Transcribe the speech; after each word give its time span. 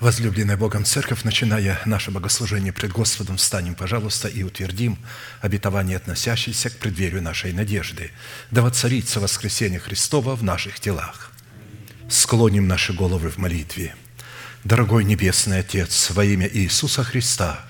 Возлюбленная 0.00 0.56
Богом 0.56 0.86
Церковь, 0.86 1.24
начиная 1.24 1.78
наше 1.84 2.10
богослужение 2.10 2.72
пред 2.72 2.90
Господом, 2.90 3.36
встанем, 3.36 3.74
пожалуйста, 3.74 4.28
и 4.28 4.42
утвердим 4.42 4.98
обетование, 5.42 5.98
относящееся 5.98 6.70
к 6.70 6.78
преддверию 6.78 7.20
нашей 7.20 7.52
надежды. 7.52 8.10
Да 8.50 8.62
воцарится 8.62 9.20
воскресение 9.20 9.78
Христова 9.78 10.34
в 10.36 10.42
наших 10.42 10.80
телах. 10.80 11.32
Склоним 12.08 12.66
наши 12.66 12.94
головы 12.94 13.28
в 13.28 13.36
молитве. 13.36 13.94
Дорогой 14.64 15.04
Небесный 15.04 15.58
Отец, 15.58 16.10
во 16.10 16.24
имя 16.24 16.48
Иисуса 16.50 17.04
Христа– 17.04 17.60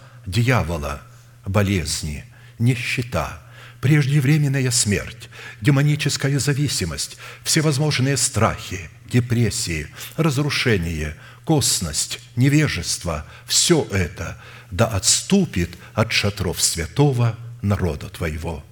дьявола, 0.25 1.01
болезни, 1.45 2.25
нищета, 2.59 3.41
преждевременная 3.81 4.71
смерть, 4.71 5.29
демоническая 5.61 6.39
зависимость, 6.39 7.17
всевозможные 7.43 8.17
страхи, 8.17 8.89
депрессии, 9.11 9.87
разрушение, 10.17 11.17
косность, 11.43 12.19
невежество– 12.35 13.25
все 13.45 13.87
это 13.91 14.39
да 14.69 14.87
отступит 14.87 15.71
от 15.93 16.11
шатров 16.11 16.61
святого 16.61 17.37
народа 17.61 18.09
Твоего. 18.09 18.63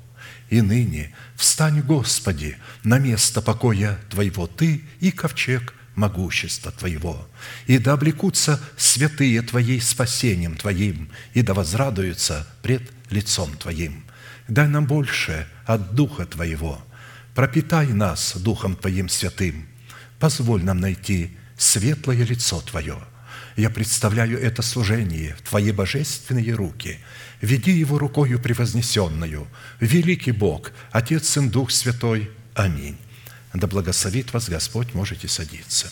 И 0.50 0.62
ныне 0.62 1.14
встань, 1.36 1.82
Господи, 1.82 2.58
на 2.84 2.98
место 2.98 3.42
покоя 3.42 4.00
Твоего 4.10 4.48
Ты 4.48 4.84
и 5.00 5.12
ковчег 5.12 5.74
могущества 6.00 6.72
Твоего, 6.72 7.28
и 7.68 7.78
да 7.78 7.94
облекутся 7.94 8.60
святые 8.78 9.42
Твоей 9.42 9.82
спасением 9.82 10.56
Твоим, 10.56 11.10
и 11.34 11.42
да 11.42 11.54
возрадуются 11.54 12.48
пред 12.64 12.90
лицом 13.10 13.56
Твоим. 13.58 14.04
Дай 14.48 14.68
нам 14.68 14.88
больше 14.88 15.48
от 15.66 15.94
Духа 15.94 16.26
Твоего, 16.26 16.82
пропитай 17.36 17.88
нас 17.88 18.36
Духом 18.38 18.76
Твоим 18.76 19.10
святым, 19.10 19.68
позволь 20.18 20.64
нам 20.64 20.80
найти 20.80 21.38
светлое 21.58 22.24
лицо 22.24 22.62
Твое. 22.62 22.98
Я 23.56 23.70
представляю 23.70 24.40
это 24.40 24.62
служение 24.62 25.36
в 25.36 25.50
Твои 25.50 25.72
божественные 25.72 26.54
руки. 26.54 27.00
Веди 27.42 27.72
его 27.72 27.98
рукою 27.98 28.40
превознесенную. 28.40 29.48
Великий 29.82 30.32
Бог, 30.32 30.72
Отец, 30.92 31.28
Сын, 31.28 31.50
Дух 31.50 31.72
Святой. 31.72 32.32
Аминь. 32.56 32.98
Да 33.54 33.68
благословит 33.68 34.32
вас 34.34 34.50
Господь, 34.50 34.94
можете 34.94 35.28
садиться. 35.28 35.92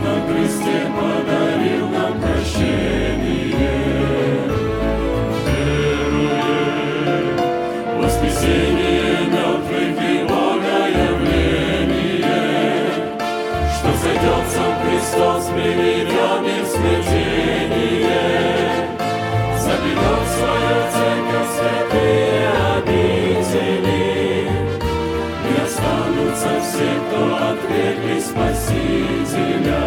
пекле 27.71 28.19
Спасителя, 28.19 29.83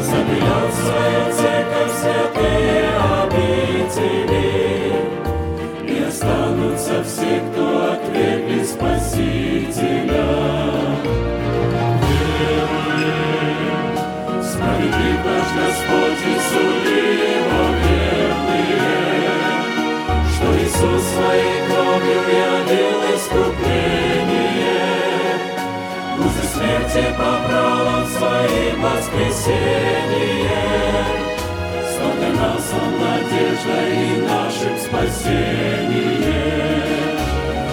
Заберет 0.00 0.72
свою 0.80 1.22
церковь 1.32 1.94
святые 2.00 2.86
обители, 3.22 4.38
И 5.88 5.90
останутся 6.08 6.96
все, 7.04 7.32
кто 7.50 7.64
отвергли 7.92 8.62
Спасителя. 8.64 10.26
Веруем, 12.46 13.88
справедлив 14.42 15.20
наш 15.24 15.48
Господь, 15.58 16.13
смерти 26.94 27.14
по 27.16 27.22
он 27.22 28.06
своим 28.06 28.80
воскресенье, 28.80 30.48
Что 31.90 32.06
для 32.18 32.30
нас 32.40 32.66
он 32.72 32.90
надежда 33.00 33.78
и 33.90 34.20
нашим 34.22 34.74
спасением. 34.78 36.04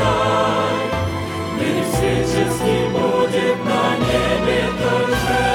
Мир 1.59 1.83
всеческий 1.91 2.83
будет 2.89 3.57
на 3.65 3.83
небе 3.97 4.62
тоже. 4.81 5.52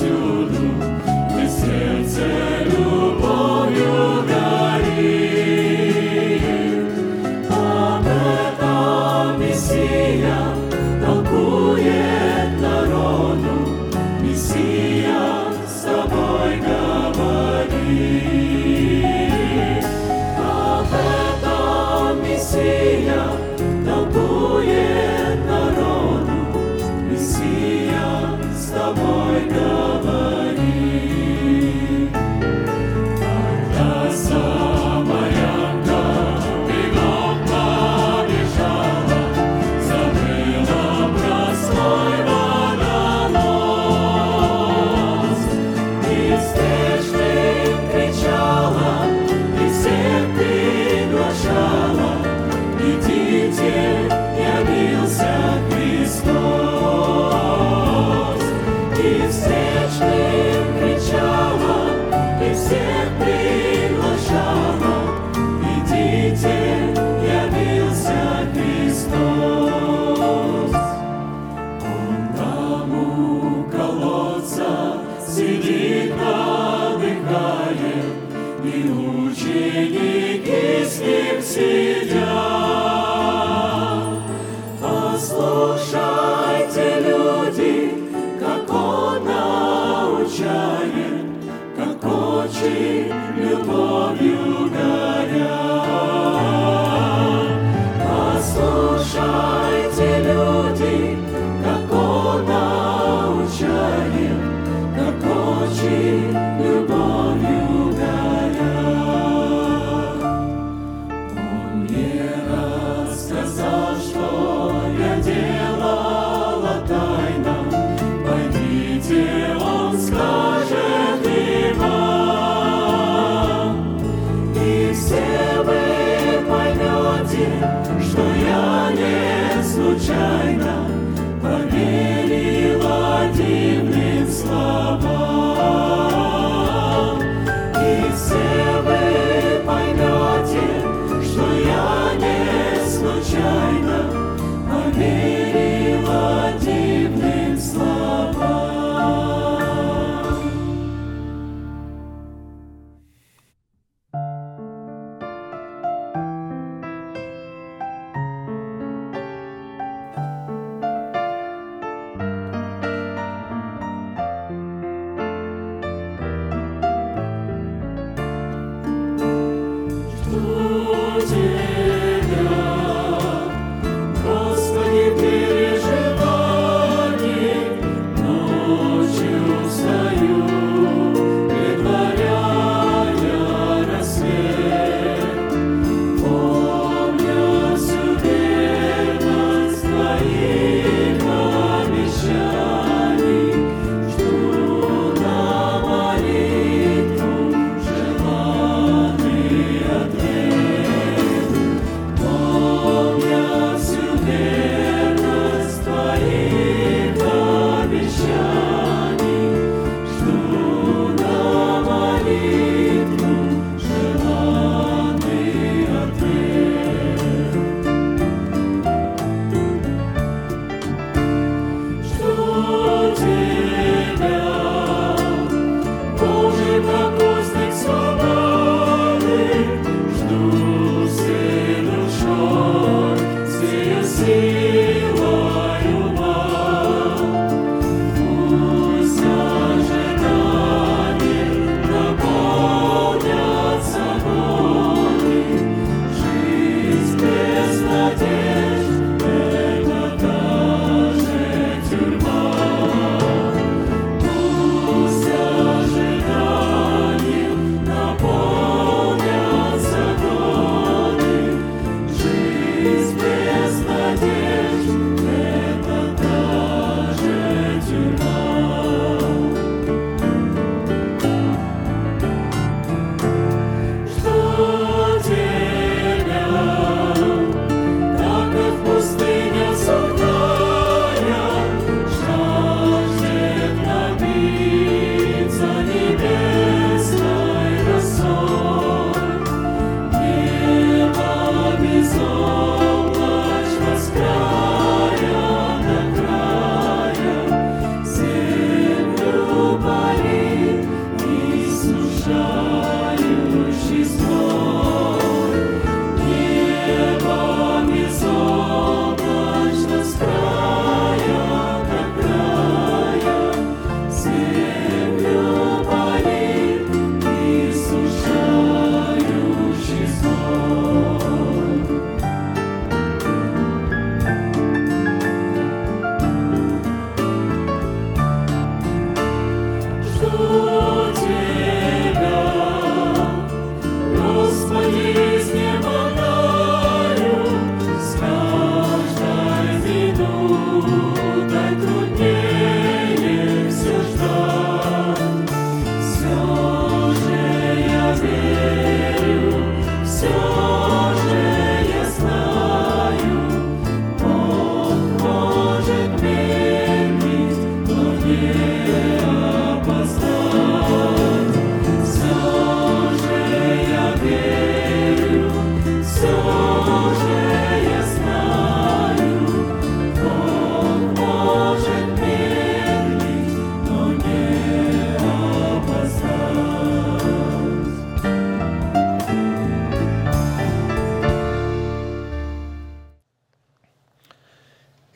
И 0.00 0.41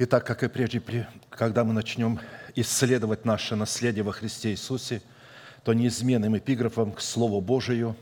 Итак, 0.09 0.25
как 0.25 0.45
и 0.45 0.49
прежде, 0.49 0.81
когда 1.31 1.64
мы 1.64 1.73
начнем 1.73 2.21
исследовать 2.55 3.25
наше 3.25 3.57
наследие 3.57 4.05
во 4.05 4.12
Христе 4.12 4.53
Иисусе, 4.53 5.03
то 5.64 5.73
неизменным 5.73 6.38
эпиграфом 6.38 6.92
к 6.92 7.01
Слову 7.01 7.40
Божию 7.40 7.97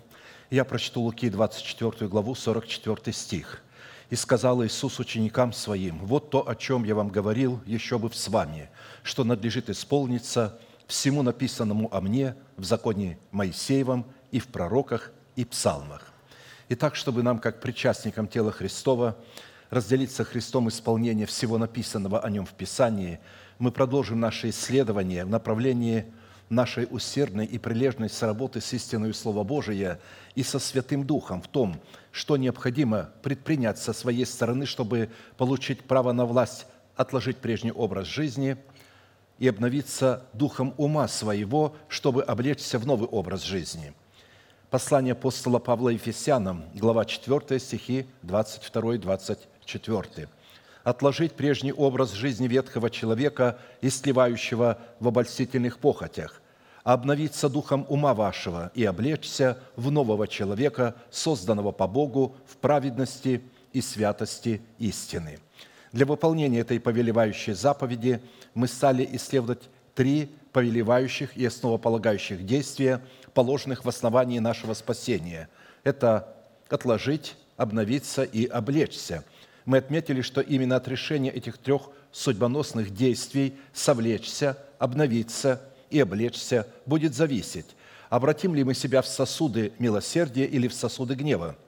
я 0.51 0.67
прочту 0.67 1.01
Луки 1.01 1.31
24 1.31 2.07
главу, 2.11 2.35
44 2.35 3.11
стих. 3.11 3.63
«И 4.11 4.17
сказал 4.17 4.63
Иисус 4.63 5.01
ученикам 5.01 5.55
Своим, 5.55 5.99
вот 6.01 6.29
то, 6.29 6.47
о 6.47 6.55
чем 6.55 6.85
я 6.85 6.95
вам 6.95 7.09
говорил, 7.09 7.63
еще 7.65 7.99
бы 7.99 8.13
с 8.13 8.29
вами, 8.29 8.69
что 9.03 9.25
надлежит 9.25 9.71
исполниться 9.71 10.59
всему 10.87 11.23
написанному 11.23 11.89
о 11.91 12.03
мне 12.03 12.35
в 12.59 12.65
законе 12.65 13.17
Моисеевом 13.31 14.05
и 14.31 14.41
в 14.41 14.49
пророках 14.49 15.11
и 15.37 15.47
псалмах». 15.47 16.13
Итак, 16.69 16.97
чтобы 16.97 17.23
нам, 17.23 17.39
как 17.39 17.63
причастникам 17.63 18.29
тела 18.29 18.53
Христова, 18.53 19.17
разделить 19.75 20.13
со 20.13 20.25
Христом 20.25 20.69
исполнение 20.69 21.27
всего 21.27 21.59
написанного 21.59 22.21
о 22.21 22.31
Нем 22.31 22.47
в 22.47 22.53
Писании, 22.53 23.19
мы 23.59 23.73
продолжим 23.73 24.21
наше 24.21 24.51
исследование 24.51 25.25
в 25.25 25.29
направлении 25.29 26.07
нашей 26.49 26.87
усердной 26.89 27.45
и 27.45 27.59
прилежной 27.59 28.09
соработы 28.09 28.61
с 28.61 28.73
истиной 28.73 29.13
Слова 29.13 29.43
Божия 29.43 29.99
и 30.37 30.45
со 30.45 30.61
Святым 30.61 31.05
Духом 31.05 31.43
в 31.43 31.49
том, 31.49 31.81
что 32.13 32.37
необходимо 32.37 33.11
предпринять 33.23 33.79
со 33.79 33.93
своей 33.93 34.27
стороны, 34.27 34.65
чтобы 34.65 35.11
получить 35.37 35.83
право 35.83 36.13
на 36.13 36.25
власть, 36.25 36.67
отложить 36.95 37.39
прежний 37.39 37.73
образ 37.73 38.07
жизни 38.07 38.57
и 39.41 39.49
обновиться 39.49 40.25
духом 40.35 40.75
ума 40.77 41.09
своего, 41.09 41.75
чтобы 41.89 42.23
облечься 42.23 42.79
в 42.79 42.87
новый 42.87 43.09
образ 43.09 43.43
жизни– 43.43 43.93
Послание 44.75 45.13
апостола 45.13 45.61
Павла 45.61 45.91
Ефесянам, 45.91 46.65
глава 46.75 47.05
4, 47.05 47.61
стихи 47.61 48.09
22-24. 49.67 50.29
«Отложить 50.83 51.33
прежний 51.33 51.73
образ 51.73 52.13
жизни 52.13 52.47
ветхого 52.47 52.91
человека, 52.91 53.59
истлевающего 53.81 54.79
в 55.01 55.09
обольстительных 55.09 55.79
похотях, 55.79 56.43
обновиться 56.83 57.49
духом 57.49 57.87
ума 57.89 58.13
вашего 58.13 58.71
и 58.75 58.85
облечься 58.85 59.59
в 59.77 59.91
нового 59.91 60.29
человека, 60.29 60.95
созданного 61.11 61.73
по 61.73 61.87
Богу 61.87 62.37
в 62.47 62.57
праведности 62.59 63.43
и 63.73 63.81
святости 63.81 64.61
истины». 64.79 65.39
Для 65.93 66.07
выполнения 66.07 66.59
этой 66.59 66.81
повелевающей 66.81 67.53
заповеди 67.53 68.21
мы 68.53 68.67
стали 68.67 69.09
исследовать 69.13 69.63
три 69.95 70.29
повелевающих 70.53 71.37
и 71.37 71.47
основополагающих 71.47 72.45
действия, 72.45 73.01
положенных 73.33 73.85
в 73.85 73.89
основании 73.89 74.41
нашего 74.41 74.75
спасения. 74.75 75.49
Это 75.85 76.35
отложить 76.69 77.37
обновиться 77.57 78.23
и 78.23 78.47
облечься. 78.47 79.25
Мы 79.65 79.79
отметили, 79.79 80.21
что 80.21 80.41
именно 80.41 80.77
от 80.77 80.89
решения 80.89 81.31
этих 81.31 81.59
трех 81.59 81.91
судьбоносных 82.13 82.93
действий 82.93 83.55
«совлечься», 83.73 84.59
«обновиться» 84.79 85.61
и 85.91 86.01
«облечься» 86.01 86.67
будет 86.87 87.15
зависеть, 87.15 87.75
обратим 88.11 88.55
ли 88.55 88.63
мы 88.63 88.75
себя 88.75 89.01
в 89.01 89.07
сосуды 89.07 89.73
милосердия 89.79 90.45
или 90.45 90.69
в 90.69 90.75
сосуды 90.75 91.15
гнева– 91.15 91.57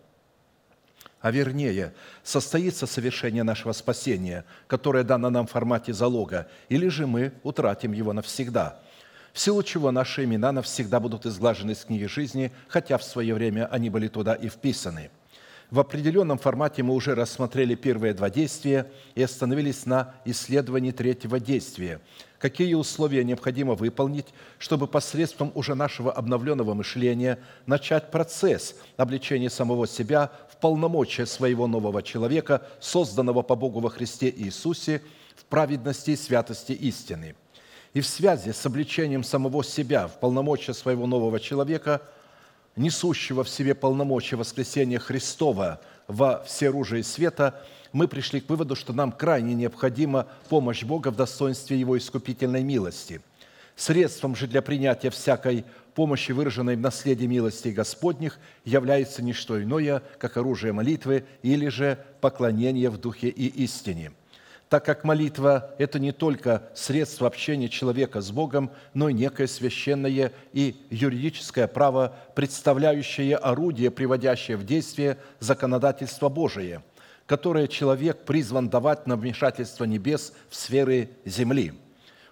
а 1.27 1.33
вернее, 1.33 1.93
состоится 2.23 2.87
совершение 2.87 3.43
нашего 3.43 3.73
спасения, 3.73 4.45
которое 4.69 5.03
дано 5.03 5.29
нам 5.29 5.49
в 5.49 5.51
формате 5.51 5.93
залога, 5.93 6.47
или 6.69 6.87
же 6.87 7.09
мы 7.09 7.33
утратим 7.43 7.91
его 7.93 8.13
навсегда, 8.13 8.79
в 9.33 9.41
силу 9.41 9.65
чего 9.65 9.91
наши 9.91 10.23
имена 10.23 10.53
навсегда 10.53 11.01
будут 11.01 11.27
изглажены 11.27 11.73
из 11.73 11.85
книги 11.85 12.05
жизни, 12.05 12.53
хотя 12.69 12.97
в 12.97 13.03
свое 13.03 13.35
время 13.35 13.67
они 13.67 13.91
были 13.91 14.07
туда 14.07 14.35
и 14.35 14.49
вписаны– 14.49 15.11
в 15.71 15.81
определенном 15.81 16.39
формате 16.39 16.83
мы 16.83 16.95
уже 16.95 17.15
рассмотрели 17.15 17.75
первые 17.75 18.15
два 18.15 18.31
действия 18.31 18.91
и 19.17 19.23
остановились 19.23 19.85
на 19.85 20.15
исследовании 20.25 20.93
третьего 20.93 21.41
действия. 21.41 22.01
Какие 22.39 22.75
условия 22.75 23.25
необходимо 23.25 23.75
выполнить, 23.75 24.27
чтобы 24.59 24.87
посредством 24.87 25.51
уже 25.55 25.75
нашего 25.75 26.13
обновленного 26.13 26.75
мышления 26.75 27.41
начать 27.67 28.13
процесс 28.13 28.77
обличения 28.97 29.51
самого 29.51 29.89
себя 29.89 30.31
в 30.53 30.59
полномочия 30.59 31.27
своего 31.27 31.67
нового 31.67 32.03
человека, 32.03 32.63
созданного 32.79 33.43
по 33.43 33.57
Богу 33.57 33.81
во 33.81 33.91
Христе 33.91 34.33
Иисусе, 34.37 35.03
в 35.35 35.45
праведности 35.47 36.13
и 36.13 36.17
святости 36.17 36.73
истины. 36.73 37.35
И 37.93 38.01
в 38.01 38.07
связи 38.07 38.53
с 38.53 38.65
обличением 38.67 39.25
самого 39.25 39.65
себя 39.65 40.07
в 40.07 40.21
полномочия 40.21 40.75
своего 40.75 41.07
нового 41.07 41.41
человека– 41.41 42.03
несущего 42.77 43.43
в 43.43 43.49
себе 43.49 43.75
полномочия 43.75 44.37
воскресения 44.37 44.99
Христова 44.99 45.81
во 46.07 46.43
всеоружии 46.45 47.03
света, 47.03 47.63
мы 47.93 48.07
пришли 48.07 48.41
к 48.41 48.49
выводу, 48.49 48.77
что 48.77 48.93
нам 48.93 49.11
крайне 49.11 49.55
необходима 49.55 50.27
помощь 50.49 50.85
Бога 50.85 51.11
в 51.11 51.17
достоинстве 51.17 51.79
Его 51.79 51.97
искупительной 51.97 52.63
милости. 52.63 53.21
Средством 53.75 54.37
же 54.37 54.47
для 54.47 54.63
принятия 54.63 55.11
всякой 55.11 55.65
помощи, 55.95 56.33
выраженной 56.33 56.77
в 56.77 56.81
наследии 56.81 57.27
милости 57.27 57.69
Господних, 57.69 58.39
является 58.65 59.23
не 59.23 59.33
что 59.33 59.63
иное, 59.63 60.03
как 60.19 60.37
оружие 60.37 60.73
молитвы 60.73 61.25
или 61.43 61.69
же 61.69 61.99
поклонение 62.21 62.91
в 62.91 62.99
духе 62.99 63.29
и 63.29 63.47
истине– 63.47 64.13
так 64.69 64.85
как 64.85 65.05
молитва– 65.05 65.75
это 65.79 65.99
не 66.01 66.13
только 66.13 66.69
средство 66.75 67.29
общения 67.29 67.69
человека 67.69 68.21
с 68.21 68.33
Богом, 68.33 68.73
но 68.95 69.09
и 69.09 69.15
некое 69.15 69.47
священное 69.47 70.33
и 70.53 70.77
юридическое 70.91 71.69
право, 71.69 72.17
представляющее 72.35 73.37
орудие, 73.37 73.93
приводящее 73.93 74.57
в 74.57 74.65
действие 74.65 75.19
законодательство 75.39 76.29
Божие, 76.29 76.83
которое 77.27 77.69
человек 77.69 78.25
призван 78.25 78.69
давать 78.69 79.07
на 79.07 79.17
вмешательство 79.17 79.85
небес 79.85 80.33
в 80.51 80.57
сферы 80.57 81.11
земли. 81.25 81.73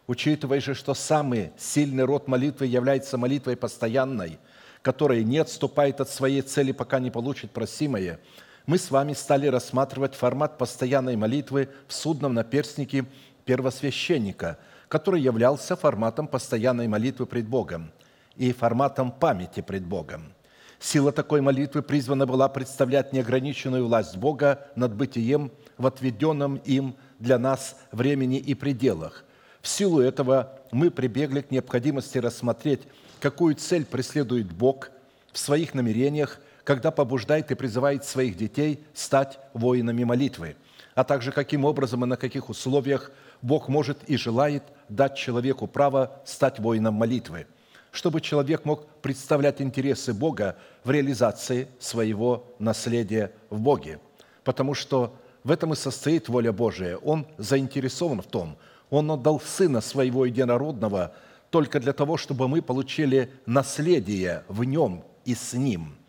Учитывая 0.08 0.60
же, 0.60 0.74
что 0.74 0.92
самый 0.92 1.52
сильный 1.56 2.04
род 2.04 2.26
молитвы 2.26 2.66
является 2.66 3.16
молитвой 3.16 3.56
постоянной, 3.56 4.38
которая 4.82 5.22
не 5.22 5.38
отступает 5.38 6.00
от 6.00 6.10
своей 6.10 6.42
цели, 6.42 6.72
пока 6.72 6.98
не 6.98 7.12
получит 7.12 7.52
просимое– 7.52 8.18
мы 8.66 8.79
с 8.79 8.90
вами 8.90 9.12
стали 9.12 9.46
рассматривать 9.46 10.14
формат 10.14 10.57
постоянной 10.57 11.16
молитвы 11.16 11.68
в 11.87 11.92
судном 11.92 12.35
наперстнике 12.35 13.05
первосвященника, 13.44 14.59
который 14.88 15.20
являлся 15.20 15.77
форматом 15.77 16.27
постоянной 16.27 16.88
молитвы 16.88 17.27
пред 17.27 17.46
Богом 17.46 17.92
и 18.37 18.53
форматом 18.53 19.12
памяти 19.12 19.61
пред 19.61 19.85
Богом. 19.85 20.33
Сила 20.81 21.12
такой 21.12 21.40
молитвы 21.40 21.83
призвана 21.83 22.27
была 22.27 22.48
представлять 22.48 23.12
неограниченную 23.12 23.87
власть 23.87 24.16
Бога 24.16 24.66
над 24.77 24.94
бытием 24.94 25.53
в 25.79 25.87
отведенном 25.87 26.57
им 26.57 26.96
для 27.18 27.38
нас 27.38 27.77
времени 27.92 28.38
и 28.38 28.55
пределах. 28.55 29.24
В 29.61 29.68
силу 29.68 30.00
этого 30.00 30.59
мы 30.72 30.90
прибегли 30.90 31.40
к 31.40 31.50
необходимости 31.50 32.18
рассмотреть, 32.18 32.83
какую 33.20 33.55
цель 33.55 33.85
преследует 33.85 34.53
Бог 34.53 34.90
в 35.33 35.38
своих 35.38 35.74
намерениях 35.74 36.38
когда 36.64 36.90
побуждает 36.90 37.50
и 37.50 37.55
призывает 37.55 38.05
своих 38.05 38.37
детей 38.37 38.83
стать 38.94 39.38
воинами 39.53 40.03
молитвы, 40.03 40.57
а 40.94 41.05
также 41.05 41.31
каким 41.31 41.64
образом 41.64 42.05
и 42.05 42.09
на 42.09 42.16
каких 42.16 42.48
условиях 42.48 43.12
Бог 43.42 43.68
может 43.68 44.03
и 44.05 44.16
желает 44.16 44.64
дать 44.88 45.16
человеку 45.16 45.66
право 45.66 46.22
стать 46.24 46.59
воином 46.59 46.94
молитвы, 46.94 47.46
чтобы 47.92 48.20
человек 48.20 48.64
мог 48.64 48.87
представлять 49.03 49.61
интересы 49.61 50.14
Бога 50.14 50.57
в 50.83 50.90
реализации 50.90 51.68
своего 51.79 52.55
наследия 52.59 53.33
в 53.50 53.61
Боге. 53.61 54.00
Потому 54.42 54.74
что 54.74 55.14
в 55.42 55.50
этом 55.50 55.74
и 55.74 55.77
состоит 55.77 56.29
воля 56.29 56.53
Божия. 56.53 56.96
Он 56.96 57.27
заинтересован 57.37 58.22
в 58.22 58.27
том, 58.27 58.57
Он 58.88 59.11
отдал 59.11 59.40
Сына 59.40 59.83
Своего 59.83 60.24
Единородного 60.24 61.14
только 61.50 61.81
для 61.81 61.92
того, 61.92 62.16
чтобы 62.16 62.48
мы 62.48 62.62
получили 62.62 63.31
наследие 63.44 64.44
в 64.48 64.64
Нем 64.64 65.05
и 65.27 65.35
с 65.35 65.53
Ним– 65.53 65.96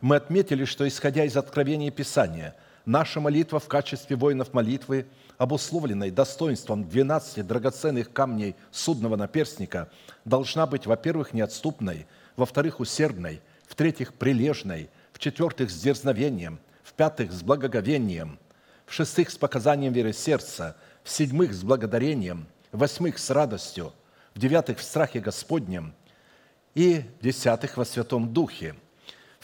мы 0.00 0.16
отметили, 0.16 0.64
что, 0.64 0.86
исходя 0.86 1.24
из 1.24 1.36
откровения 1.36 1.90
Писания, 1.90 2.54
наша 2.84 3.20
молитва 3.20 3.58
в 3.58 3.68
качестве 3.68 4.16
воинов 4.16 4.52
молитвы, 4.52 5.06
обусловленной 5.38 6.10
достоинством 6.10 6.88
12 6.88 7.46
драгоценных 7.46 8.12
камней 8.12 8.56
судного 8.70 9.16
наперстника, 9.16 9.90
должна 10.24 10.66
быть, 10.66 10.86
во-первых, 10.86 11.32
неотступной, 11.32 12.06
во-вторых, 12.36 12.80
усердной, 12.80 13.40
в-третьих, 13.66 14.14
прилежной, 14.14 14.88
в-четвертых, 15.12 15.70
с 15.70 15.80
дерзновением, 15.80 16.58
в-пятых, 16.84 17.32
с 17.32 17.42
благоговением, 17.42 18.38
в-шестых, 18.86 19.30
с 19.30 19.36
показанием 19.36 19.92
веры 19.92 20.12
сердца, 20.12 20.76
в-седьмых, 21.02 21.52
с 21.52 21.62
благодарением, 21.62 22.46
в-восьмых, 22.72 23.18
с 23.18 23.30
радостью, 23.30 23.92
в-девятых, 24.34 24.78
в 24.78 24.82
страхе 24.82 25.20
Господнем 25.20 25.94
и 26.74 27.02
в-десятых, 27.20 27.76
во 27.76 27.84
Святом 27.84 28.32
Духе– 28.32 28.74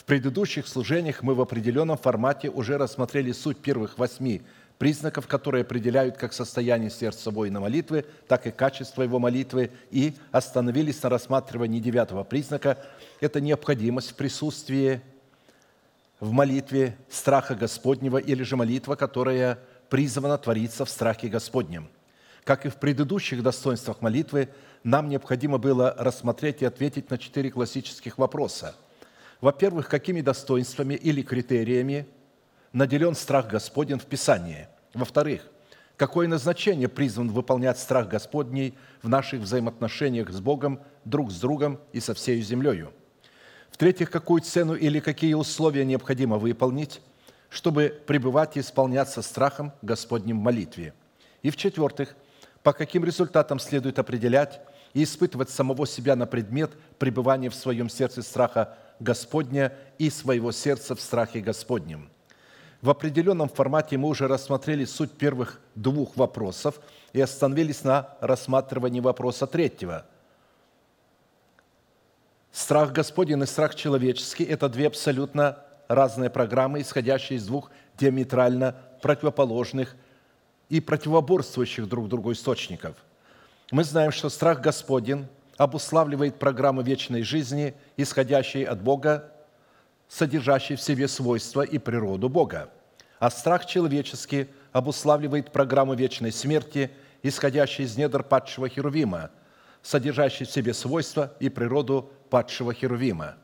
в 0.03 0.05
предыдущих 0.05 0.67
служениях 0.67 1.23
мы 1.23 1.37
в 1.37 1.41
определенном 1.41 1.97
формате 1.97 2.51
уже 2.51 2.77
рассмотрели 2.77 3.31
суть 3.31 3.59
первых 3.59 3.99
восьми 3.99 4.43
признаков, 4.77 5.29
которые 5.29 5.63
определяют 5.63 6.17
как 6.17 6.33
состояние 6.33 6.91
сердца 6.91 7.31
воина 7.31 7.61
молитвы, 7.61 8.05
так 8.27 8.49
и 8.49 8.51
качество 8.51 9.03
его 9.03 9.21
молитвы, 9.21 9.71
и 9.93 10.17
остановились 10.33 11.01
на 11.05 11.09
рассматривании 11.09 11.79
девятого 11.79 12.25
признака– 12.25 12.85
это 13.21 13.41
необходимость 13.41 14.11
в 14.11 14.15
присутствии 14.17 15.01
в 16.19 16.33
молитве 16.33 16.97
страха 17.09 17.55
Господнего 17.55 18.19
или 18.19 18.43
же 18.43 18.57
молитва, 18.57 18.97
которая 18.97 19.61
призвана 19.89 20.37
твориться 20.37 20.85
в 20.85 20.91
страхе 20.91 21.29
Господнем. 21.29 21.89
Как 22.43 22.67
и 22.67 22.71
в 22.71 22.75
предыдущих 22.75 23.41
достоинствах 23.41 24.01
молитвы, 24.01 24.49
нам 24.83 25.09
необходимо 25.09 25.59
было 25.59 25.95
рассмотреть 25.97 26.61
и 26.63 26.65
ответить 26.65 27.09
на 27.09 27.19
четыре 27.19 27.53
классических 27.53 28.19
вопроса– 28.19 28.75
во-первых, 29.43 29.89
какими 29.89 30.23
достоинствами 30.23 30.95
или 30.95 31.21
критериями 31.21 32.07
наделен 32.73 33.15
страх 33.15 33.49
Господень 33.49 33.99
в 33.99 34.07
Писании. 34.07 34.69
Во-вторых, 34.95 35.43
какое 35.97 36.29
назначение 36.29 36.89
призван 36.89 37.29
выполнять 37.29 37.79
страх 37.79 38.09
Господний 38.09 38.75
в 39.03 39.09
наших 39.09 39.41
взаимоотношениях 39.41 40.31
с 40.31 40.41
Богом, 40.41 40.81
друг 41.05 41.33
с 41.33 41.41
другом 41.41 41.81
и 41.93 41.99
со 41.99 42.15
всей 42.15 42.41
землею. 42.41 42.93
В-третьих, 43.73 44.11
какую 44.11 44.43
цену 44.43 44.75
или 44.75 45.01
какие 45.01 45.35
условия 45.35 45.85
необходимо 45.85 46.39
выполнить, 46.39 47.01
чтобы 47.49 48.01
пребывать 48.07 48.57
и 48.57 48.61
исполняться 48.61 49.23
страхом 49.23 49.73
Господним 49.83 50.39
в 50.39 50.43
молитве. 50.43 50.95
И 51.43 51.51
в-четвертых, 51.51 52.15
по 52.63 52.73
каким 52.73 53.05
результатам 53.05 53.59
следует 53.59 53.99
определять 53.99 54.61
и 54.95 55.03
испытывать 55.03 55.51
самого 55.51 55.85
себя 55.87 56.15
на 56.15 56.27
предмет 56.27 56.71
пребывания 56.99 57.51
в 57.51 57.57
своем 57.57 57.89
сердце 57.89 58.23
страха 58.23 58.79
Господня 59.01 59.73
и 59.99 60.11
своего 60.11 60.53
сердца 60.53 60.95
в 60.95 61.01
страхе 61.01 61.41
Господнем. 61.41 62.11
В 62.81 62.91
определенном 62.91 63.49
формате 63.49 63.97
мы 63.97 64.09
уже 64.09 64.27
рассмотрели 64.27 64.85
суть 64.85 65.13
первых 65.13 65.61
двух 65.77 66.17
вопросов 66.17 66.81
и 67.13 67.21
остановились 67.21 67.85
на 67.85 68.17
рассматривании 68.21 69.01
вопроса 69.01 69.47
третьего. 69.47 70.05
Страх 72.51 72.93
Господень 72.93 73.41
и 73.43 73.47
страх 73.47 73.75
человеческий– 73.75 74.45
это 74.45 74.69
две 74.69 74.89
абсолютно 74.89 75.59
разные 75.89 76.29
программы, 76.29 76.81
исходящие 76.81 77.39
из 77.39 77.47
двух 77.47 77.71
диаметрально 77.99 78.77
противоположных 79.01 79.95
и 80.69 80.81
противоборствующих 80.81 81.89
друг 81.89 82.09
другу 82.09 82.33
источников. 82.33 82.97
Мы 83.71 83.85
знаем, 83.85 84.11
что 84.11 84.29
страх 84.29 84.61
Господень 84.61 85.29
обуславливает 85.57 86.39
программу 86.39 86.83
вечной 86.83 87.23
жизни, 87.23 87.75
исходящей 87.97 88.65
от 88.65 88.83
Бога, 88.83 89.33
содержащей 90.09 90.77
в 90.77 90.81
себе 90.81 91.09
свойства 91.09 91.63
и 91.63 91.79
природу 91.79 92.29
Бога. 92.29 92.71
А 93.19 93.31
страх 93.31 93.67
человеческий 93.67 94.49
обуславливает 94.73 95.53
программу 95.53 95.95
вечной 95.95 96.33
смерти, 96.33 96.91
исходящей 97.23 97.85
из 97.85 97.97
недр 97.97 98.23
падшего 98.23 98.69
Херувима, 98.69 99.31
содержащей 99.83 100.47
в 100.47 100.51
себе 100.51 100.75
свойства 100.75 101.35
и 101.41 101.49
природу 101.49 102.11
падшего 102.31 102.75
Херувима. 102.75 103.37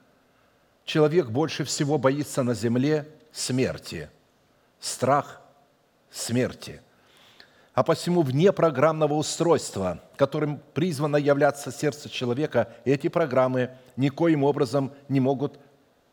Человек 0.84 1.28
больше 1.28 1.64
всего 1.64 1.98
боится 1.98 2.42
на 2.42 2.54
земле 2.54 3.08
смерти. 3.32 4.10
Страх 4.80 5.40
смерти. 6.10 6.80
А 7.78 7.84
посему 7.84 8.22
вне 8.22 8.50
программного 8.50 9.14
устройства, 9.14 10.00
которым 10.16 10.60
призвано 10.74 11.16
являться 11.16 11.70
сердце 11.70 12.08
человека, 12.08 12.70
эти 12.84 13.06
программы 13.06 13.70
никоим 13.94 14.42
образом 14.42 14.90
не 15.08 15.20
могут 15.20 15.60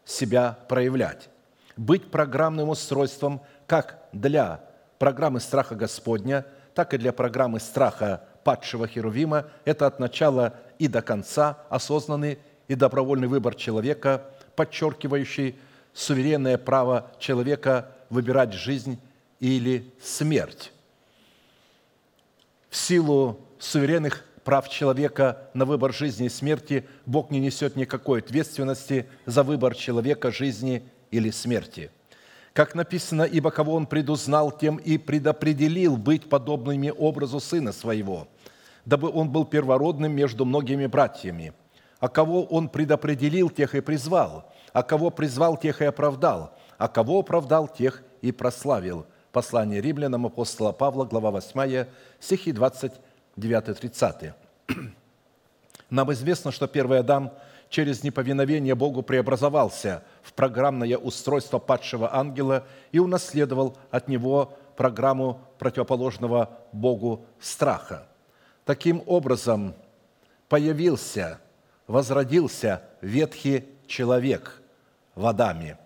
себя 0.06 0.60
проявлять. 0.70 1.28
Быть 1.76 2.12
программным 2.12 2.70
устройством 2.70 3.42
как 3.66 3.98
для 4.12 4.64
программы 5.00 5.40
страха 5.40 5.74
Господня, 5.74 6.46
так 6.76 6.94
и 6.94 7.00
для 7.00 7.12
программы 7.12 7.60
страха 7.60 8.22
падшего 8.44 8.88
Херувима– 8.88 9.48
это 9.66 9.88
от 9.88 10.00
начала 10.00 10.54
и 10.78 10.88
до 10.88 11.02
конца 11.02 11.58
осознанный 11.70 12.38
и 12.68 12.76
добровольный 12.76 13.28
выбор 13.28 13.56
человека, 13.56 14.22
подчеркивающий 14.56 15.58
суверенное 15.96 16.60
право 16.60 17.10
человека 17.18 17.90
выбирать 18.12 18.54
жизнь 18.54 19.00
или 19.40 19.92
смерть. 20.00 20.72
Силу 22.76 23.40
суверенных 23.58 24.26
прав 24.44 24.68
человека 24.68 25.50
на 25.54 25.64
выбор 25.64 25.94
жизни 25.94 26.26
и 26.26 26.30
смерти 26.30 26.86
Бог 27.06 27.32
не 27.32 27.40
несет 27.40 27.78
никакой 27.78 28.20
ответственности 28.20 29.08
за 29.26 29.44
выбор 29.44 29.76
человека 29.76 30.30
жизни 30.30 30.84
или 31.10 31.32
смерти. 31.32 31.90
Как 32.52 32.76
написано, 32.76 33.24
«Ибо 33.24 33.50
кого 33.50 33.76
Он 33.76 33.88
предузнал, 33.88 34.52
тем 34.52 34.76
и 34.76 34.98
предопределил 34.98 35.96
быть 35.96 36.28
подобными 36.28 36.90
образу 36.96 37.40
Сына 37.40 37.72
Своего, 37.72 38.28
дабы 38.84 39.10
Он 39.10 39.30
был 39.30 39.46
первородным 39.46 40.12
между 40.12 40.44
многими 40.44 40.86
братьями. 40.86 41.54
А 42.00 42.10
кого 42.10 42.44
Он 42.44 42.68
предопределил, 42.68 43.50
тех 43.50 43.74
и 43.74 43.80
призвал, 43.80 44.54
а 44.74 44.84
кого 44.84 45.12
призвал, 45.12 45.56
тех 45.58 45.82
и 45.82 45.86
оправдал, 45.86 46.58
а 46.78 46.90
кого 46.90 47.20
оправдал, 47.20 47.70
тех 47.70 48.04
и 48.22 48.34
прославил». 48.34 49.06
Послание 49.36 49.82
римлянам 49.82 50.26
апостола 50.28 50.72
Павла, 50.72 51.04
глава 51.04 51.30
8, 51.30 51.88
стихи 52.22 52.54
29-30. 52.54 54.32
Нам 55.90 56.14
известно, 56.14 56.54
что 56.54 56.68
первый 56.68 57.00
Адам 57.00 57.34
через 57.68 58.02
неповиновение 58.02 58.76
Богу 58.76 59.02
преобразовался 59.02 60.06
в 60.24 60.32
программное 60.32 60.98
устройство 60.98 61.60
падшего 61.60 62.16
ангела 62.16 62.66
и 62.94 63.00
унаследовал 63.00 63.76
от 63.92 64.08
него 64.08 64.58
программу 64.78 65.42
противоположного 65.60 66.58
Богу 66.72 67.26
страха. 67.38 68.08
Таким 68.64 69.04
образом, 69.06 69.76
появился, 70.48 71.42
возродился 71.88 72.84
ветхий 73.02 73.66
человек 73.86 74.62
в 75.14 75.26
Адаме. 75.26 75.78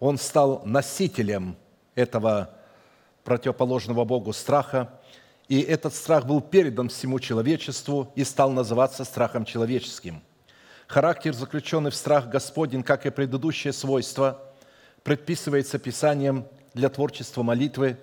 Он 0.00 0.18
стал 0.18 0.62
носителем 0.64 1.56
этого 1.98 2.50
противоположного 3.24 4.04
Богу 4.04 4.32
страха, 4.32 4.88
и 5.48 5.60
этот 5.60 5.94
страх 5.94 6.26
был 6.26 6.40
передан 6.40 6.88
всему 6.88 7.18
человечеству 7.18 8.12
и 8.14 8.22
стал 8.22 8.50
называться 8.52 9.04
страхом 9.04 9.44
человеческим. 9.44 10.22
Характер, 10.86 11.34
заключенный 11.34 11.90
в 11.90 11.94
страх 11.94 12.28
Господень, 12.28 12.82
как 12.82 13.04
и 13.04 13.10
предыдущее 13.10 13.72
свойство, 13.72 14.40
предписывается 15.02 15.78
Писанием 15.78 16.46
для 16.72 16.88
творчества 16.88 17.42
молитвы, 17.42 17.98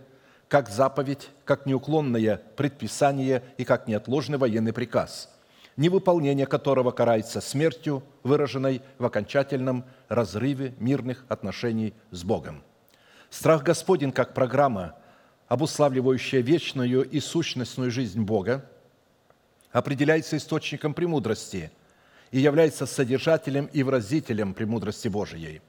как 0.47 0.69
заповедь, 0.69 1.29
как 1.45 1.65
неуклонное 1.65 2.41
предписание 2.57 3.43
и 3.57 3.63
как 3.63 3.87
неотложный 3.87 4.37
военный 4.37 4.73
приказ, 4.73 5.29
невыполнение 5.77 6.45
которого 6.45 6.91
карается 6.91 7.41
смертью, 7.41 8.03
выраженной 8.23 8.81
в 8.99 9.05
окончательном 9.05 9.85
разрыве 10.09 10.75
мирных 10.79 11.25
отношений 11.29 11.93
с 12.11 12.23
Богом– 12.23 12.61
Страх 13.37 13.63
Господень 13.63 14.13
как 14.13 14.33
программа, 14.33 14.95
обуславливающая 15.49 16.39
вечную 16.39 17.03
и 17.03 17.19
сущностную 17.19 17.91
жизнь 17.91 18.21
Бога, 18.21 18.63
определяется 19.73 20.37
источником 20.37 20.93
премудрости 20.93 21.69
и 22.31 22.39
является 22.39 22.85
содержателем 22.85 23.65
и 23.73 23.83
выразителем 23.83 24.53
премудрости 24.53 25.09
Божией 25.09 25.61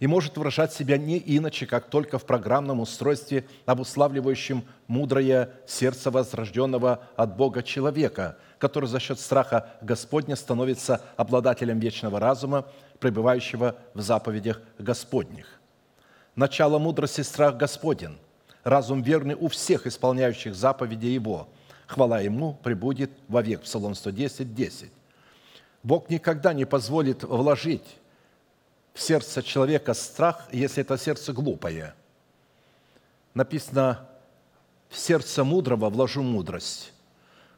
и 0.00 0.06
может 0.06 0.38
выражать 0.38 0.72
себя 0.72 0.96
не 0.96 1.22
иначе, 1.24 1.66
как 1.66 1.90
только 1.90 2.18
в 2.18 2.24
программном 2.24 2.80
устройстве, 2.80 3.44
обуславливающем 3.66 4.64
мудрое 4.86 5.50
сердце 5.66 6.10
возрожденного 6.10 7.04
от 7.14 7.36
Бога 7.36 7.62
человека, 7.62 8.38
который 8.58 8.88
за 8.88 9.00
счет 9.00 9.20
страха 9.20 9.68
Господня 9.82 10.34
становится 10.34 11.02
обладателем 11.18 11.78
вечного 11.78 12.18
разума, 12.18 12.66
пребывающего 13.00 13.76
в 13.92 14.00
заповедях 14.00 14.62
Господних 14.78 15.61
начало 16.36 16.78
мудрости– 16.78 17.20
страх 17.22 17.56
Господен, 17.56 18.18
разум 18.64 19.02
верный 19.02 19.34
у 19.34 19.48
всех 19.48 19.86
исполняющих 19.86 20.54
заповеди 20.54 21.06
Его. 21.06 21.48
Хвала 21.86 22.20
Ему 22.20 22.54
пребудет 22.62 23.10
вовек. 23.28 23.62
Псалом 23.62 23.94
110, 23.94 24.54
10. 24.54 24.90
Бог 25.82 26.08
никогда 26.08 26.52
не 26.52 26.64
позволит 26.64 27.22
вложить 27.24 27.96
в 28.94 29.00
сердце 29.00 29.42
человека 29.42 29.94
страх, 29.94 30.48
если 30.52 30.82
это 30.82 30.96
сердце 30.96 31.32
глупое. 31.32 31.94
Написано, 33.34 34.06
в 34.88 34.98
сердце 34.98 35.44
мудрого 35.44 35.90
вложу 35.90 36.22
мудрость. 36.22 36.92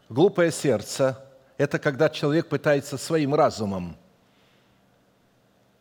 Глупое 0.08 0.50
сердце– 0.52 1.24
это 1.58 1.78
когда 1.78 2.08
человек 2.08 2.48
пытается 2.48 2.96
своим 2.96 3.34
разумом 3.34 3.96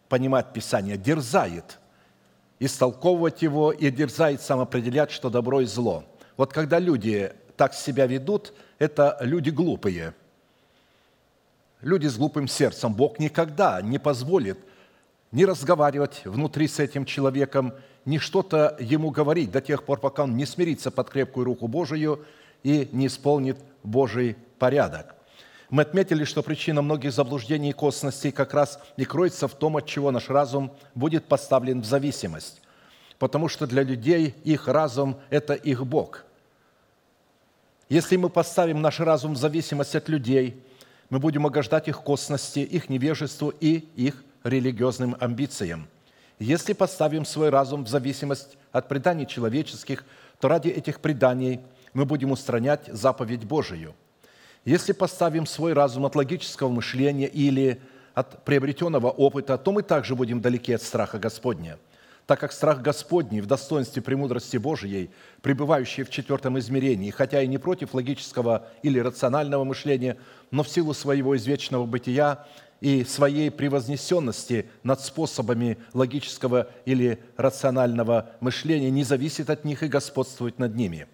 понимать 0.10 0.54
Писание, 0.54 0.98
дерзает– 0.98 1.80
истолковывать 2.60 3.42
его 3.42 3.72
и 3.72 3.90
дерзает 3.92 4.42
сам 4.42 4.60
определять, 4.60 5.12
что 5.12 5.30
добро 5.30 5.62
и 5.62 5.66
зло. 5.66 6.04
Вот 6.38 6.54
когда 6.54 6.80
люди 6.80 7.32
так 7.58 7.74
себя 7.74 8.06
ведут, 8.06 8.54
это 8.80 9.18
люди 9.22 9.50
глупые. 9.50 10.14
Люди 11.82 12.08
с 12.08 12.18
глупым 12.18 12.48
сердцем. 12.48 12.94
Бог 12.94 13.20
никогда 13.20 13.82
не 13.82 14.00
позволит 14.00 14.58
не 15.34 15.46
разговаривать 15.46 16.22
внутри 16.26 16.68
с 16.68 16.80
этим 16.80 17.06
человеком, 17.06 17.74
ни 18.06 18.20
что-то 18.20 18.78
ему 18.80 19.10
говорить 19.10 19.52
до 19.52 19.62
тех 19.62 19.84
пор, 19.84 20.00
пока 20.00 20.24
он 20.24 20.38
не 20.38 20.46
смирится 20.46 20.92
под 20.92 21.10
крепкую 21.10 21.46
руку 21.46 21.68
Божию 21.68 22.24
и 22.62 22.88
не 22.92 23.08
исполнит 23.08 23.58
Божий 23.82 24.38
порядок. 24.60 25.16
Мы 25.70 25.82
отметили, 25.82 26.24
что 26.24 26.44
причина 26.44 26.82
многих 26.82 27.12
заблуждений 27.14 27.70
и 27.70 27.74
косностей 27.74 28.32
как 28.32 28.54
раз 28.54 28.80
и 28.98 29.06
кроется 29.06 29.48
в 29.48 29.56
том, 29.56 29.78
от 29.78 29.86
чего 29.86 30.12
наш 30.12 30.30
разум 30.30 30.72
будет 30.94 31.26
поставлен 31.26 31.82
в 31.82 31.86
зависимость. 31.86 32.62
Потому 33.20 33.48
что 33.48 33.66
для 33.68 33.84
людей 33.84 34.36
их 34.44 34.68
разум– 34.68 35.20
это 35.30 35.54
их 35.54 35.86
Бог. 35.86 36.26
Если 37.90 38.18
мы 38.18 38.30
поставим 38.30 38.82
наш 38.82 39.00
разум 39.00 39.34
в 39.34 39.38
зависимость 39.38 39.96
от 39.96 40.10
людей, 40.10 40.62
мы 41.10 41.20
будем 41.20 41.46
угождать 41.46 41.88
их 41.88 42.02
косности, 42.02 42.60
их 42.60 42.90
невежеству 42.90 43.54
и 43.60 43.88
их 43.96 44.24
религиозным 44.44 45.16
амбициям. 45.20 45.88
Если 46.40 46.74
поставим 46.74 47.24
свой 47.24 47.50
разум 47.50 47.86
в 47.86 47.88
зависимость 47.88 48.58
от 48.72 48.88
преданий 48.88 49.26
человеческих, 49.26 50.04
то 50.40 50.48
ради 50.50 50.70
этих 50.70 51.00
преданий 51.00 51.62
мы 51.94 52.06
будем 52.06 52.32
устранять 52.32 52.88
заповедь 52.88 53.46
Божию– 53.46 53.96
если 54.66 54.94
поставим 54.94 55.46
свой 55.46 55.74
разум 55.74 56.06
от 56.06 56.16
логического 56.16 56.70
мышления 56.70 57.28
или 57.28 57.82
от 58.14 58.46
приобретенного 58.46 59.10
опыта, 59.10 59.58
то 59.58 59.72
мы 59.72 59.84
также 59.84 60.16
будем 60.16 60.40
далеки 60.40 60.72
от 60.72 60.82
страха 60.82 61.20
Господня, 61.20 61.78
так 62.26 62.40
как 62.40 62.54
страх 62.54 62.82
Господний 62.82 63.42
в 63.42 63.46
достоинстве 63.46 64.02
премудрости 64.02 64.56
Божией, 64.56 65.10
пребывающий 65.42 66.04
в 66.04 66.10
четвертом 66.10 66.58
измерении, 66.60 67.10
хотя 67.10 67.42
и 67.42 67.48
не 67.48 67.58
против 67.58 67.94
логического 67.94 68.68
или 68.84 69.00
рационального 69.00 69.66
мышления, 69.66 70.18
но 70.52 70.64
в 70.64 70.70
силу 70.70 70.94
своего 70.94 71.36
извечного 71.36 71.86
бытия 71.86 72.46
и 72.80 73.04
своей 73.04 73.52
превознесенности 73.52 74.70
над 74.84 75.02
способами 75.02 75.78
логического 75.94 76.70
или 76.86 77.20
рационального 77.36 78.30
мышления 78.40 78.92
не 78.92 79.04
зависит 79.04 79.50
от 79.50 79.66
них 79.66 79.84
и 79.84 79.88
господствует 79.88 80.58
над 80.58 80.76
ними– 80.76 81.08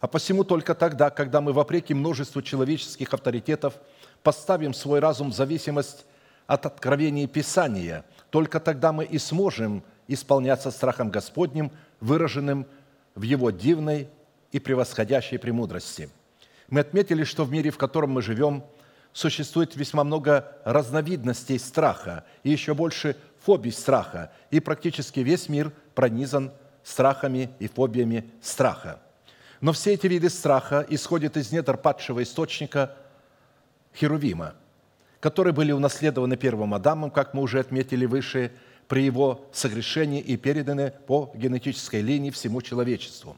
а 0.00 0.06
посему 0.06 0.44
только 0.44 0.74
тогда, 0.74 1.10
когда 1.10 1.40
мы, 1.40 1.52
вопреки 1.52 1.92
множеству 1.92 2.40
человеческих 2.40 3.12
авторитетов, 3.12 3.74
поставим 4.22 4.72
свой 4.72 4.98
разум 4.98 5.30
в 5.30 5.34
зависимость 5.34 6.06
от 6.46 6.66
откровения 6.66 7.26
Писания, 7.26 8.04
только 8.30 8.60
тогда 8.60 8.92
мы 8.92 9.04
и 9.04 9.18
сможем 9.18 9.84
исполняться 10.08 10.70
страхом 10.70 11.10
Господним, 11.10 11.70
выраженным 12.00 12.66
в 13.14 13.22
Его 13.22 13.50
дивной 13.50 14.08
и 14.52 14.58
превосходящей 14.58 15.38
премудрости. 15.38 16.08
Мы 16.68 16.80
отметили, 16.80 17.24
что 17.24 17.44
в 17.44 17.52
мире, 17.52 17.70
в 17.70 17.78
котором 17.78 18.10
мы 18.12 18.22
живем, 18.22 18.64
существует 19.12 19.76
весьма 19.76 20.02
много 20.02 20.56
разновидностей 20.64 21.58
страха 21.58 22.24
и 22.42 22.50
еще 22.50 22.74
больше 22.74 23.16
фобий 23.44 23.72
страха, 23.72 24.32
и 24.50 24.60
практически 24.60 25.20
весь 25.20 25.48
мир 25.48 25.72
пронизан 25.94 26.52
страхами 26.84 27.50
и 27.58 27.68
фобиями 27.68 28.30
страха– 28.40 28.98
но 29.60 29.72
все 29.72 29.94
эти 29.94 30.06
виды 30.06 30.30
страха 30.30 30.84
исходят 30.88 31.36
из 31.36 31.52
недр 31.52 31.76
падшего 31.76 32.22
источника 32.22 32.96
Херувима, 33.94 34.54
которые 35.20 35.52
были 35.52 35.72
унаследованы 35.72 36.36
первым 36.36 36.74
Адамом, 36.74 37.10
как 37.10 37.34
мы 37.34 37.42
уже 37.42 37.60
отметили 37.60 38.06
выше, 38.06 38.52
при 38.88 39.04
его 39.04 39.46
согрешении 39.52 40.20
и 40.20 40.36
переданы 40.36 40.92
по 41.06 41.30
генетической 41.34 42.00
линии 42.00 42.30
всему 42.30 42.60
человечеству. 42.60 43.36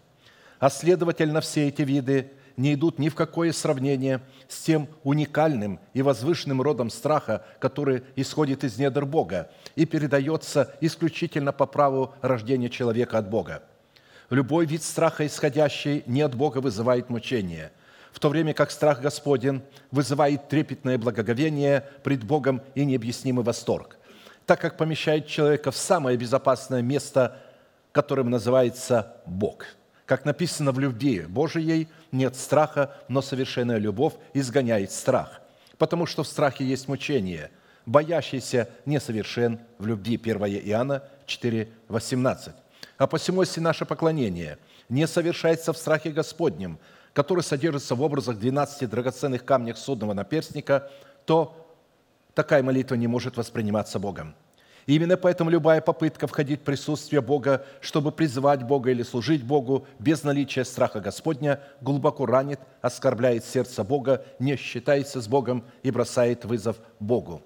А 0.58 0.70
следовательно, 0.70 1.42
все 1.42 1.68
эти 1.68 1.82
виды 1.82 2.30
не 2.56 2.72
идут 2.72 2.98
ни 2.98 3.10
в 3.10 3.14
какое 3.14 3.52
сравнение 3.52 4.22
с 4.48 4.62
тем 4.62 4.88
уникальным 5.02 5.78
и 5.92 6.00
возвышенным 6.00 6.62
родом 6.62 6.88
страха, 6.88 7.44
который 7.58 8.02
исходит 8.16 8.64
из 8.64 8.78
недр 8.78 9.04
Бога 9.04 9.50
и 9.76 9.84
передается 9.84 10.74
исключительно 10.80 11.52
по 11.52 11.66
праву 11.66 12.14
рождения 12.22 12.70
человека 12.70 13.18
от 13.18 13.28
Бога. 13.28 13.62
Любой 14.32 14.64
вид 14.64 14.82
страха, 14.82 15.26
исходящий 15.26 16.04
не 16.06 16.22
от 16.22 16.34
Бога, 16.34 16.58
вызывает 16.58 17.10
мучение, 17.10 17.70
в 18.12 18.18
то 18.18 18.30
время 18.30 18.54
как 18.54 18.70
страх 18.70 19.02
Господен 19.02 19.62
вызывает 19.90 20.48
трепетное 20.48 20.96
благоговение 20.96 21.84
пред 22.02 22.24
Богом 22.24 22.62
и 22.74 22.86
необъяснимый 22.86 23.44
восторг, 23.44 23.98
так 24.46 24.58
как 24.58 24.78
помещает 24.78 25.26
человека 25.26 25.70
в 25.70 25.76
самое 25.76 26.16
безопасное 26.16 26.80
место, 26.80 27.36
которым 27.92 28.30
называется 28.30 29.16
Бог– 29.26 29.66
как 30.06 30.24
написано 30.24 30.72
в 30.72 30.78
любви 30.78 31.20
Божией, 31.20 31.88
нет 32.10 32.36
страха, 32.36 32.94
но 33.08 33.22
совершенная 33.22 33.78
любовь 33.78 34.14
изгоняет 34.34 34.90
страх. 34.90 35.40
Потому 35.78 36.04
что 36.04 36.22
в 36.22 36.26
страхе 36.26 36.64
есть 36.64 36.88
мучение. 36.88 37.50
Боящийся 37.86 38.68
несовершен 38.84 39.60
в 39.78 39.86
любви. 39.86 40.20
1 40.22 40.36
Иоанна 40.68 41.02
4, 41.24 41.68
18. 41.88 42.54
А 42.98 43.06
посему, 43.06 43.42
если 43.42 43.60
наше 43.60 43.84
поклонение 43.84 44.58
не 44.88 45.06
совершается 45.06 45.72
в 45.72 45.78
страхе 45.78 46.10
Господнем, 46.10 46.78
который 47.12 47.42
содержится 47.42 47.94
в 47.94 48.02
образах 48.02 48.38
12 48.38 48.88
драгоценных 48.88 49.44
камнях 49.44 49.76
судного 49.76 50.12
наперстника, 50.12 50.90
то 51.24 51.56
такая 52.34 52.62
молитва 52.62 52.94
не 52.94 53.06
может 53.06 53.36
восприниматься 53.36 53.98
Богом. 53.98 54.34
И 54.86 54.96
именно 54.96 55.16
поэтому 55.16 55.50
любая 55.50 55.80
попытка 55.80 56.26
входить 56.26 56.60
в 56.60 56.64
присутствие 56.64 57.20
Бога, 57.20 57.64
чтобы 57.80 58.10
призывать 58.10 58.64
Бога 58.64 58.90
или 58.90 59.04
служить 59.04 59.44
Богу 59.44 59.86
без 60.00 60.24
наличия 60.24 60.64
страха 60.64 61.00
Господня, 61.00 61.60
глубоко 61.80 62.26
ранит, 62.26 62.58
оскорбляет 62.80 63.44
сердце 63.44 63.84
Бога, 63.84 64.24
не 64.40 64.56
считается 64.56 65.20
с 65.20 65.28
Богом 65.28 65.64
и 65.84 65.90
бросает 65.92 66.44
вызов 66.44 66.78
Богу. 66.98 67.42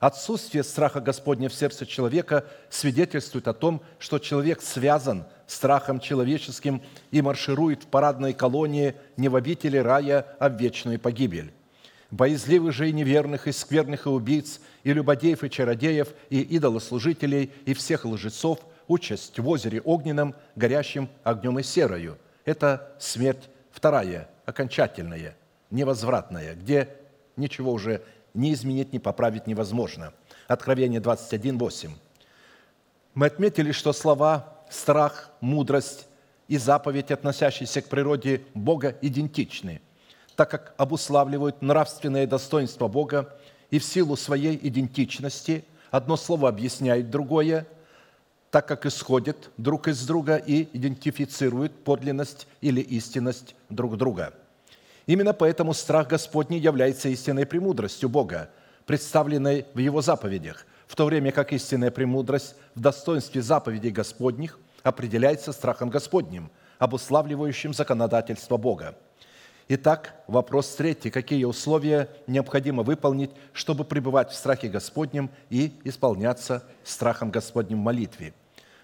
Отсутствие 0.00 0.62
страха 0.62 1.00
Господня 1.00 1.48
в 1.48 1.54
сердце 1.54 1.84
человека 1.84 2.44
свидетельствует 2.70 3.48
о 3.48 3.52
том, 3.52 3.82
что 3.98 4.18
человек 4.18 4.62
связан 4.62 5.24
страхом 5.46 5.98
человеческим 5.98 6.82
и 7.10 7.20
марширует 7.20 7.84
в 7.84 7.86
парадной 7.86 8.32
колонии 8.32 8.94
не 9.16 9.28
в 9.28 9.36
обители 9.36 9.76
рая, 9.76 10.26
а 10.38 10.48
в 10.48 10.60
вечную 10.60 11.00
погибель 11.00 11.52
боязливых 12.10 12.72
же 12.72 12.88
и 12.88 12.92
неверных, 12.92 13.46
и 13.46 13.52
скверных, 13.52 14.06
и 14.06 14.08
убийц, 14.08 14.60
и 14.82 14.92
любодеев, 14.92 15.44
и 15.44 15.50
чародеев, 15.50 16.08
и 16.30 16.40
идолослужителей, 16.40 17.52
и 17.66 17.74
всех 17.74 18.04
лжецов, 18.04 18.60
участь 18.86 19.38
в 19.38 19.48
озере 19.48 19.80
огненном, 19.82 20.34
горящим 20.56 21.08
огнем 21.22 21.58
и 21.58 21.62
серою. 21.62 22.18
Это 22.44 22.92
смерть 22.98 23.50
вторая, 23.70 24.28
окончательная, 24.46 25.36
невозвратная, 25.70 26.54
где 26.54 26.88
ничего 27.36 27.72
уже 27.72 28.02
не 28.38 28.54
изменить, 28.54 28.92
не 28.92 28.98
поправить 28.98 29.46
невозможно. 29.46 30.14
Откровение 30.46 31.00
21, 31.00 31.58
8. 31.58 31.90
Мы 33.14 33.26
отметили, 33.26 33.72
что 33.72 33.92
слова 33.92 34.56
«страх», 34.70 35.30
«мудрость» 35.40 36.06
и 36.48 36.56
заповедь, 36.56 37.10
относящиеся 37.10 37.82
к 37.82 37.88
природе 37.88 38.42
Бога, 38.54 38.96
идентичны– 39.02 39.82
так 40.38 40.52
как 40.52 40.74
обуславливают 40.76 41.62
нравственное 41.62 42.24
достоинство 42.24 42.86
Бога 42.86 43.36
и 43.72 43.80
в 43.80 43.84
силу 43.84 44.14
своей 44.14 44.56
идентичности 44.68 45.64
одно 45.90 46.16
слово 46.16 46.48
объясняет 46.48 47.10
другое, 47.10 47.66
так 48.52 48.68
как 48.68 48.86
исходят 48.86 49.50
друг 49.56 49.88
из 49.88 50.06
друга 50.06 50.36
и 50.36 50.68
идентифицируют 50.72 51.82
подлинность 51.82 52.46
или 52.60 52.80
истинность 52.80 53.56
друг 53.68 53.96
друга. 53.96 54.32
Именно 55.08 55.32
поэтому 55.32 55.74
страх 55.74 56.06
Господний 56.06 56.60
является 56.60 57.08
истинной 57.08 57.46
премудростью 57.46 58.08
Бога, 58.08 58.50
представленной 58.86 59.66
в 59.74 59.78
Его 59.78 60.02
заповедях, 60.02 60.66
в 60.86 60.94
то 60.94 61.06
время 61.06 61.32
как 61.32 61.52
истинная 61.52 61.90
премудрость 61.90 62.54
в 62.76 62.80
достоинстве 62.80 63.42
заповедей 63.42 63.90
Господних 63.90 64.60
определяется 64.84 65.50
страхом 65.50 65.90
Господним, 65.90 66.50
обуславливающим 66.78 67.74
законодательство 67.74 68.56
Бога– 68.56 68.94
Итак, 69.70 70.14
вопрос 70.28 70.74
третий. 70.76 71.10
Какие 71.10 71.44
условия 71.44 72.08
необходимо 72.26 72.82
выполнить, 72.82 73.32
чтобы 73.52 73.84
пребывать 73.84 74.30
в 74.30 74.34
страхе 74.34 74.68
Господнем 74.68 75.28
и 75.50 75.74
исполняться 75.84 76.64
страхом 76.84 77.30
Господним 77.30 77.80
в 77.80 77.84
молитве? 77.84 78.32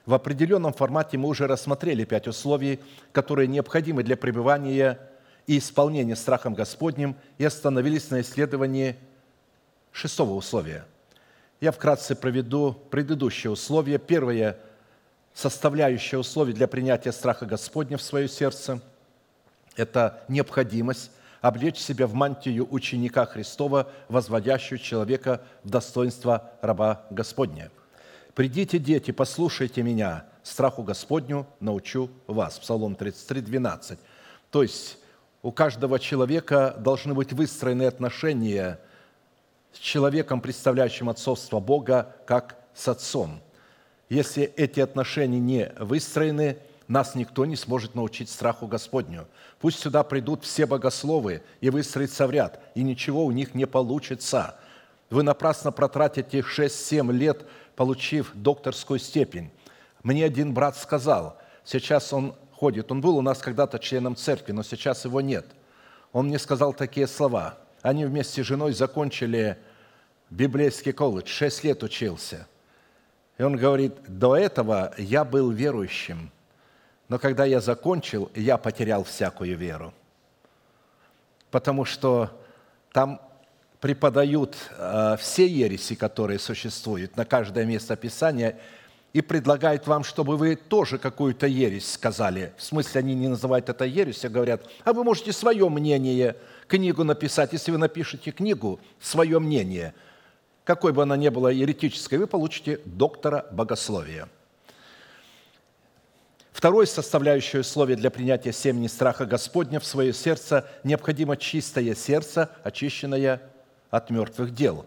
В 0.05 0.13
определенном 0.13 0.75
формате 0.75 1.17
мы 1.17 1.31
уже 1.31 1.47
рассмотрели 1.47 2.05
пять 2.05 2.29
условий, 2.29 2.81
которые 3.13 3.49
необходимы 3.49 4.03
для 4.03 4.19
пребывания 4.19 5.01
и 5.47 5.59
исполнения 5.59 6.17
страхом 6.17 6.55
Господним, 6.55 7.17
и 7.39 7.45
остановились 7.45 8.11
на 8.11 8.21
исследовании 8.21 8.97
шестого 9.93 10.35
условия. 10.35 10.85
Я 11.61 11.73
вкратце 11.73 12.15
проведу 12.15 12.73
предыдущее 12.91 13.51
условие. 13.51 13.99
Первое– 13.99 14.59
составляющее 15.35 16.19
условие 16.19 16.55
для 16.55 16.69
принятия 16.69 17.13
страха 17.13 17.47
Господня 17.47 17.99
в 17.99 18.03
свое 18.03 18.29
сердце– 18.29 18.81
это 19.77 20.23
необходимость 20.29 21.11
облечь 21.41 21.79
себя 21.79 22.07
в 22.07 22.15
мантию 22.15 22.67
ученика 22.71 23.27
Христова, 23.27 23.91
возводящую 24.09 24.79
человека 24.79 25.43
в 25.63 25.71
достоинство 25.71 26.53
раба 26.63 27.05
Господня. 27.11 27.71
«Придите, 28.35 28.79
дети, 28.79 29.11
послушайте 29.11 29.83
меня, 29.83 30.25
страху 30.43 30.83
Господню 30.83 31.47
научу 31.61 32.11
вас». 32.27 32.59
Псалом 32.59 32.95
33, 32.95 33.43
12. 33.43 33.99
То 34.51 34.63
есть 34.63 34.99
у 35.45 35.53
каждого 35.53 36.01
человека 36.01 36.75
должны 36.79 37.15
быть 37.15 37.33
выстроены 37.33 37.85
отношения 37.85 38.81
с 39.73 39.79
человеком, 39.79 40.41
представляющим 40.41 41.09
отцовство 41.09 41.61
Бога, 41.61 42.17
как 42.27 42.57
с 42.75 42.89
отцом. 42.89 43.41
Если 44.09 44.43
эти 44.43 44.81
отношения 44.81 45.39
не 45.39 45.73
выстроены– 45.79 46.59
нас 46.89 47.15
никто 47.15 47.47
не 47.47 47.57
сможет 47.57 47.95
научить 47.95 48.29
страху 48.29 48.67
Господню. 48.67 49.27
Пусть 49.61 49.79
сюда 49.79 50.03
придут 50.03 50.45
все 50.45 50.67
богословы 50.67 51.43
и 51.61 51.71
выстроятся 51.71 52.27
в 52.27 52.31
ряд, 52.31 52.61
и 52.75 52.83
ничего 52.83 53.25
у 53.25 53.31
них 53.31 53.55
не 53.55 53.67
получится. 53.67 54.57
Вы 55.11 55.23
напрасно 55.23 55.73
протратите 55.73 56.41
6-7 56.41 57.13
лет, 57.13 57.47
получив 57.77 58.33
докторскую 58.35 58.99
степень. 58.99 59.51
Мне 60.03 60.25
один 60.25 60.53
брат 60.53 60.77
сказал, 60.77 61.39
сейчас 61.65 62.13
он 62.13 62.35
ходит, 62.57 62.91
он 62.93 63.01
был 63.01 63.17
у 63.17 63.23
нас 63.23 63.39
когда-то 63.39 63.79
членом 63.79 64.17
церкви, 64.17 64.53
но 64.53 64.63
сейчас 64.63 65.05
его 65.05 65.21
нет. 65.21 65.47
Он 66.13 66.27
мне 66.27 66.39
сказал 66.39 66.73
такие 66.73 67.07
слова. 67.07 67.59
Они 67.83 68.05
вместе 68.05 68.43
с 68.43 68.47
женой 68.47 68.73
закончили 68.73 69.59
библейский 70.31 70.93
колледж, 70.93 71.29
6 71.29 71.65
лет 71.65 71.83
учился. 71.83 72.47
И 73.37 73.43
он 73.43 73.57
говорит, 73.57 73.95
до 74.07 74.37
этого 74.37 74.95
я 74.99 75.25
был 75.25 75.51
верующим– 75.51 76.31
но 77.09 77.19
когда 77.19 77.45
я 77.45 77.61
закончил, 77.61 78.31
я 78.35 78.57
потерял 78.57 79.05
всякую 79.05 79.57
веру. 79.57 79.93
Потому 81.51 81.85
что 81.85 82.31
там 82.93 83.21
преподают 83.81 84.57
э, 84.77 85.17
все 85.21 85.47
ереси, 85.47 85.95
которые 85.95 86.39
существуют 86.39 87.17
на 87.17 87.25
каждое 87.25 87.67
место 87.67 87.97
Писания, 87.97 88.59
и 89.15 89.23
предлагают 89.23 89.87
вам, 89.87 90.05
чтобы 90.05 90.37
вы 90.37 90.57
тоже 90.57 90.99
какую-то 90.99 91.47
ересь 91.47 91.91
сказали. 91.91 92.53
В 92.59 92.63
смысле, 92.63 92.99
они 92.99 93.15
не 93.15 93.29
называют 93.29 93.71
это 93.71 93.87
ересью, 93.87 94.29
а 94.29 94.31
говорят, 94.31 94.67
а 94.85 94.93
вы 94.93 95.05
можете 95.05 95.33
свое 95.33 95.67
мнение, 95.71 96.37
книгу 96.67 97.05
написать. 97.05 97.55
Если 97.55 97.71
вы 97.71 97.79
напишете 97.79 98.33
книгу, 98.33 98.81
свое 99.01 99.39
мнение, 99.39 99.95
какой 100.65 100.93
бы 100.93 101.03
она 101.03 101.17
ни 101.17 101.29
была 101.31 101.51
еретической, 101.51 102.19
вы 102.19 102.27
получите 102.27 102.81
доктора 102.85 103.47
богословия– 103.51 104.29
Второе 106.55 106.87
составляющее 106.87 107.61
условие 107.61 107.97
для 107.97 108.11
принятия 108.11 108.53
семени 108.53 108.87
страха 108.87 109.27
Господня 109.27 109.81
в 109.81 109.85
свое 109.85 110.15
сердце– 110.15 110.67
необходимо 110.85 111.37
чистое 111.37 111.97
сердце, 111.97 112.49
очищенное 112.63 113.43
от 113.91 114.09
мертвых 114.09 114.55
дел. 114.55 114.87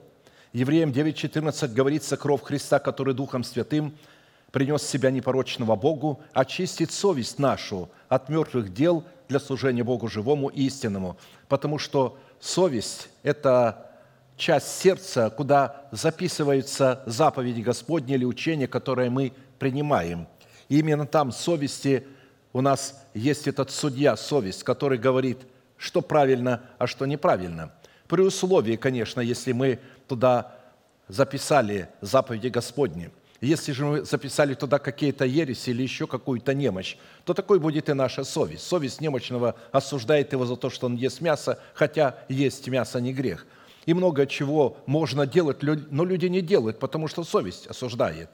Евреям 0.53 0.91
9.14 0.91 1.67
говорится, 1.67 2.15
кровь 2.15 2.41
Христа, 2.41 2.79
который 2.79 3.13
Духом 3.13 3.43
Святым 3.43 3.95
принес 4.51 4.83
себя 4.83 5.11
непорочного 5.11 5.75
Богу, 5.75 6.21
очистит 6.33 6.91
совесть 6.91 7.39
нашу 7.39 7.89
от 8.09 8.29
мертвых 8.29 8.73
дел 8.73 9.03
для 9.27 9.39
служения 9.39 9.83
Богу 9.83 10.07
живому 10.07 10.47
и 10.47 10.65
истинному. 10.65 11.17
Потому 11.47 11.77
что 11.77 12.17
совесть– 12.39 13.09
это 13.23 13.91
часть 14.37 14.79
сердца, 14.79 15.29
куда 15.29 15.87
записываются 15.91 17.03
заповеди 17.05 17.61
Господни 17.61 18.15
или 18.15 18.25
учения, 18.25 18.67
которые 18.67 19.09
мы 19.09 19.33
принимаем– 19.59 20.27
и 20.69 20.79
именно 20.79 21.05
там 21.05 21.31
совести 21.31 22.05
у 22.53 22.61
нас 22.61 23.05
есть 23.13 23.47
этот 23.47 23.71
судья, 23.71 24.15
совесть, 24.15 24.63
который 24.63 24.97
говорит, 24.97 25.39
что 25.77 26.01
правильно, 26.01 26.63
а 26.77 26.87
что 26.87 27.05
неправильно. 27.05 27.71
При 28.07 28.21
условии, 28.21 28.75
конечно, 28.75 29.21
если 29.21 29.51
мы 29.51 29.79
туда 30.07 30.55
записали 31.07 31.89
заповеди 32.01 32.47
Господни. 32.47 33.11
Если 33.39 33.71
же 33.71 33.85
мы 33.85 34.03
записали 34.03 34.55
туда 34.55 34.79
какие-то 34.79 35.23
ереси 35.25 35.69
или 35.69 35.83
еще 35.83 36.07
какую-то 36.07 36.53
немощь, 36.55 36.97
то 37.23 37.33
такой 37.33 37.59
будет 37.59 37.87
и 37.87 37.93
наша 37.93 38.23
совесть. 38.23 38.63
Совесть 38.63 38.99
немощного 38.99 39.55
осуждает 39.71 40.33
его 40.33 40.45
за 40.45 40.55
то, 40.55 40.69
что 40.69 40.87
он 40.87 40.95
ест 40.95 41.21
мясо, 41.21 41.59
хотя 41.75 42.17
есть 42.29 42.67
мясо 42.67 42.99
не 42.99 43.13
грех. 43.13 43.45
И 43.85 43.93
много 43.93 44.25
чего 44.25 44.77
можно 44.87 45.27
делать, 45.27 45.59
но 45.61 46.03
люди 46.03 46.25
не 46.25 46.41
делают, 46.41 46.79
потому 46.79 47.07
что 47.07 47.23
совесть 47.23 47.67
осуждает. 47.67 48.29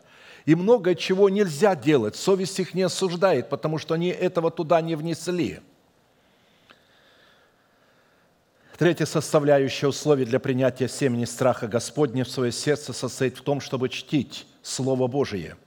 И 0.45 0.56
много 0.56 0.95
чего 0.95 1.30
нельзя 1.30 1.76
делать, 1.76 2.16
совесть 2.16 2.60
их 2.60 2.74
не 2.74 2.84
осуждает, 2.84 3.49
потому 3.49 3.78
что 3.78 3.93
они 3.93 4.08
этого 4.08 4.51
туда 4.51 4.82
не 4.82 4.95
внесли– 4.95 5.60
Третья 8.78 9.06
составляющая 9.06 9.88
условий 9.88 10.26
для 10.26 10.39
принятия 10.39 10.89
семени 10.89 11.26
страха 11.26 11.68
Господня 11.68 12.26
в 12.26 12.30
свое 12.30 12.51
сердце 12.51 12.91
состоит 12.91 13.38
в 13.38 13.41
том, 13.43 13.62
чтобы 13.62 13.88
чтить 13.88 14.47
Слово 14.64 15.07
Божие 15.07 15.57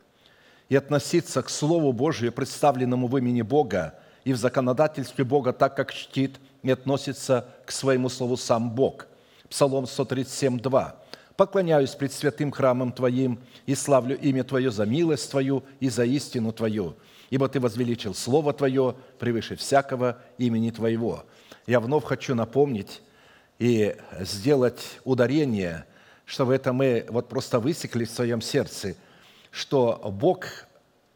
и 0.68 0.74
относиться 0.74 1.42
к 1.42 1.48
Слову 1.48 1.92
Божию, 1.92 2.32
представленному 2.32 3.06
в 3.06 3.16
имени 3.16 3.42
Бога 3.42 3.94
и 4.24 4.32
в 4.32 4.36
законодательстве 4.36 5.24
Бога 5.24 5.52
так, 5.52 5.76
как 5.76 5.92
чтит 5.92 6.40
и 6.64 6.70
относится 6.72 7.48
к 7.64 7.70
своему 7.70 8.08
Слову 8.08 8.36
сам 8.36 8.70
Бог. 8.70 9.06
Псалом 9.48 9.86
137, 9.86 10.58
2. 10.58 10.96
«Поклоняюсь 11.36 11.94
пред 11.94 12.12
святым 12.12 12.50
храмом 12.50 12.90
Твоим 12.90 13.38
и 13.66 13.76
славлю 13.76 14.18
имя 14.18 14.42
Твое 14.42 14.72
за 14.72 14.86
милость 14.86 15.30
Твою 15.30 15.62
и 15.78 15.88
за 15.88 16.04
истину 16.04 16.50
Твою, 16.50 16.96
ибо 17.30 17.48
Ты 17.48 17.60
возвеличил 17.60 18.14
Слово 18.14 18.52
Твое 18.52 18.96
превыше 19.20 19.54
всякого 19.54 20.18
имени 20.38 20.70
Твоего» 20.70 21.24
я 21.66 21.80
вновь 21.80 22.04
хочу 22.04 22.34
напомнить 22.34 23.02
и 23.58 23.96
сделать 24.20 25.00
ударение, 25.04 25.84
чтобы 26.26 26.54
это 26.54 26.72
мы 26.72 27.06
вот 27.08 27.28
просто 27.28 27.60
высекли 27.60 28.04
в 28.04 28.10
своем 28.10 28.42
сердце, 28.42 28.96
что 29.50 30.00
Бог 30.12 30.66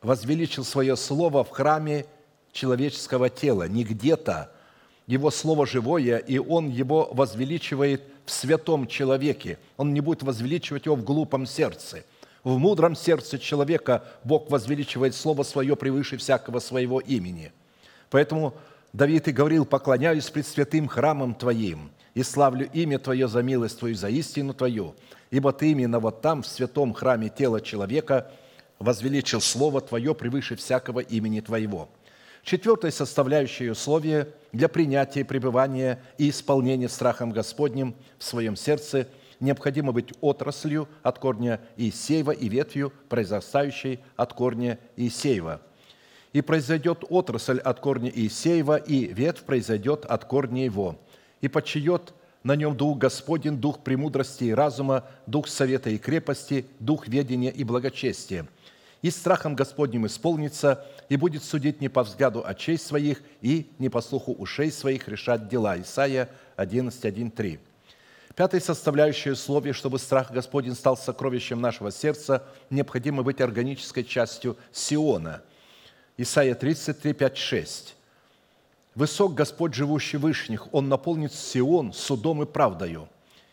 возвеличил 0.01 0.65
свое 0.65 0.97
слово 0.97 1.45
в 1.45 1.51
храме 1.51 2.07
человеческого 2.53 3.29
тела, 3.29 3.69
не 3.69 3.85
где-то. 3.85 4.51
Его 5.07 5.31
слово 5.31 5.67
живое, 5.67 6.19
и 6.19 6.39
Он 6.39 6.71
его 6.71 7.11
возвеличивает 7.13 8.03
в 8.25 8.31
святом 8.31 8.87
человеке. 8.87 9.59
Он 9.77 9.93
не 9.93 10.01
будет 10.01 10.23
возвеличивать 10.23 10.87
его 10.87 10.95
в 10.95 11.03
глупом 11.03 11.45
сердце. 11.45 12.05
В 12.45 12.57
мудром 12.59 12.95
сердце 12.95 13.39
человека 13.39 14.05
Бог 14.25 14.49
возвеличивает 14.51 15.15
Слово 15.15 15.43
Свое 15.43 15.77
превыше 15.77 16.17
всякого 16.17 16.61
своего 16.61 17.01
имени. 17.01 17.53
Поэтому 18.09 18.55
Давид 18.93 19.29
и 19.29 19.33
говорил, 19.33 19.67
поклоняюсь 19.67 20.31
пред 20.31 20.47
святым 20.47 20.89
храмом 20.89 21.35
Твоим 21.35 21.91
и 22.15 22.23
славлю 22.23 22.69
имя 22.73 22.99
Твое 22.99 23.29
за 23.29 23.43
милость 23.43 23.79
Твою, 23.79 23.95
за 23.95 24.09
истину 24.09 24.55
Твою, 24.55 24.95
ибо 25.31 25.53
Ты 25.53 25.71
именно 25.71 26.01
вот 26.01 26.23
там, 26.23 26.43
в 26.43 26.47
святом 26.47 26.93
храме 26.93 27.29
тела 27.29 27.61
человека, 27.61 28.31
возвеличил 28.79 29.41
Слово 29.41 29.81
Твое 29.81 30.15
превыше 30.15 30.57
всякого 30.57 31.01
имени 31.01 31.41
Твоего». 31.41 31.89
Четвертое 32.43 32.91
составляющее 32.91 33.73
условие 33.73 34.29
для 34.53 34.69
принятия, 34.69 35.27
пребывания 35.27 36.03
и 36.17 36.31
исполнения 36.31 36.89
страхом 36.89 37.33
Господним 37.33 37.95
в 38.19 38.25
своем 38.25 38.57
сердце 38.57 39.09
необходимо 39.41 39.93
быть 39.93 40.15
отраслью 40.23 40.89
от 41.03 41.19
корня 41.19 41.61
Иисеева 41.77 42.31
и 42.31 42.49
ветвью, 42.49 42.95
произрастающей 43.11 44.01
от 44.17 44.33
корня 44.33 44.79
Иисеева– 44.97 45.61
и 46.33 46.43
произойдет 46.43 47.05
отрасль 47.09 47.59
от 47.59 47.81
корня 47.81 48.11
Иисеева, 48.15 48.77
и 48.77 49.13
ветвь 49.13 49.43
произойдет 49.43 50.05
от 50.05 50.25
корня 50.25 50.65
его. 50.65 50.97
И 51.41 51.49
почиет 51.49 52.15
на 52.43 52.57
нем 52.57 52.77
Дух 52.77 52.99
Господень, 52.99 53.57
Дух 53.57 53.81
премудрости 53.81 54.45
и 54.45 54.55
разума, 54.55 55.05
Дух 55.27 55.49
совета 55.49 55.91
и 55.91 55.99
крепости, 55.99 56.67
Дух 56.79 57.09
ведения 57.09 57.51
и 57.51 57.65
благочестия. 57.65 58.47
И 59.03 59.11
страхом 59.11 59.55
Господним 59.57 60.07
исполнится, 60.07 60.87
и 61.09 61.17
будет 61.17 61.43
судить 61.43 61.81
не 61.81 61.89
по 61.89 62.03
взгляду 62.03 62.45
очей 62.45 62.77
своих, 62.77 63.23
и 63.41 63.71
не 63.79 63.89
по 63.89 64.01
слуху 64.01 64.33
ушей 64.33 64.71
своих 64.71 65.09
решать 65.09 65.49
дела». 65.49 65.81
Исайя 65.81 66.29
11, 66.57 67.05
1, 67.05 67.31
3. 67.31 67.61
Пятое 68.37 68.61
составляющее 68.61 69.33
условие, 69.33 69.73
чтобы 69.73 69.99
страх 69.99 70.31
Господень 70.31 70.75
стал 70.75 70.97
сокровищем 70.97 71.61
нашего 71.61 71.91
сердца, 71.91 72.45
необходимо 72.69 73.23
быть 73.23 73.41
органической 73.41 74.03
частью 74.03 74.57
Сиона– 74.73 75.43
Исайя 76.23 76.55
33, 76.55 77.15
5, 77.15 77.37
6. 77.39 77.95
«Высок 78.95 79.35
Господь, 79.35 79.75
живущий 79.75 80.17
вышних, 80.17 80.73
Он 80.75 80.89
наполнит 80.89 81.33
Сион 81.33 81.93
судом 81.93 82.43
и 82.43 82.47
правдою, 82.47 83.09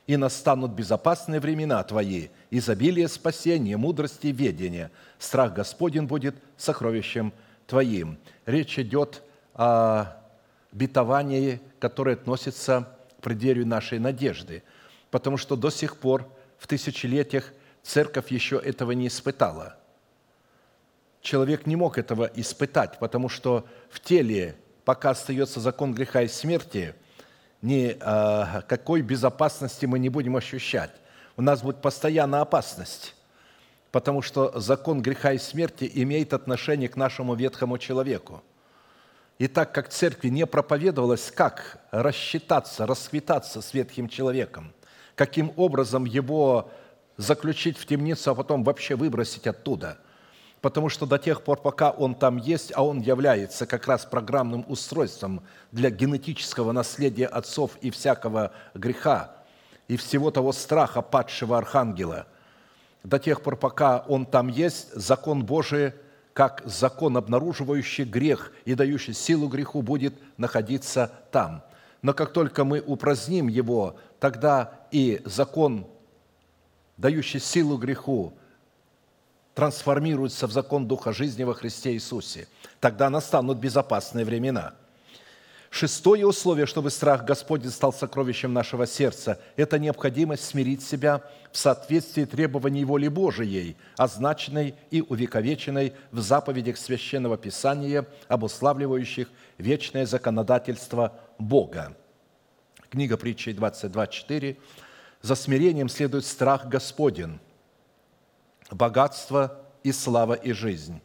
и 0.07 0.17
настанут 0.17 0.71
безопасные 0.71 1.39
времена 1.39 1.83
Твои, 1.83 2.29
изобилие 2.49 3.07
спасения, 3.07 3.77
мудрости 3.77 4.27
и 4.27 4.31
ведения. 4.31 4.91
Страх 5.19 5.53
Господень 5.53 6.03
будет 6.03 6.35
сокровищем 6.57 7.33
Твоим». 7.67 8.17
Речь 8.45 8.79
идет 8.79 9.21
о 9.53 10.17
битовании, 10.71 11.61
которое 11.79 12.13
относится 12.13 12.87
к 13.19 13.21
преддверию 13.21 13.67
нашей 13.67 13.99
надежды, 13.99 14.63
потому 15.11 15.37
что 15.37 15.55
до 15.55 15.69
сих 15.69 15.97
пор 15.97 16.27
в 16.57 16.67
тысячелетиях 16.67 17.51
церковь 17.83 18.31
еще 18.31 18.57
этого 18.57 18.91
не 18.91 19.07
испытала– 19.07 19.75
человек 21.27 21.65
не 21.65 21.75
мог 21.75 21.97
этого 21.97 22.29
испытать, 22.35 22.99
потому 22.99 23.29
что 23.29 23.65
в 23.89 23.99
теле, 23.99 24.55
пока 24.87 25.09
остается 25.09 25.59
закон 25.59 25.93
греха 25.93 26.21
и 26.21 26.29
смерти, 26.29 26.95
никакой 27.61 29.01
а, 29.01 29.03
безопасности 29.03 29.85
мы 29.85 29.99
не 29.99 30.07
будем 30.07 30.37
ощущать. 30.37 30.91
У 31.35 31.41
нас 31.41 31.61
будет 31.61 31.81
постоянная 31.81 32.39
опасность, 32.39 33.13
потому 33.91 34.21
что 34.21 34.57
закон 34.57 35.01
греха 35.01 35.33
и 35.33 35.39
смерти 35.39 35.91
имеет 35.93 36.31
отношение 36.31 36.87
к 36.87 36.95
нашему 36.95 37.35
ветхому 37.35 37.77
человеку. 37.77 38.41
И 39.39 39.49
так 39.49 39.73
как 39.73 39.89
церкви 39.89 40.29
не 40.29 40.45
проповедовалось, 40.45 41.31
как 41.35 41.81
рассчитаться, 41.91 42.85
расквитаться 42.85 43.61
с 43.61 43.73
ветхим 43.73 44.07
человеком, 44.07 44.71
каким 45.15 45.51
образом 45.57 46.05
его 46.05 46.71
заключить 47.17 47.77
в 47.77 47.85
темницу, 47.85 48.31
а 48.31 48.35
потом 48.35 48.63
вообще 48.63 48.95
выбросить 48.95 49.47
оттуда– 49.47 49.97
потому 50.61 50.89
что 50.89 51.05
до 51.05 51.17
тех 51.17 51.43
пор, 51.43 51.61
пока 51.61 51.91
он 51.91 52.15
там 52.15 52.37
есть, 52.37 52.71
а 52.75 52.83
он 52.83 52.99
является 52.99 53.65
как 53.65 53.87
раз 53.87 54.05
программным 54.05 54.65
устройством 54.67 55.43
для 55.71 55.89
генетического 55.89 56.71
наследия 56.71 57.27
отцов 57.27 57.77
и 57.81 57.89
всякого 57.89 58.51
греха, 58.73 59.35
и 59.87 59.97
всего 59.97 60.31
того 60.31 60.51
страха 60.51 61.01
падшего 61.01 61.57
архангела, 61.57 62.25
до 63.03 63.19
тех 63.19 63.41
пор, 63.41 63.55
пока 63.55 63.99
он 64.07 64.25
там 64.25 64.47
есть, 64.47 64.93
закон 64.93 65.45
Божий, 65.45 65.93
как 66.33 66.61
закон, 66.65 67.17
обнаруживающий 67.17 68.03
грех 68.03 68.51
и 68.65 68.75
дающий 68.75 69.13
силу 69.13 69.47
греху, 69.47 69.81
будет 69.81 70.13
находиться 70.37 71.11
там. 71.31 71.63
Но 72.01 72.13
как 72.13 72.31
только 72.31 72.63
мы 72.63 72.83
упраздним 72.85 73.47
его, 73.47 73.95
тогда 74.19 74.71
и 74.91 75.21
закон, 75.25 75.87
дающий 76.97 77.39
силу 77.39 77.77
греху, 77.77 78.33
трансформируется 79.57 80.45
в 80.45 80.51
закон 80.51 80.87
Духа 80.87 81.11
жизни 81.11 81.43
во 81.43 81.55
Христе 81.55 81.93
Иисусе. 81.93 82.47
Тогда 82.79 83.09
настанут 83.09 83.57
безопасные 83.57 84.23
времена. 84.23 84.75
Шестое 85.71 86.27
условие, 86.27 86.67
чтобы 86.67 86.91
страх 86.91 87.25
Господень 87.25 87.71
стал 87.71 87.91
сокровищем 87.91 88.53
нашего 88.53 88.85
сердца, 88.85 89.39
это 89.55 89.79
необходимость 89.79 90.45
смирить 90.45 90.83
себя 90.83 91.23
в 91.51 91.57
соответствии 91.57 92.25
требований 92.25 92.85
воли 92.85 93.07
Божией, 93.07 93.75
означенной 93.97 94.75
и 94.91 95.01
увековеченной 95.01 95.93
в 96.11 96.19
заповедях 96.19 96.77
Священного 96.77 97.35
Писания, 97.35 98.05
обуславливающих 98.27 99.27
вечное 99.57 100.05
законодательство 100.05 101.19
Бога. 101.39 101.97
Книга 102.91 103.17
притчей 103.17 103.53
22.4. 103.53 104.55
«За 105.23 105.33
смирением 105.33 105.89
следует 105.89 106.25
страх 106.25 106.67
Господень, 106.67 107.39
богатство 108.71 109.61
и 109.83 109.91
слава 109.91 110.33
и 110.33 110.51
жизнь. 110.51 111.01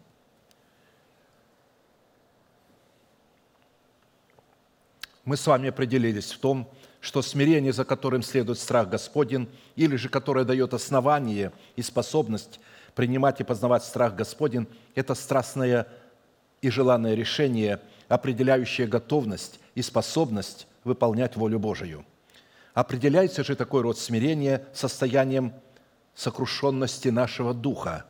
Мы 5.25 5.37
с 5.37 5.47
вами 5.47 5.69
определились 5.69 6.33
в 6.33 6.39
том, 6.39 6.69
что 7.01 7.23
смирение, 7.23 7.73
за 7.73 7.85
которым 7.85 8.23
следует 8.23 8.59
страх 8.59 8.89
Господень, 8.89 9.49
или 9.77 9.97
же 9.97 10.09
которое 10.09 10.45
дает 10.45 10.75
основание 10.75 11.53
и 11.77 11.83
способность 11.83 12.61
принимать 12.95 13.41
и 13.41 13.45
познавать 13.45 13.85
страх 13.85 14.15
Господень, 14.15 14.67
это 14.95 15.15
страстное 15.15 15.87
и 16.61 16.71
желанное 16.71 17.15
решение, 17.15 17.81
определяющее 18.09 18.87
готовность 18.87 19.61
и 19.75 19.83
способность 19.83 20.67
выполнять 20.85 21.37
волю 21.37 21.59
Божию. 21.59 22.05
Определяется 22.75 23.45
же 23.45 23.55
такой 23.55 23.83
род 23.83 23.99
смирения 23.99 24.67
состоянием 24.73 25.53
сокрушенности 26.15 27.09
нашего 27.09 27.55
духа 27.55 28.05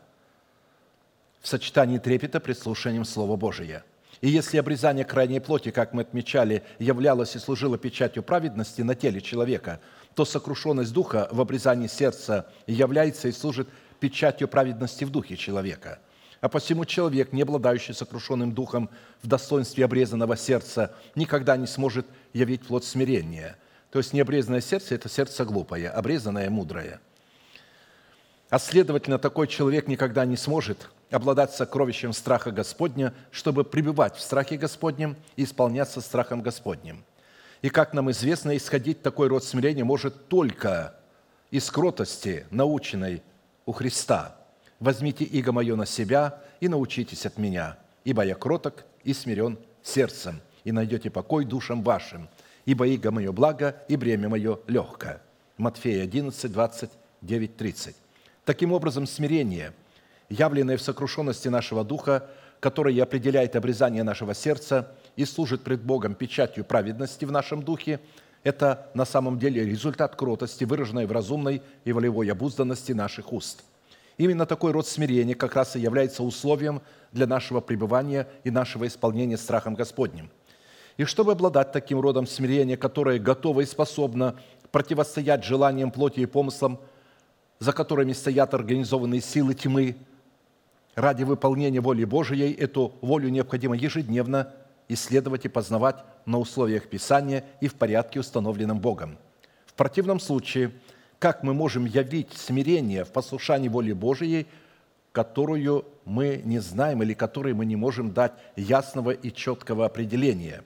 в 1.41 1.49
сочетании 1.49 1.99
трепета 1.99 2.41
пред 2.41 2.59
слушанием 2.59 3.05
Слова 3.05 3.37
Божия. 3.37 3.85
И 4.21 4.29
если 4.29 4.59
обрезание 4.59 5.05
крайней 5.05 5.41
плоти, 5.41 5.71
как 5.71 5.93
мы 5.93 6.03
отмечали, 6.03 6.63
являлось 6.79 7.35
и 7.35 7.41
служило 7.41 7.77
печатью 7.77 8.23
праведности 8.23 8.83
на 8.83 8.95
теле 8.95 9.21
человека, 9.21 9.81
то 10.15 10.25
сокрушенность 10.25 10.93
духа 10.93 11.29
в 11.33 11.41
обрезании 11.41 11.89
сердца 11.89 12.47
является 12.67 13.29
и 13.29 13.33
служит 13.33 13.69
печатью 13.99 14.47
праведности 14.47 15.05
в 15.05 15.11
духе 15.11 15.37
человека. 15.37 15.99
А 16.41 16.49
посему 16.49 16.85
человек, 16.85 17.33
не 17.33 17.43
обладающий 17.43 17.95
сокрушенным 17.95 18.53
духом 18.53 18.91
в 19.23 19.27
достоинстве 19.29 19.85
обрезанного 19.85 20.37
сердца, 20.37 20.95
никогда 21.15 21.57
не 21.57 21.67
сможет 21.67 22.07
явить 22.33 22.67
плод 22.67 22.85
смирения. 22.85 23.57
То 23.91 23.99
есть 23.99 24.13
необрезанное 24.13 24.61
сердце– 24.61 24.95
это 24.97 25.09
сердце 25.09 25.45
глупое, 25.45 25.89
обрезанное– 25.89 26.51
мудрое. 26.51 27.01
А 28.53 28.59
следовательно, 28.59 29.19
такой 29.19 29.49
человек 29.49 29.89
никогда 29.89 30.27
не 30.27 30.37
сможет 30.37 30.91
обладать 31.11 31.53
сокровищем 31.53 32.13
страха 32.13 32.51
Господня, 32.51 33.15
чтобы 33.31 33.65
пребывать 33.65 34.15
в 34.15 34.21
страхе 34.21 34.59
Господнем 34.59 35.17
и 35.37 35.45
исполняться 35.45 36.03
страхом 36.03 36.43
Господним. 36.43 37.03
И, 37.63 37.71
как 37.71 37.95
нам 37.95 38.11
известно, 38.11 38.55
исходить 38.55 39.01
такой 39.01 39.29
род 39.29 39.43
смирения 39.43 39.85
может 39.85 40.29
только 40.29 40.95
из 41.51 41.71
кротости, 41.71 42.47
наученной 42.51 43.23
у 43.65 43.73
Христа. 43.73 44.37
«Возьмите 44.81 45.25
иго 45.25 45.53
мое 45.53 45.75
на 45.75 45.87
себя 45.87 46.39
и 46.61 46.69
научитесь 46.69 47.25
от 47.25 47.39
меня, 47.39 47.79
ибо 48.05 48.23
я 48.23 48.35
кроток 48.35 48.85
и 49.03 49.15
смирен 49.15 49.59
сердцем, 49.83 50.43
и 50.65 50.73
найдете 50.73 51.09
покой 51.09 51.47
душам 51.47 51.83
вашим, 51.83 52.29
ибо 52.67 52.87
иго 52.87 53.13
мое 53.13 53.33
благо 53.33 53.77
и 53.89 53.97
бремя 53.97 54.29
мое 54.29 54.59
легкое». 54.67 55.23
Матфея 55.57 56.03
11, 56.03 56.53
29, 56.53 57.57
30. 57.57 58.02
Таким 58.45 58.73
образом, 58.73 59.07
смирение, 59.07 59.73
явленное 60.29 60.77
в 60.77 60.83
сокрушенности 60.83 61.47
нашего 61.47 61.85
духа, 61.85 62.29
которое 62.59 62.93
и 62.93 62.99
определяет 62.99 63.55
обрезание 63.55 64.03
нашего 64.03 64.35
сердца 64.35 64.93
и 65.15 65.25
служит 65.25 65.63
пред 65.63 65.83
Богом 65.83 66.15
печатью 66.15 66.65
праведности 66.65 67.25
в 67.25 67.31
нашем 67.31 67.63
духе, 67.63 68.01
это 68.43 68.91
на 68.95 69.05
самом 69.05 69.39
деле 69.39 69.65
результат 69.65 70.17
кротости, 70.17 70.65
выраженной 70.65 71.07
в 71.07 71.13
разумной 71.13 71.63
и 71.85 71.93
волевой 71.93 72.33
обузданности 72.33 72.91
наших 72.91 73.33
уст. 73.33 73.63
Именно 74.19 74.45
такой 74.45 74.73
род 74.73 74.89
смирения 74.89 75.37
как 75.37 75.55
раз 75.55 75.77
и 75.77 75.81
является 75.81 76.25
условием 76.25 76.83
для 77.13 77.29
нашего 77.29 77.61
пребывания 77.61 78.27
и 78.43 78.51
нашего 78.51 78.89
исполнения 78.89 79.37
страхом 79.37 79.75
Господним. 79.75 80.31
И 80.97 81.05
чтобы 81.05 81.33
обладать 81.33 81.71
таким 81.71 82.01
родом 82.01 82.27
смирения, 82.27 82.77
которое 82.77 83.21
готово 83.21 83.61
и 83.61 83.67
способно 83.67 84.35
противостоять 84.73 85.45
желаниям 85.45 85.93
плоти 85.93 86.21
и 86.21 86.27
помыслам, 86.27 86.81
за 87.63 87.73
которыми 87.73 88.13
стоят 88.13 88.55
организованные 88.55 89.21
силы 89.21 89.55
тьмы, 89.55 89.95
ради 90.97 91.23
выполнения 91.23 91.81
воли 91.81 92.03
Божией 92.03 92.53
эту 92.53 92.93
волю 93.01 93.29
необходимо 93.29 93.77
ежедневно 93.77 94.53
исследовать 94.89 95.45
и 95.45 95.49
познавать 95.49 96.05
на 96.27 96.41
условиях 96.41 96.89
Писания 96.89 97.45
и 97.61 97.69
в 97.69 97.77
порядке, 97.77 98.19
установленном 98.19 98.81
Богом. 98.81 99.17
В 99.65 99.75
противном 99.75 100.19
случае, 100.19 100.73
как 101.21 101.45
мы 101.45 101.55
можем 101.55 101.85
явить 101.85 102.33
смирение 102.33 103.05
в 103.05 103.13
послушании 103.13 103.69
воли 103.69 103.93
Божией, 103.93 104.49
которую 105.13 105.85
мы 106.05 106.43
не 106.45 106.59
знаем 106.59 107.01
или 107.05 107.15
которой 107.15 107.55
мы 107.55 107.65
не 107.65 107.77
можем 107.77 108.13
дать 108.13 108.33
ясного 108.57 109.13
и 109.13 109.33
четкого 109.33 109.87
определения? 109.87 110.65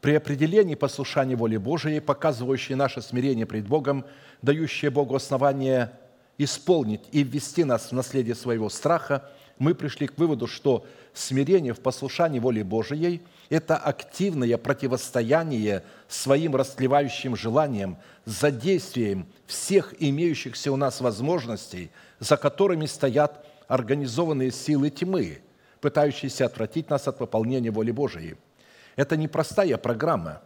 При 0.00 0.16
определении 0.16 0.74
послушания 0.74 1.36
воли 1.36 1.58
Божией, 1.58 2.00
показывающей 2.00 2.74
наше 2.74 3.02
смирение 3.02 3.46
пред 3.46 3.68
Богом, 3.68 4.04
дающее 4.42 4.90
Богу 4.90 5.14
основание 5.14 5.92
исполнить 6.38 7.02
и 7.12 7.22
ввести 7.22 7.64
нас 7.64 7.90
в 7.90 7.92
наследие 7.92 8.34
своего 8.34 8.70
страха, 8.70 9.30
мы 9.58 9.74
пришли 9.74 10.06
к 10.06 10.16
выводу, 10.16 10.46
что 10.46 10.86
смирение 11.12 11.74
в 11.74 11.80
послушании 11.80 12.38
воли 12.38 12.62
Божией– 12.62 13.22
это 13.50 13.76
активное 13.76 14.56
противостояние 14.56 15.82
своим 16.06 16.54
растлевающим 16.54 17.34
желаниям 17.34 17.98
за 18.24 18.52
действием 18.52 19.26
всех 19.46 19.94
имеющихся 19.98 20.70
у 20.70 20.76
нас 20.76 21.00
возможностей, 21.00 21.90
за 22.20 22.36
которыми 22.36 22.86
стоят 22.86 23.44
организованные 23.66 24.52
силы 24.52 24.90
тьмы, 24.90 25.40
пытающиеся 25.80 26.46
отвратить 26.46 26.88
нас 26.88 27.08
от 27.08 27.18
выполнения 27.18 27.70
воли 27.70 27.90
Божией. 27.90 28.36
Это 28.94 29.16
не 29.16 29.26
простая 29.28 29.76
программа, 29.76 30.42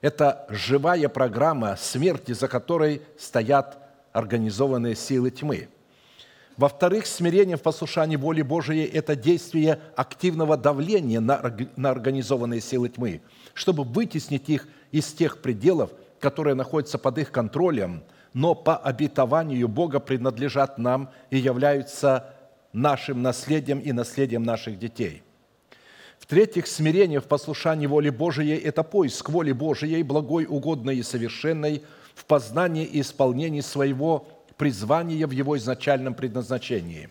это 0.00 0.46
живая 0.48 1.08
программа 1.08 1.76
смерти, 1.76 2.32
за 2.32 2.46
которой 2.46 3.02
стоят 3.18 3.87
организованные 4.12 4.94
силы 4.94 5.30
тьмы– 5.30 5.68
во-вторых, 6.58 7.06
смирение 7.06 7.56
в 7.56 7.62
послушании 7.62 8.16
воли 8.16 8.42
Божией– 8.42 8.84
это 8.92 9.14
действие 9.14 9.78
активного 9.94 10.56
давления 10.56 11.20
на, 11.20 11.36
организованные 11.36 12.60
силы 12.60 12.88
тьмы, 12.88 13.20
чтобы 13.54 13.84
вытеснить 13.84 14.48
их 14.48 14.66
из 14.90 15.12
тех 15.12 15.40
пределов, 15.40 15.92
которые 16.18 16.56
находятся 16.56 16.98
под 16.98 17.18
их 17.18 17.30
контролем, 17.30 18.02
но 18.32 18.56
по 18.56 18.76
обетованию 18.76 19.68
Бога 19.68 20.00
принадлежат 20.00 20.78
нам 20.78 21.10
и 21.30 21.38
являются 21.38 22.34
нашим 22.72 23.22
наследием 23.22 23.78
и 23.78 23.92
наследием 23.92 24.42
наших 24.42 24.80
детей. 24.80 25.22
В-третьих, 26.18 26.66
смирение 26.66 27.20
в 27.20 27.28
послушании 27.28 27.86
воли 27.86 28.10
Божией– 28.10 28.58
это 28.64 28.82
поиск 28.82 29.30
воли 29.30 29.52
Божией, 29.52 30.02
благой, 30.02 30.44
угодной 30.44 30.96
и 30.96 31.04
совершенной, 31.04 31.84
в 32.18 32.24
познании 32.24 32.84
и 32.84 33.00
исполнении 33.00 33.60
своего 33.60 34.26
призвание 34.56 35.24
в 35.24 35.30
его 35.30 35.56
изначальном 35.56 36.14
предназначении. 36.14 37.10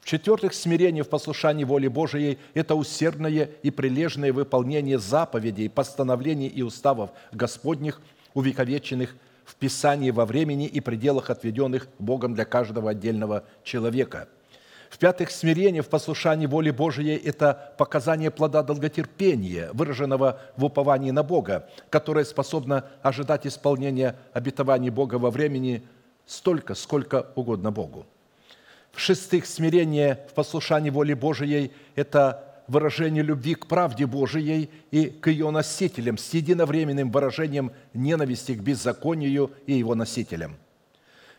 В-четвертых, 0.00 0.52
смирение 0.52 1.04
в 1.04 1.08
послушании 1.08 1.62
воли 1.62 1.86
Божией– 1.86 2.38
это 2.54 2.74
усердное 2.74 3.50
и 3.62 3.70
прилежное 3.70 4.32
выполнение 4.32 4.98
заповедей, 4.98 5.70
постановлений 5.70 6.48
и 6.48 6.62
уставов 6.62 7.10
Господних, 7.30 8.00
увековеченных 8.34 9.14
в 9.44 9.54
Писании 9.54 10.10
во 10.10 10.26
времени 10.26 10.66
и 10.66 10.80
пределах, 10.80 11.30
отведенных 11.30 11.86
Богом 12.00 12.34
для 12.34 12.44
каждого 12.44 12.90
отдельного 12.90 13.44
человека. 13.62 14.26
В-пятых, 14.92 15.30
смирение 15.30 15.80
в 15.80 15.88
послушании 15.88 16.44
воли 16.44 16.70
Божией– 16.70 17.16
это 17.24 17.72
показание 17.78 18.30
плода 18.30 18.62
долготерпения, 18.62 19.70
выраженного 19.72 20.38
в 20.58 20.66
уповании 20.66 21.10
на 21.10 21.22
Бога, 21.22 21.66
которое 21.88 22.26
способно 22.26 22.84
ожидать 23.00 23.46
исполнения 23.46 24.16
обетований 24.34 24.90
Бога 24.90 25.14
во 25.14 25.30
времени– 25.30 25.82
столько, 26.26 26.74
сколько 26.74 27.28
угодно 27.36 27.70
Богу. 27.70 28.04
В-шестых, 28.92 29.46
смирение 29.46 30.26
в 30.28 30.34
послушании 30.34 30.90
воли 30.90 31.14
Божией– 31.14 31.72
это 31.94 32.62
выражение 32.68 33.22
любви 33.22 33.54
к 33.54 33.68
правде 33.68 34.04
Божией 34.04 34.68
и 34.90 35.06
к 35.06 35.28
ее 35.28 35.50
носителям 35.50 36.18
с 36.18 36.34
единовременным 36.34 37.10
выражением 37.10 37.72
ненависти 37.94 38.52
к 38.52 38.60
беззаконию 38.60 39.52
и 39.66 39.72
его 39.72 39.94
носителям. 39.94 40.58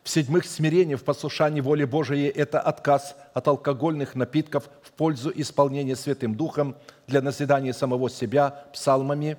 В-седьмых, 0.03 0.45
смирение 0.45 0.97
в 0.97 1.03
послушании 1.03 1.61
воли 1.61 1.85
Божией– 1.85 2.27
это 2.35 2.59
отказ 2.59 3.15
от 3.33 3.47
алкогольных 3.47 4.15
напитков 4.15 4.69
в 4.81 4.91
пользу 4.91 5.31
исполнения 5.33 5.95
Святым 5.95 6.35
Духом 6.35 6.75
для 7.07 7.21
назидания 7.21 7.73
самого 7.73 8.09
себя 8.09 8.65
псалмами, 8.73 9.37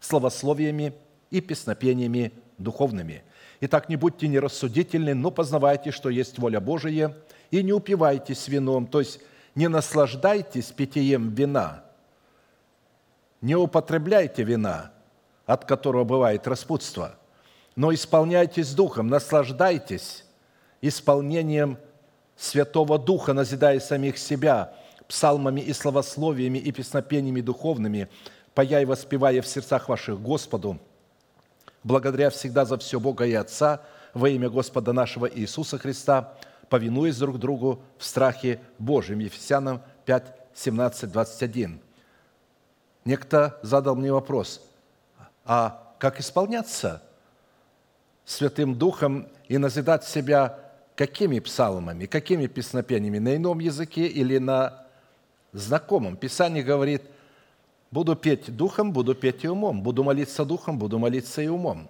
словословиями 0.00 0.94
и 1.30 1.40
песнопениями 1.40 2.32
духовными– 2.58 3.22
Итак, 3.60 3.88
не 3.88 3.96
будьте 3.96 4.28
нерассудительны, 4.28 5.14
но 5.14 5.30
познавайте, 5.30 5.90
что 5.90 6.10
есть 6.10 6.38
воля 6.38 6.60
Божия, 6.60 7.16
и 7.50 7.62
не 7.62 7.72
упивайтесь 7.72 8.48
вином, 8.48 8.86
то 8.86 9.00
есть 9.00 9.20
не 9.54 9.68
наслаждайтесь 9.68 10.66
питьем 10.66 11.30
вина, 11.30 11.84
не 13.40 13.54
употребляйте 13.54 14.42
вина, 14.42 14.92
от 15.46 15.64
которого 15.64 16.04
бывает 16.04 16.46
распутство, 16.46 17.14
но 17.76 17.94
исполняйтесь 17.94 18.74
Духом, 18.74 19.06
наслаждайтесь 19.06 20.24
исполнением 20.80 21.78
Святого 22.36 22.98
Духа, 22.98 23.32
назидая 23.32 23.78
самих 23.80 24.18
себя 24.18 24.74
псалмами 25.06 25.60
и 25.60 25.72
словословиями 25.72 26.58
и 26.58 26.72
песнопениями 26.72 27.40
духовными, 27.40 28.08
пая 28.54 28.82
и 28.82 28.84
воспевая 28.84 29.40
в 29.40 29.46
сердцах 29.46 29.88
ваших 29.88 30.20
Господу– 30.20 30.80
благодаря 31.86 32.30
всегда 32.30 32.64
за 32.64 32.78
все 32.78 32.98
Бога 32.98 33.24
и 33.24 33.32
Отца 33.32 33.80
во 34.12 34.28
имя 34.28 34.50
Господа 34.50 34.92
нашего 34.92 35.26
Иисуса 35.26 35.78
Христа, 35.78 36.34
повинуясь 36.68 37.16
друг 37.16 37.38
другу 37.38 37.80
в 37.96 38.04
страхе 38.04 38.60
Божьем. 38.78 39.20
Ефесянам 39.20 39.80
5, 40.04 40.34
17, 40.52 41.12
21. 41.12 41.80
Некто 43.04 43.60
задал 43.62 43.94
мне 43.94 44.12
вопрос, 44.12 44.60
а 45.44 45.94
как 46.00 46.18
исполняться 46.18 47.04
Святым 48.26 48.74
Духом 48.74 49.28
и 49.48 49.56
назидать 49.56 50.04
себя 50.04 50.58
какими 50.94 51.38
псалмами, 51.38 52.04
какими 52.04 52.46
песнопениями, 52.46 53.18
на 53.18 53.36
ином 53.36 53.60
языке 53.60 54.06
или 54.06 54.36
на 54.36 54.86
знакомом? 55.52 56.18
Писание 56.18 56.62
говорит– 56.62 57.02
Буду 57.90 58.16
петь 58.16 58.54
духом, 58.54 58.92
буду 58.92 59.14
петь 59.14 59.44
и 59.44 59.48
умом. 59.48 59.82
Буду 59.82 60.04
молиться 60.04 60.44
духом, 60.44 60.78
буду 60.78 60.98
молиться 60.98 61.40
и 61.40 61.48
умом. 61.48 61.88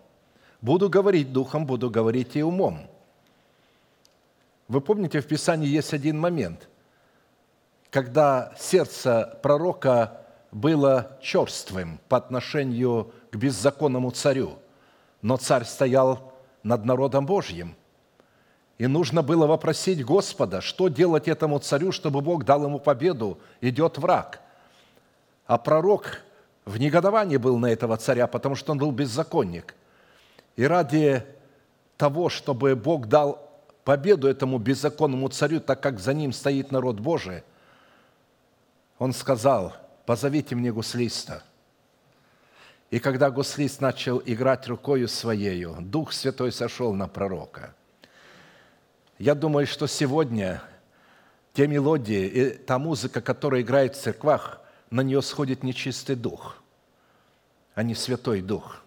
Буду 0.61 0.89
говорить 0.89 1.33
духом, 1.33 1.67
буду 1.67 1.91
говорить 1.91 2.37
и 2.37 2.43
умом. 2.43 2.89
Вы 4.69 4.81
помните, 4.81 5.21
в 5.21 5.27
Писании 5.27 5.69
есть 5.69 5.93
один 5.93 6.19
момент, 6.19 6.69
когда 7.91 8.53
сердце 8.59 9.39
пророка 9.43 10.21
было 10.51 11.19
черствым 11.21 12.01
по 12.09 12.17
отношению 12.17 13.13
к 13.31 13.37
беззаконному 13.37 14.11
царю, 14.11 14.59
но 15.27 15.37
царь 15.37 15.65
стоял 15.65 16.33
над 16.63 16.85
народом 16.85 17.27
Божьим. 17.27 17.75
И 18.79 18.87
нужно 18.87 19.25
было 19.25 19.49
вопросить 19.49 20.05
Господа, 20.05 20.61
что 20.61 20.87
делать 20.87 21.27
этому 21.27 21.59
царю, 21.59 21.91
чтобы 21.91 22.21
Бог 22.21 22.45
дал 22.45 22.63
ему 22.63 22.79
победу. 22.79 23.41
Идет 23.61 23.99
враг. 23.99 24.41
А 25.49 25.59
пророк 25.59 26.23
в 26.65 26.79
негодовании 26.79 27.39
был 27.39 27.59
на 27.59 27.67
этого 27.67 27.97
царя, 27.97 28.29
потому 28.29 28.55
что 28.55 28.71
он 28.71 28.79
был 28.79 28.93
беззаконник. 28.93 29.75
И 30.55 30.65
ради 30.65 31.27
того, 31.97 32.29
чтобы 32.29 32.77
Бог 32.77 33.09
дал 33.09 33.51
победу 33.83 34.29
этому 34.29 34.59
беззаконному 34.59 35.29
царю, 35.31 35.59
так 35.59 35.83
как 35.83 35.99
за 35.99 36.15
ним 36.15 36.33
стоит 36.33 36.71
народ 36.71 37.01
Божий, 37.01 37.43
он 39.01 39.13
сказал, 39.13 39.73
позовите 40.07 40.55
мне 40.55 40.73
гуслиста. 40.73 41.43
И 42.91 42.99
когда 43.01 43.31
гуслист 43.31 43.81
начал 43.81 44.23
играть 44.25 44.69
рукою 44.69 45.09
своею, 45.09 45.77
Дух 45.81 46.13
Святой 46.13 46.53
сошел 46.53 46.95
на 46.95 47.09
пророка. 47.09 47.75
Я 49.19 49.35
думаю, 49.35 49.67
что 49.67 49.87
сегодня 49.87 50.63
те 51.53 51.67
мелодии 51.67 52.27
и 52.27 52.51
та 52.51 52.79
музыка, 52.79 53.21
которая 53.21 53.63
играет 53.63 53.97
в 53.97 54.01
церквах, 54.01 54.61
на 54.91 55.01
нее 55.01 55.23
сходит 55.23 55.63
нечистый 55.63 56.15
дух, 56.15 56.63
а 57.75 57.83
не 57.83 57.95
Святой 57.95 58.41
Дух. 58.41 58.83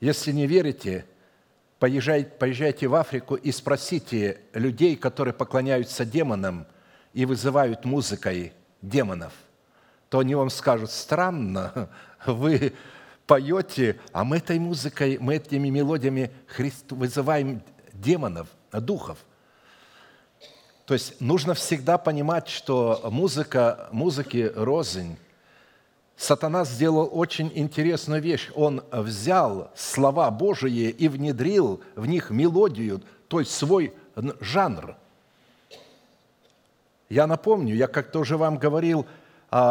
Если 0.00 0.32
не 0.32 0.46
верите, 0.46 1.04
поезжайте, 1.78 2.30
поезжайте 2.30 2.86
в 2.86 2.94
Африку 2.94 3.34
и 3.34 3.52
спросите 3.52 4.40
людей, 4.54 4.96
которые 4.96 5.34
поклоняются 5.34 6.04
демонам 6.04 6.66
и 7.12 7.26
вызывают 7.26 7.84
музыкой 7.84 8.52
демонов, 8.80 9.32
то 10.12 10.18
они 10.18 10.34
вам 10.34 10.50
скажут, 10.50 10.90
странно, 10.90 11.88
вы 12.26 12.74
поете, 13.26 13.98
а 14.12 14.24
мы 14.24 14.36
этой 14.36 14.58
музыкой, 14.58 15.16
мы 15.18 15.36
этими 15.36 15.70
мелодиями 15.70 16.30
Христ, 16.48 16.92
вызываем 16.92 17.62
демонов, 17.94 18.46
духов. 18.72 19.16
То 20.84 20.92
есть 20.92 21.18
нужно 21.18 21.54
всегда 21.54 21.96
понимать, 21.96 22.48
что 22.48 23.00
музыка, 23.10 23.88
музыки 23.90 24.52
рознь. 24.54 25.16
Сатана 26.18 26.66
сделал 26.66 27.08
очень 27.10 27.50
интересную 27.54 28.20
вещь. 28.20 28.50
Он 28.54 28.84
взял 28.92 29.70
слова 29.74 30.30
Божии 30.30 30.90
и 30.90 31.08
внедрил 31.08 31.80
в 31.96 32.04
них 32.04 32.28
мелодию, 32.28 33.00
то 33.28 33.40
есть 33.40 33.52
свой 33.52 33.94
жанр. 34.40 34.94
Я 37.08 37.26
напомню, 37.26 37.74
я 37.74 37.86
как-то 37.86 38.18
уже 38.18 38.36
вам 38.36 38.58
говорил, 38.58 39.06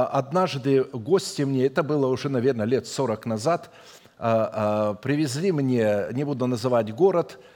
однажды 0.05 0.83
гости 0.83 1.41
мне, 1.41 1.65
это 1.65 1.83
было 1.83 2.07
уже, 2.07 2.29
наверное, 2.29 2.65
лет 2.65 2.87
40 2.87 3.25
назад, 3.25 3.71
а, 4.17 4.51
а, 4.53 4.93
привезли 4.93 5.51
мне, 5.51 6.07
не 6.11 6.23
буду 6.23 6.47
называть 6.47 6.93
город– 6.93 7.39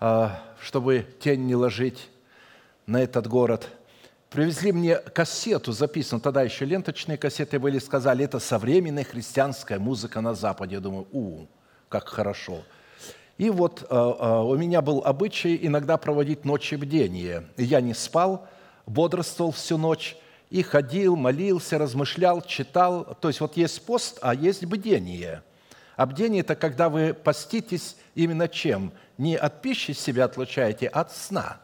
а, 0.00 0.40
чтобы 0.60 1.04
тень 1.18 1.46
не 1.46 1.56
ложить 1.56 2.08
на 2.86 3.02
этот 3.02 3.26
город. 3.26 3.68
Привезли 4.30 4.70
мне 4.70 4.96
кассету, 4.96 5.72
записанную, 5.72 6.22
тогда 6.22 6.42
еще 6.42 6.64
ленточные 6.64 7.18
кассеты 7.18 7.58
были, 7.58 7.80
сказали, 7.80 8.24
это 8.24 8.38
современная 8.38 9.02
христианская 9.02 9.80
музыка 9.80 10.20
на 10.20 10.34
Западе. 10.34 10.76
Я 10.76 10.80
думаю, 10.80 11.08
у, 11.10 11.46
как 11.88 12.08
хорошо. 12.08 12.62
И 13.38 13.50
вот 13.50 13.86
а, 13.90 14.16
а, 14.20 14.42
у 14.44 14.56
меня 14.56 14.82
был 14.82 15.02
обычай 15.04 15.58
иногда 15.60 15.96
проводить 15.96 16.44
ночи 16.44 16.76
бдения. 16.76 17.44
Я 17.56 17.80
не 17.80 17.94
спал, 17.94 18.46
бодрствовал 18.86 19.50
всю 19.50 19.78
ночь 19.78 20.16
и 20.50 20.62
ходил, 20.62 21.16
молился, 21.16 21.78
размышлял, 21.78 22.42
читал. 22.42 23.16
То 23.20 23.28
есть 23.28 23.40
вот 23.40 23.56
есть 23.56 23.84
пост, 23.84 24.18
а 24.22 24.34
есть 24.34 24.64
бдение. 24.64 25.42
А 25.96 26.06
бдение– 26.06 26.40
это 26.42 26.54
когда 26.54 26.88
вы 26.88 27.12
поститесь 27.12 27.96
именно 28.14 28.48
чем? 28.48 28.92
не 29.18 29.36
от 29.36 29.60
пищи 29.60 29.92
себя 29.92 30.24
отлучаете, 30.24 30.86
а 30.86 31.00
от 31.00 31.12
сна. 31.12 31.60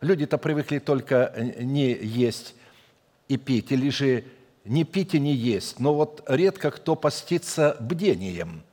Люди-то 0.00 0.38
привыкли 0.38 0.78
только 0.78 1.32
э, 1.34 1.62
не 1.62 1.92
есть 1.92 2.54
и 3.28 3.36
пить, 3.36 3.70
или 3.70 3.90
же 3.90 4.24
не 4.64 4.84
пить 4.84 5.14
и 5.14 5.20
не 5.20 5.34
есть. 5.34 5.78
Но 5.78 5.94
вот 5.94 6.24
редко 6.26 6.70
кто 6.70 6.96
постится 6.96 7.76
бдением. 7.78 8.64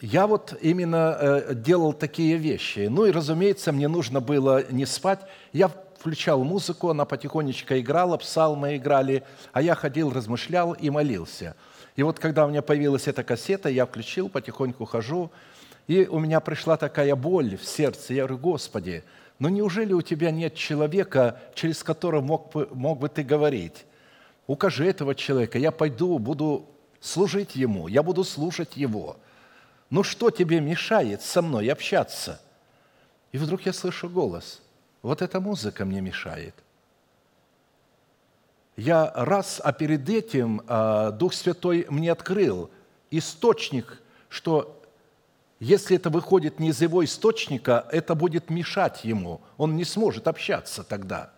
Я 0.00 0.28
вот 0.28 0.56
именно 0.60 1.16
э, 1.20 1.54
делал 1.54 1.92
такие 1.92 2.36
вещи. 2.36 2.86
Ну 2.88 3.04
и, 3.04 3.10
разумеется, 3.10 3.72
мне 3.72 3.88
нужно 3.88 4.20
было 4.20 4.64
не 4.70 4.86
спать. 4.86 5.20
Я 5.52 5.68
включал 5.98 6.44
музыку, 6.44 6.90
она 6.90 7.04
потихонечку 7.04 7.74
играла, 7.74 8.16
псалмы 8.16 8.76
играли, 8.76 9.24
а 9.52 9.60
я 9.60 9.74
ходил, 9.74 10.12
размышлял 10.12 10.72
и 10.72 10.90
молился. 10.90 11.56
И 11.96 12.02
вот 12.02 12.20
когда 12.20 12.46
у 12.46 12.50
меня 12.50 12.62
появилась 12.62 13.08
эта 13.08 13.24
кассета, 13.24 13.68
я 13.68 13.84
включил, 13.84 14.28
потихоньку 14.28 14.84
хожу, 14.84 15.32
и 15.88 16.06
у 16.06 16.20
меня 16.20 16.40
пришла 16.40 16.76
такая 16.76 17.16
боль 17.16 17.56
в 17.56 17.64
сердце. 17.64 18.14
Я 18.14 18.26
говорю, 18.26 18.38
Господи, 18.38 19.02
ну 19.38 19.48
неужели 19.48 19.92
у 19.92 20.02
Тебя 20.02 20.30
нет 20.30 20.54
человека, 20.54 21.40
через 21.54 21.82
которого 21.82 22.20
мог 22.20 22.52
бы, 22.52 22.68
мог 22.72 23.00
бы 23.00 23.08
Ты 23.08 23.24
говорить? 23.24 23.84
Укажи 24.46 24.86
этого 24.86 25.14
человека, 25.14 25.58
я 25.58 25.72
пойду, 25.72 26.18
буду 26.18 26.66
служить 27.00 27.56
Ему, 27.56 27.88
я 27.88 28.02
буду 28.02 28.22
слушать 28.22 28.76
Его. 28.76 29.16
Ну 29.90 30.02
что 30.02 30.30
тебе 30.30 30.60
мешает 30.60 31.22
со 31.22 31.42
мной 31.42 31.68
общаться? 31.68 32.40
И 33.32 33.38
вдруг 33.38 33.62
я 33.62 33.72
слышу 33.72 34.08
голос. 34.08 34.62
Вот 35.02 35.22
эта 35.22 35.40
музыка 35.40 35.84
мне 35.84 36.00
мешает. 36.00 36.54
Я 38.76 39.12
раз, 39.14 39.60
а 39.62 39.72
перед 39.72 40.08
этим 40.08 40.62
а, 40.66 41.10
Дух 41.10 41.34
Святой 41.34 41.86
мне 41.88 42.12
открыл 42.12 42.70
источник, 43.10 44.00
что 44.28 44.80
если 45.58 45.96
это 45.96 46.10
выходит 46.10 46.60
не 46.60 46.68
из 46.68 46.80
его 46.80 47.04
источника, 47.04 47.86
это 47.90 48.14
будет 48.14 48.50
мешать 48.50 49.04
ему. 49.04 49.40
Он 49.56 49.76
не 49.76 49.84
сможет 49.84 50.28
общаться 50.28 50.84
тогда. 50.84 51.32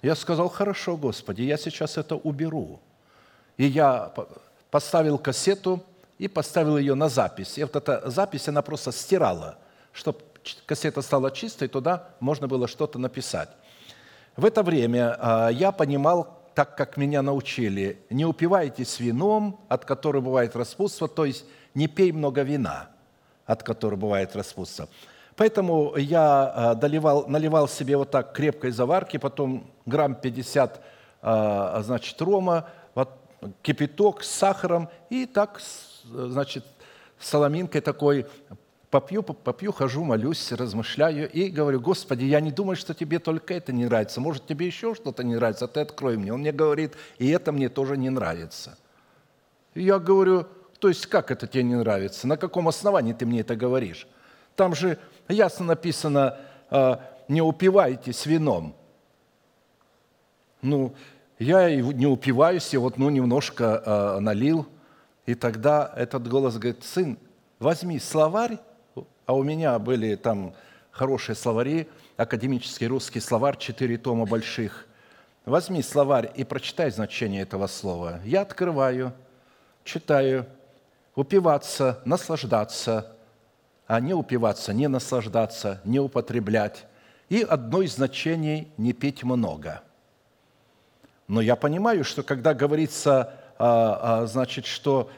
Я 0.00 0.16
сказал, 0.16 0.48
хорошо, 0.48 0.96
Господи, 0.96 1.42
я 1.42 1.58
сейчас 1.58 1.98
это 1.98 2.16
уберу. 2.16 2.80
И 3.58 3.66
я 3.66 4.12
поставил 4.70 5.18
кассету 5.18 5.84
и 6.18 6.28
поставил 6.28 6.78
ее 6.78 6.94
на 6.94 7.10
запись. 7.10 7.58
И 7.58 7.62
вот 7.62 7.76
эта 7.76 8.08
запись, 8.08 8.48
она 8.48 8.62
просто 8.62 8.92
стирала, 8.92 9.58
чтобы 9.92 10.20
кассета 10.66 11.02
стала 11.02 11.30
чистой, 11.30 11.68
туда 11.68 12.08
можно 12.20 12.48
было 12.48 12.68
что-то 12.68 12.98
написать. 12.98 13.48
В 14.36 14.44
это 14.44 14.62
время 14.62 15.16
а, 15.18 15.48
я 15.48 15.72
понимал, 15.72 16.42
так 16.54 16.76
как 16.76 16.96
меня 16.96 17.22
научили, 17.22 17.98
не 18.10 18.24
упивайтесь 18.24 19.00
вином, 19.00 19.60
от 19.68 19.84
которого 19.84 20.22
бывает 20.22 20.56
распутство, 20.56 21.08
то 21.08 21.24
есть 21.24 21.44
не 21.74 21.88
пей 21.88 22.12
много 22.12 22.42
вина– 22.42 22.88
от 23.46 23.62
которой 23.62 23.96
бывает 23.96 24.34
распутство. 24.36 24.88
Поэтому 25.36 25.96
я 25.96 26.52
а, 26.54 26.74
доливал, 26.74 27.26
наливал 27.26 27.68
себе 27.68 27.96
вот 27.96 28.10
так 28.10 28.32
крепкой 28.32 28.70
заварки, 28.70 29.16
потом 29.16 29.70
грамм 29.86 30.14
50 30.14 30.80
а, 31.22 31.82
значит, 31.82 32.20
рома, 32.20 32.68
вот, 32.94 33.10
кипяток 33.62 34.22
с 34.22 34.30
сахаром, 34.30 34.88
и 35.10 35.26
так, 35.26 35.60
значит, 36.04 36.64
соломинкой 37.18 37.80
такой 37.80 38.26
попью, 38.92 39.22
попью, 39.22 39.72
хожу, 39.72 40.04
молюсь, 40.04 40.52
размышляю 40.52 41.28
и 41.32 41.48
говорю, 41.48 41.80
Господи, 41.80 42.26
я 42.26 42.40
не 42.40 42.50
думаю, 42.50 42.76
что 42.76 42.92
тебе 42.92 43.18
только 43.18 43.54
это 43.54 43.72
не 43.72 43.86
нравится. 43.86 44.20
Может, 44.20 44.46
тебе 44.46 44.66
еще 44.66 44.94
что-то 44.94 45.24
не 45.24 45.34
нравится, 45.34 45.66
ты 45.66 45.80
открой 45.80 46.18
мне. 46.18 46.30
Он 46.32 46.40
мне 46.40 46.52
говорит, 46.52 46.92
и 47.16 47.30
это 47.30 47.52
мне 47.52 47.70
тоже 47.70 47.96
не 47.96 48.10
нравится. 48.10 48.76
И 49.72 49.82
я 49.82 49.98
говорю, 49.98 50.46
то 50.78 50.88
есть 50.88 51.06
как 51.06 51.30
это 51.30 51.46
тебе 51.46 51.62
не 51.62 51.74
нравится? 51.74 52.26
На 52.26 52.36
каком 52.36 52.68
основании 52.68 53.14
ты 53.14 53.24
мне 53.24 53.40
это 53.40 53.56
говоришь? 53.56 54.06
Там 54.56 54.74
же 54.74 54.98
ясно 55.26 55.64
написано, 55.64 56.36
а, 56.68 57.00
не 57.28 57.40
упивайтесь 57.40 58.26
вином. 58.26 58.76
Ну, 60.60 60.94
я 61.38 61.74
не 61.74 62.06
упиваюсь, 62.06 62.74
я 62.74 62.80
вот 62.80 62.98
ну, 62.98 63.08
немножко 63.08 63.82
а, 63.86 64.20
налил. 64.20 64.66
И 65.24 65.34
тогда 65.34 65.90
этот 65.96 66.28
голос 66.28 66.58
говорит, 66.58 66.84
сын, 66.84 67.16
возьми 67.58 67.98
словарь, 67.98 68.58
а 69.32 69.34
у 69.34 69.42
меня 69.42 69.78
были 69.78 70.14
там 70.14 70.52
хорошие 70.90 71.34
словари, 71.34 71.88
академический 72.18 72.86
русский 72.86 73.18
словарь, 73.18 73.56
четыре 73.56 73.96
тома 73.96 74.26
больших. 74.26 74.86
Возьми 75.46 75.82
словарь 75.82 76.30
и 76.34 76.44
прочитай 76.44 76.90
значение 76.90 77.40
этого 77.40 77.66
слова. 77.66 78.20
Я 78.26 78.42
открываю, 78.42 79.14
читаю– 79.84 80.44
упиваться, 81.14 82.02
наслаждаться, 82.04 83.16
а 83.86 84.00
не 84.00 84.12
упиваться, 84.12 84.74
не 84.74 84.86
наслаждаться, 84.86 85.80
не 85.84 85.98
употреблять. 85.98 86.84
И 87.30 87.40
одно 87.40 87.80
из 87.80 87.94
значений– 87.94 88.68
не 88.76 88.92
пить 88.92 89.24
много. 89.24 89.80
Но 91.26 91.40
я 91.40 91.56
понимаю, 91.56 92.04
что 92.04 92.22
когда 92.22 92.52
говорится, 92.52 93.32
а, 93.58 94.20
а, 94.20 94.26
значит, 94.26 94.66
что 94.66 95.10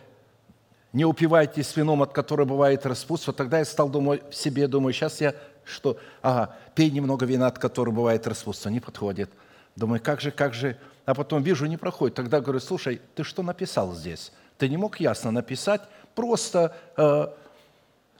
не 0.94 1.04
упивайтесь 1.04 1.76
вином, 1.76 2.02
от 2.02 2.12
которого 2.12 2.46
бывает 2.46 2.86
распутство, 2.86 3.34
тогда 3.34 3.58
я 3.58 3.64
стал 3.64 3.88
думать 3.90 4.22
себе, 4.32 4.68
думаю, 4.68 4.94
сейчас 4.94 5.20
я 5.20 5.34
что, 5.64 5.98
ага, 6.22 6.54
пей 6.74 6.90
немного 6.90 7.26
вина, 7.26 7.48
от 7.48 7.58
которого 7.58 7.94
бывает 7.94 8.26
распутство, 8.26 8.68
не 8.68 8.80
подходит. 8.80 9.30
Думаю, 9.76 10.00
как 10.00 10.20
же, 10.20 10.30
как 10.30 10.54
же, 10.54 10.78
а 11.04 11.14
потом 11.14 11.42
вижу, 11.42 11.66
не 11.66 11.76
проходит. 11.76 12.14
Тогда 12.14 12.40
говорю, 12.40 12.60
слушай, 12.60 13.00
ты 13.14 13.24
что 13.24 13.42
написал 13.42 13.92
здесь? 13.92 14.32
Ты 14.56 14.68
не 14.68 14.76
мог 14.76 15.00
ясно 15.00 15.32
написать, 15.32 15.82
просто 16.14 16.76
э, 16.96 17.26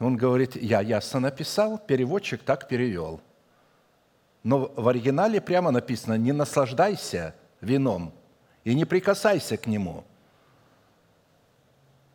Он 0.01 0.17
говорит, 0.17 0.57
я 0.57 0.81
ясно 0.81 1.21
написал, 1.21 1.79
переводчик 1.79 2.43
так 2.43 2.67
перевел. 2.67 3.21
Но 4.43 4.73
в 4.75 4.89
оригинале 4.89 5.41
прямо 5.41 5.71
написано, 5.71 6.15
не 6.15 6.33
наслаждайся 6.33 7.35
вином 7.61 8.13
и 8.65 8.75
не 8.75 8.85
прикасайся 8.85 9.57
к 9.57 9.67
нему. 9.67 10.05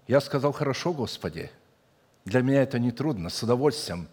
Я 0.10 0.22
сказал, 0.22 0.52
хорошо, 0.54 0.92
Господи, 0.92 1.52
для 2.26 2.42
меня 2.42 2.64
это 2.64 2.80
не 2.80 2.92
трудно, 2.92 3.30
с 3.30 3.44
удовольствием. 3.44 4.08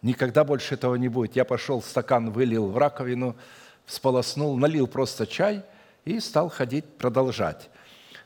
Никогда 0.00 0.42
больше 0.42 0.72
этого 0.72 0.94
не 0.94 1.08
будет. 1.08 1.36
Я 1.36 1.44
пошел, 1.44 1.82
стакан 1.82 2.30
вылил 2.30 2.68
в 2.68 2.78
раковину, 2.78 3.36
всполоснул, 3.84 4.56
налил 4.56 4.86
просто 4.86 5.26
чай 5.26 5.62
и 6.06 6.18
стал 6.18 6.48
ходить, 6.48 6.86
продолжать. 6.96 7.68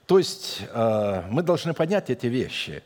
То 0.06 0.18
есть 0.18 0.60
э, 0.60 1.22
мы 1.28 1.42
должны 1.42 1.74
понять 1.74 2.08
эти 2.08 2.26
вещи, 2.28 2.84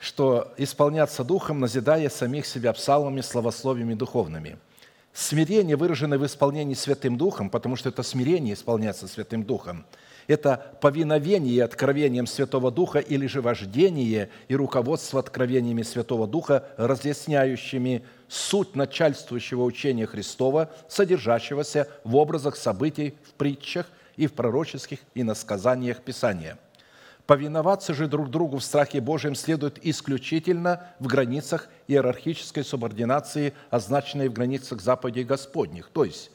что 0.00 0.52
исполняться 0.56 1.22
Духом, 1.22 1.60
назидая 1.60 2.08
самих 2.08 2.46
себя 2.46 2.72
псалмами, 2.72 3.20
словословиями 3.20 3.94
духовными. 3.94 4.58
Смирение, 5.12 5.76
выраженное 5.76 6.18
в 6.18 6.26
исполнении 6.26 6.74
Святым 6.74 7.16
Духом, 7.16 7.48
потому 7.48 7.76
что 7.76 7.90
это 7.90 8.02
смирение 8.02 8.54
исполняться 8.54 9.06
Святым 9.06 9.44
Духом– 9.44 9.86
это 10.26 10.76
повиновение 10.80 11.64
откровением 11.64 12.26
Святого 12.26 12.70
Духа 12.70 12.98
или 12.98 13.26
же 13.26 13.40
вождение 13.40 14.30
и 14.48 14.56
руководство 14.56 15.20
откровениями 15.20 15.82
Святого 15.82 16.26
Духа, 16.26 16.68
разъясняющими 16.76 18.04
суть 18.28 18.76
начальствующего 18.76 19.64
учения 19.64 20.06
Христова, 20.06 20.70
содержащегося 20.88 21.88
в 22.04 22.16
образах 22.16 22.56
событий, 22.56 23.14
в 23.28 23.34
притчах 23.34 23.86
и 24.16 24.26
в 24.26 24.32
пророческих 24.32 25.00
иносказаниях 25.14 26.02
Писания. 26.02 26.58
Повиноваться 27.26 27.94
же 27.94 28.08
друг 28.08 28.28
другу 28.28 28.58
в 28.58 28.64
страхе 28.64 29.00
Божьем 29.00 29.36
следует 29.36 29.78
исключительно 29.86 30.88
в 30.98 31.06
границах 31.06 31.68
иерархической 31.86 32.64
субординации, 32.64 33.54
означенной 33.70 34.28
в 34.28 34.32
границах 34.32 34.80
заповедей 34.80 35.22
Господних, 35.22 35.90
то 35.90 36.04
есть 36.04 36.32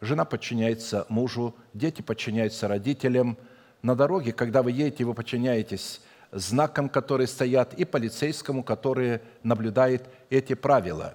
Жена 0.00 0.24
подчиняется 0.24 1.06
мужу, 1.08 1.54
дети 1.74 2.02
подчиняются 2.02 2.68
родителям. 2.68 3.36
На 3.82 3.94
дороге, 3.96 4.32
когда 4.32 4.62
вы 4.62 4.70
едете, 4.70 5.04
вы 5.04 5.14
подчиняетесь 5.14 6.00
знакам, 6.30 6.88
которые 6.88 7.26
стоят, 7.26 7.74
и 7.74 7.84
полицейскому, 7.84 8.62
который 8.62 9.20
наблюдает 9.42 10.04
эти 10.30 10.54
правила. 10.54 11.14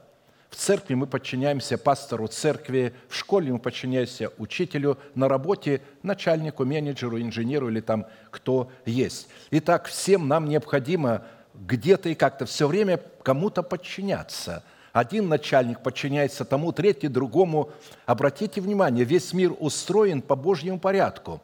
В 0.49 0.55
церкви 0.55 0.93
мы 0.93 1.07
подчиняемся 1.07 1.77
пастору 1.77 2.27
церкви, 2.27 2.93
в 3.07 3.15
школе 3.15 3.51
мы 3.51 3.59
подчиняемся 3.59 4.31
учителю, 4.37 4.97
на 5.15 5.27
работе 5.27 5.81
начальнику, 6.03 6.65
менеджеру, 6.65 7.19
инженеру 7.19 7.69
или 7.69 7.79
там 7.79 8.05
кто 8.29 8.71
есть. 8.85 9.29
Итак, 9.49 9.87
всем 9.87 10.27
нам 10.27 10.47
необходимо 10.47 11.25
где-то 11.53 12.09
и 12.09 12.15
как-то 12.15 12.45
все 12.45 12.67
время 12.67 12.99
кому-то 13.23 13.63
подчиняться– 13.63 14.63
один 14.93 15.27
начальник 15.27 15.79
подчиняется 15.81 16.45
тому, 16.45 16.71
третий 16.71 17.07
другому. 17.07 17.71
Обратите 18.05 18.61
внимание, 18.61 19.03
весь 19.03 19.33
мир 19.33 19.53
устроен 19.59 20.21
по 20.21 20.35
Божьему 20.35 20.79
порядку. 20.79 21.41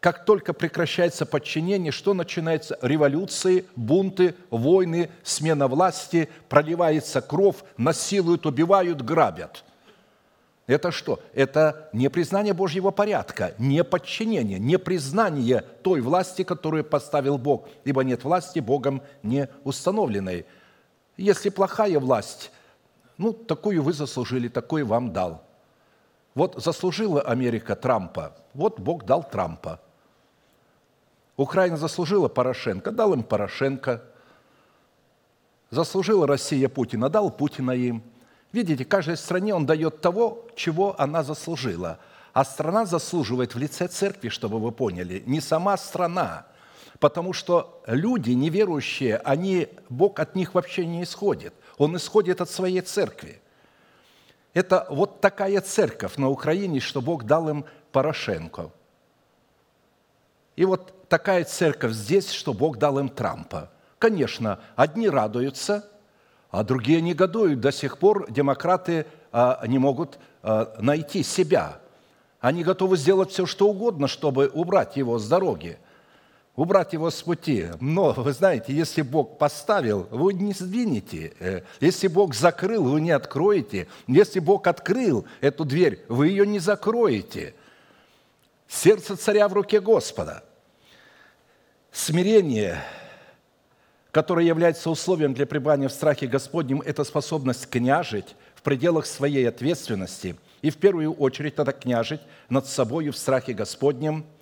Как 0.00 0.26
только 0.26 0.52
прекращается 0.52 1.24
подчинение, 1.24 1.90
что 1.90 2.12
начинается? 2.12 2.78
Революции, 2.82 3.64
бунты, 3.74 4.34
войны, 4.50 5.08
смена 5.22 5.66
власти, 5.66 6.28
проливается 6.50 7.22
кровь, 7.22 7.56
насилуют, 7.78 8.44
убивают, 8.44 9.00
грабят. 9.00 9.64
Это 10.66 10.92
что? 10.92 11.20
Это 11.32 11.88
не 11.94 12.10
признание 12.10 12.52
Божьего 12.52 12.90
порядка, 12.90 13.54
не 13.58 13.82
подчинение, 13.82 14.58
не 14.58 14.78
признание 14.78 15.62
той 15.82 16.02
власти, 16.02 16.42
которую 16.42 16.84
поставил 16.84 17.38
Бог, 17.38 17.66
ибо 17.84 18.04
нет 18.04 18.24
власти 18.24 18.58
Богом 18.58 19.00
не 19.22 19.48
установленной. 19.62 20.44
Если 21.16 21.48
плохая 21.48 21.98
власть, 21.98 22.50
ну, 23.16 23.32
такую 23.32 23.82
вы 23.82 23.92
заслужили, 23.92 24.48
такой 24.48 24.82
вам 24.82 25.12
дал. 25.12 25.42
Вот 26.34 26.62
заслужила 26.62 27.20
Америка 27.22 27.76
Трампа, 27.76 28.34
вот 28.54 28.80
Бог 28.80 29.04
дал 29.04 29.22
Трампа. 29.22 29.80
Украина 31.36 31.76
заслужила 31.76 32.28
Порошенко, 32.28 32.90
дал 32.90 33.12
им 33.12 33.22
Порошенко. 33.22 34.02
Заслужила 35.70 36.26
Россия 36.26 36.68
Путина, 36.68 37.08
дал 37.08 37.30
Путина 37.30 37.72
им. 37.72 38.02
Видите, 38.52 38.84
каждой 38.84 39.16
стране 39.16 39.54
он 39.54 39.66
дает 39.66 40.00
того, 40.00 40.46
чего 40.54 40.94
она 41.00 41.24
заслужила. 41.24 41.98
А 42.32 42.44
страна 42.44 42.84
заслуживает 42.84 43.54
в 43.54 43.58
лице 43.58 43.88
церкви, 43.88 44.28
чтобы 44.28 44.60
вы 44.60 44.70
поняли, 44.70 45.22
не 45.26 45.40
сама 45.40 45.76
страна. 45.76 46.46
Потому 47.00 47.32
что 47.32 47.82
люди 47.86 48.30
неверующие, 48.30 49.16
они, 49.18 49.68
Бог 49.88 50.20
от 50.20 50.36
них 50.36 50.54
вообще 50.54 50.86
не 50.86 51.02
исходит. 51.02 51.52
Он 51.78 51.96
исходит 51.96 52.40
от 52.40 52.50
своей 52.50 52.80
церкви. 52.80 53.40
Это 54.52 54.86
вот 54.88 55.20
такая 55.20 55.60
церковь 55.60 56.16
на 56.16 56.28
Украине, 56.28 56.80
что 56.80 57.00
Бог 57.00 57.24
дал 57.24 57.48
им 57.48 57.64
Порошенко. 57.90 58.70
И 60.56 60.64
вот 60.64 61.08
такая 61.08 61.44
церковь 61.44 61.92
здесь, 61.92 62.30
что 62.30 62.52
Бог 62.52 62.78
дал 62.78 62.98
им 62.98 63.08
Трампа. 63.08 63.70
Конечно, 63.98 64.60
одни 64.76 65.08
радуются, 65.08 65.88
а 66.50 66.62
другие 66.62 67.00
негодуют. 67.00 67.60
До 67.60 67.72
сих 67.72 67.98
пор 67.98 68.30
демократы 68.30 69.06
а, 69.32 69.64
не 69.66 69.78
могут 69.78 70.18
а, 70.42 70.76
найти 70.78 71.24
себя. 71.24 71.80
Они 72.40 72.62
готовы 72.62 72.96
сделать 72.96 73.32
все, 73.32 73.46
что 73.46 73.68
угодно, 73.68 74.06
чтобы 74.06 74.48
убрать 74.52 74.96
его 74.96 75.18
с 75.18 75.26
дороги 75.28 75.78
убрать 76.56 76.92
его 76.92 77.10
с 77.10 77.22
пути. 77.22 77.66
Но, 77.80 78.12
вы 78.12 78.32
знаете, 78.32 78.72
если 78.72 79.02
Бог 79.02 79.38
поставил, 79.38 80.06
вы 80.10 80.34
не 80.34 80.52
сдвинете. 80.52 81.32
Э, 81.40 81.62
если 81.80 82.08
Бог 82.08 82.34
закрыл, 82.34 82.84
вы 82.84 83.00
не 83.00 83.10
откроете. 83.10 83.88
Если 84.06 84.38
Бог 84.38 84.66
открыл 84.66 85.26
эту 85.40 85.64
дверь, 85.64 86.04
вы 86.08 86.28
ее 86.28 86.46
не 86.46 86.58
закроете. 86.58 87.54
Сердце 88.68 89.16
царя 89.16 89.48
в 89.48 89.52
руке 89.52 89.80
Господа. 89.80 90.44
Смирение, 91.92 92.82
которое 94.10 94.46
является 94.46 94.90
условием 94.90 95.34
для 95.34 95.46
пребывания 95.46 95.88
в 95.88 95.92
страхе 95.92 96.26
Господнем, 96.26 96.80
это 96.80 97.04
способность 97.04 97.68
княжить 97.68 98.34
в 98.54 98.62
пределах 98.62 99.06
своей 99.06 99.48
ответственности 99.48 100.36
и 100.62 100.70
в 100.70 100.76
первую 100.78 101.12
очередь 101.12 101.56
тогда 101.56 101.72
княжить 101.72 102.22
над 102.48 102.66
собой 102.66 103.10
в 103.10 103.16
страхе 103.16 103.54
Господнем– 103.54 104.24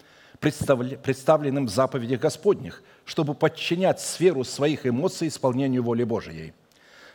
представленным 0.43 1.67
в 1.67 1.71
заповедях 1.71 2.21
Господних, 2.21 2.83
чтобы 3.05 3.35
подчинять 3.35 4.01
сферу 4.01 4.45
своих 4.45 4.87
эмоций 4.87 5.29
исполнению 5.29 5.85
воли 5.85 6.05
Божией. 6.05 6.53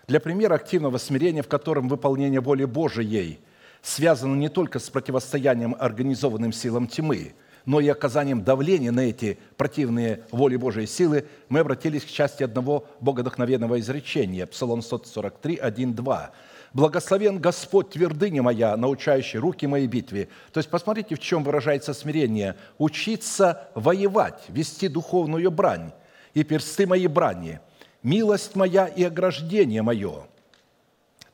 Для 0.08 0.22
примера 0.22 0.56
активного 0.56 0.98
смирения, 0.98 1.44
в 1.44 1.50
котором 1.50 1.90
выполнение 1.90 2.40
воли 2.40 2.64
Божией 2.64 3.40
связано 3.82 4.36
не 4.36 4.48
только 4.48 4.80
с 4.80 4.90
противостоянием 4.90 5.76
организованным 5.78 6.54
силам 6.54 6.88
тьмы, 6.88 7.34
но 7.66 7.82
и 7.82 7.90
оказанием 7.90 8.44
давления 8.44 8.94
на 8.94 9.02
эти 9.02 9.38
противные 9.58 10.24
воли 10.32 10.56
Божией 10.56 10.88
силы, 10.88 11.26
мы 11.50 11.60
обратились 11.60 12.06
к 12.06 12.08
части 12.08 12.44
одного 12.44 12.86
богодохновенного 13.02 13.82
изречения, 13.82 14.46
Псалом 14.46 14.82
143, 14.82 15.58
1, 15.58 15.94
2, 15.94 16.32
Благословен 16.74 17.40
Господь, 17.40 17.92
твердыня 17.92 18.44
моя, 18.44 18.76
научающий 18.76 19.40
руки 19.40 19.66
моей 19.66 19.88
битве. 19.88 20.28
То 20.52 20.60
есть 20.60 20.70
посмотрите, 20.70 21.16
в 21.16 21.20
чем 21.20 21.44
выражается 21.44 21.94
смирение. 21.94 22.56
Учиться 22.78 23.70
воевать, 23.74 24.44
вести 24.50 24.88
духовную 24.88 25.50
брань 25.50 25.92
и 26.34 26.44
персты 26.44 26.86
мои 26.86 27.08
брани, 27.08 27.60
милость 28.04 28.56
моя 28.56 28.86
и 28.86 29.04
ограждение 29.04 29.82
мое. 29.82 30.28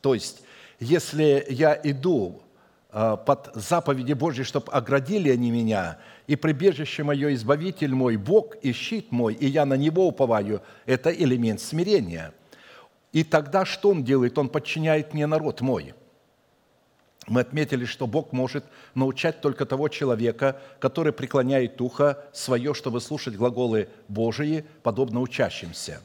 То 0.02 0.14
есть, 0.14 0.44
если 0.80 1.46
я 1.50 1.80
иду 1.84 2.42
а, 2.92 3.18
под 3.18 3.52
заповеди 3.56 4.14
Божьи, 4.14 4.44
чтобы 4.44 4.72
оградили 4.72 5.30
они 5.30 5.50
меня, 5.50 5.98
и 6.28 6.36
прибежище 6.36 7.04
мое, 7.04 7.34
избавитель 7.34 7.94
мой, 7.94 8.18
Бог 8.18 8.56
и 8.62 8.72
щит 8.72 9.12
мой, 9.12 9.34
и 9.34 9.48
я 9.48 9.66
на 9.66 9.74
Него 9.74 10.08
уповаю, 10.08 10.62
это 10.86 11.10
элемент 11.10 11.60
смирения– 11.60 12.34
и 13.14 13.24
тогда 13.24 13.64
что 13.64 13.92
он 13.92 14.04
делает? 14.04 14.38
Он 14.38 14.50
подчиняет 14.50 15.14
мне 15.14 15.28
народ 15.28 15.62
мой. 15.62 15.94
Мы 17.28 17.40
отметили, 17.40 17.86
что 17.86 18.06
Бог 18.06 18.34
может 18.34 18.66
научать 18.96 19.40
только 19.40 19.66
того 19.66 19.88
человека, 19.88 20.60
который 20.80 21.14
преклоняет 21.14 21.80
ухо 21.80 22.26
свое, 22.34 22.74
чтобы 22.74 23.00
слушать 23.00 23.36
глаголы 23.36 23.88
Божии, 24.10 24.66
подобно 24.82 25.22
учащимся. 25.22 26.02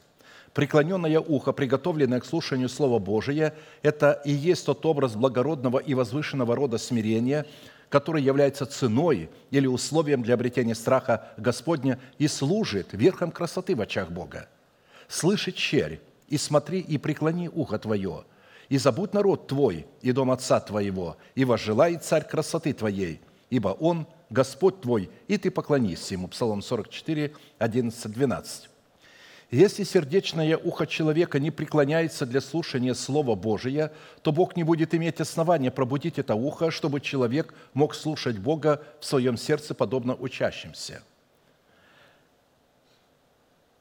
Преклоненное 0.52 1.18
ухо, 1.18 1.52
приготовленное 1.52 2.20
к 2.20 2.24
слушанию 2.24 2.68
Слова 2.68 2.98
Божия, 2.98 3.54
это 3.82 4.20
и 4.24 4.30
есть 4.30 4.66
тот 4.66 4.84
образ 4.86 5.16
благородного 5.16 5.78
и 5.78 5.94
возвышенного 5.94 6.54
рода 6.54 6.78
смирения, 6.78 7.46
который 7.88 8.22
является 8.22 8.66
ценой 8.66 9.30
или 9.50 9.66
условием 9.66 10.22
для 10.22 10.34
обретения 10.34 10.74
страха 10.74 11.28
Господня 11.36 11.98
и 12.18 12.28
служит 12.28 12.88
верхом 12.92 13.32
красоты 13.32 13.74
в 13.74 13.80
очах 13.80 14.10
Бога. 14.10 14.48
Слышит 15.08 15.56
черь, 15.56 16.00
и 16.28 16.36
смотри, 16.36 16.80
и 16.80 16.98
преклони 16.98 17.48
ухо 17.48 17.78
твое, 17.78 18.24
и 18.68 18.78
забудь 18.78 19.14
народ 19.14 19.46
твой 19.46 19.86
и 20.02 20.12
дом 20.12 20.30
отца 20.30 20.60
твоего, 20.60 21.16
и 21.34 21.44
возжелает 21.44 22.04
царь 22.04 22.26
красоты 22.26 22.72
твоей, 22.72 23.20
ибо 23.50 23.68
он 23.68 24.06
Господь 24.30 24.80
твой, 24.80 25.10
и 25.26 25.38
ты 25.38 25.50
поклонись 25.50 26.10
ему». 26.12 26.28
Псалом 26.28 26.62
44, 26.62 27.32
11, 27.58 28.12
12. 28.12 28.68
Если 29.50 29.84
сердечное 29.84 30.58
ухо 30.58 30.86
человека 30.86 31.38
не 31.38 31.50
преклоняется 31.50 32.26
для 32.26 32.42
слушания 32.42 32.92
Слова 32.92 33.34
Божия, 33.34 33.92
то 34.20 34.30
Бог 34.30 34.56
не 34.56 34.62
будет 34.62 34.94
иметь 34.94 35.22
основания 35.22 35.70
пробудить 35.70 36.18
это 36.18 36.34
ухо, 36.34 36.70
чтобы 36.70 37.00
человек 37.00 37.54
мог 37.72 37.94
слушать 37.94 38.36
Бога 38.36 38.82
в 39.00 39.06
своем 39.06 39.38
сердце, 39.38 39.74
подобно 39.74 40.14
учащимся. 40.14 41.02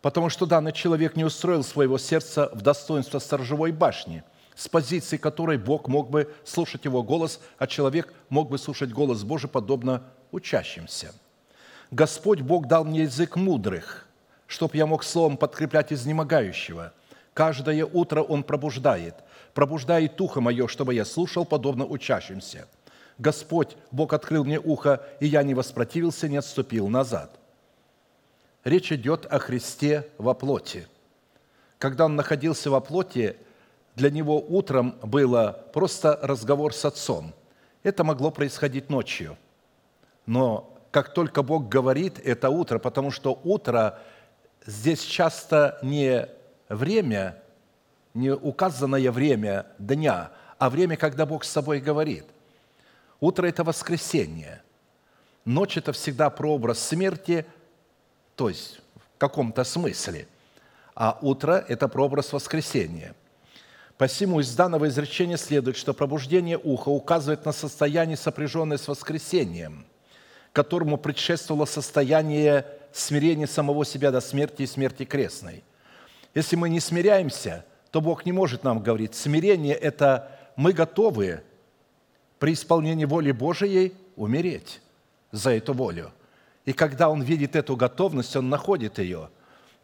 Потому 0.07 0.29
что 0.29 0.45
данный 0.45 0.71
человек 0.71 1.17
не 1.17 1.25
устроил 1.25 1.65
своего 1.65 1.97
сердца 1.97 2.49
в 2.53 2.61
достоинство 2.61 3.19
сторожевой 3.19 3.73
башни, 3.73 4.23
с 4.55 4.69
позиции 4.69 5.17
которой 5.17 5.57
Бог 5.57 5.89
мог 5.89 6.09
бы 6.09 6.33
слушать 6.45 6.85
его 6.85 7.03
голос, 7.03 7.41
а 7.57 7.67
человек 7.67 8.13
мог 8.29 8.49
бы 8.49 8.57
слушать 8.57 8.93
голос 8.93 9.25
Божий, 9.25 9.49
подобно 9.49 10.03
учащимся. 10.31 11.13
Господь 11.91 12.39
Бог 12.39 12.67
дал 12.67 12.85
мне 12.85 13.01
язык 13.01 13.35
мудрых– 13.35 14.07
чтоб 14.47 14.73
я 14.75 14.85
мог 14.85 15.03
словом 15.03 15.35
подкреплять 15.35 15.91
изнемогающего. 15.91 16.93
Каждое 17.33 17.83
утро 17.83 18.21
Он 18.21 18.43
пробуждает, 18.43 19.15
пробуждает 19.53 20.21
ухо 20.21 20.39
мое, 20.39 20.69
чтобы 20.69 20.93
я 20.93 21.03
слушал, 21.03 21.43
подобно 21.43 21.85
учащимся. 21.85 22.65
Господь, 23.17 23.75
Бог 23.91 24.13
открыл 24.13 24.45
мне 24.45 24.57
ухо, 24.57 25.03
и 25.19 25.27
я 25.27 25.43
не 25.43 25.53
воспротивился, 25.53 26.29
не 26.29 26.37
отступил 26.37 26.87
назад. 26.87 27.37
Речь 28.67 28.91
идет 28.91 29.25
о 29.27 29.39
Христе 29.39 30.09
во 30.17 30.33
плоти. 30.33 30.89
Когда 31.77 32.03
Он 32.03 32.17
находился 32.17 32.69
во 32.69 32.81
плоти, 32.81 33.37
для 33.95 34.09
Него 34.09 34.41
утром 34.41 34.99
было 35.01 35.65
просто 35.71 36.19
разговор 36.21 36.73
с 36.73 36.83
Отцом. 36.83 37.33
Это 37.83 38.03
могло 38.03 38.29
происходить 38.29 38.89
ночью. 38.89 39.37
Но 40.25 40.77
как 40.91 41.13
только 41.13 41.43
Бог 41.43 41.69
говорит, 41.69 42.19
это 42.19 42.49
утро, 42.49 42.77
потому 42.77 43.09
что 43.09 43.39
утро 43.45 43.99
здесь 44.65 45.01
часто 45.01 45.79
не 45.81 46.27
время, 46.67 47.41
не 48.13 48.31
указанное 48.31 49.09
время 49.13 49.67
дня, 49.79 50.31
а 50.57 50.69
время, 50.69 50.97
когда 50.97 51.25
Бог 51.25 51.45
с 51.45 51.49
собой 51.49 51.79
говорит. 51.79 52.25
Утро– 53.21 53.47
это 53.47 53.63
воскресенье. 53.63 54.61
Ночь– 55.45 55.77
это 55.77 55.93
всегда 55.93 56.29
прообраз 56.29 56.79
смерти, 56.79 57.45
то 58.37 58.49
есть 58.49 58.79
в 59.15 59.17
каком-то 59.17 59.63
смысле. 59.63 60.27
А 60.95 61.17
утро– 61.21 61.65
это 61.67 61.87
прообраз 61.87 62.31
воскресения. 62.31 63.13
Посему 63.97 64.39
из 64.39 64.55
данного 64.55 64.87
изречения 64.87 65.37
следует, 65.37 65.75
что 65.75 65.93
пробуждение 65.93 66.59
уха 66.63 66.89
указывает 66.89 67.45
на 67.45 67.51
состояние, 67.51 68.15
сопряженное 68.15 68.77
с 68.77 68.87
воскресением, 68.87 69.87
которому 70.53 70.97
предшествовало 70.97 71.65
состояние 71.65 72.65
смирение 72.93 73.47
самого 73.47 73.85
себя 73.85 74.11
до 74.11 74.21
смерти 74.21 74.61
и 74.61 74.67
смерти 74.67 75.03
крестной. 75.03 75.63
Если 76.35 76.55
мы 76.55 76.69
не 76.69 76.79
смиряемся, 76.79 77.65
то 77.89 78.01
Бог 78.01 78.23
не 78.25 78.31
может 78.31 78.63
нам 78.63 78.81
говорить. 78.81 79.15
Смирение– 79.15 79.75
это 79.75 80.31
мы 80.55 80.73
готовы 80.73 81.41
при 82.37 82.53
исполнении 82.53 83.05
воли 83.05 83.31
Божией 83.31 83.95
умереть 84.15 84.79
за 85.31 85.51
эту 85.51 85.73
волю. 85.73 86.11
И 86.67 86.73
когда 86.73 87.09
Он 87.09 87.21
видит 87.21 87.55
эту 87.55 87.77
готовность, 87.77 88.35
Он 88.35 88.49
находит 88.49 88.99
ее, 88.99 89.29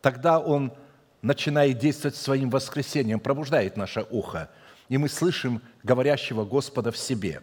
тогда 0.02 0.40
Он 0.40 0.74
начинает 1.22 1.78
действовать 1.78 2.18
своим 2.18 2.50
воскресением, 2.50 3.22
пробуждает 3.22 3.78
наше 3.78 4.06
ухо, 4.10 4.50
и 4.90 4.98
мы 4.98 5.08
слышим 5.08 5.62
говорящего 5.84 6.44
Господа 6.44 6.92
в 6.92 6.98
себе. 6.98 7.42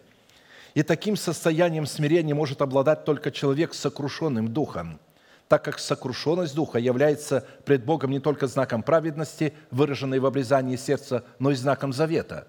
И 0.74 0.82
таким 0.82 1.16
состоянием 1.16 1.86
смирения 1.86 2.34
может 2.34 2.60
обладать 2.60 3.06
только 3.06 3.30
человек 3.30 3.72
с 3.72 3.80
сокрушенным 3.80 4.52
духом– 4.52 5.00
так 5.48 5.64
как 5.64 5.80
сокрушенность 5.80 6.54
духа 6.54 6.78
является 6.78 7.44
пред 7.64 7.84
Богом 7.84 8.12
не 8.12 8.20
только 8.20 8.46
знаком 8.46 8.84
праведности, 8.84 9.52
выраженной 9.72 10.20
в 10.20 10.26
обрезании 10.26 10.76
сердца, 10.76 11.24
но 11.40 11.50
и 11.50 11.56
знаком 11.56 11.92
завета, 11.92 12.46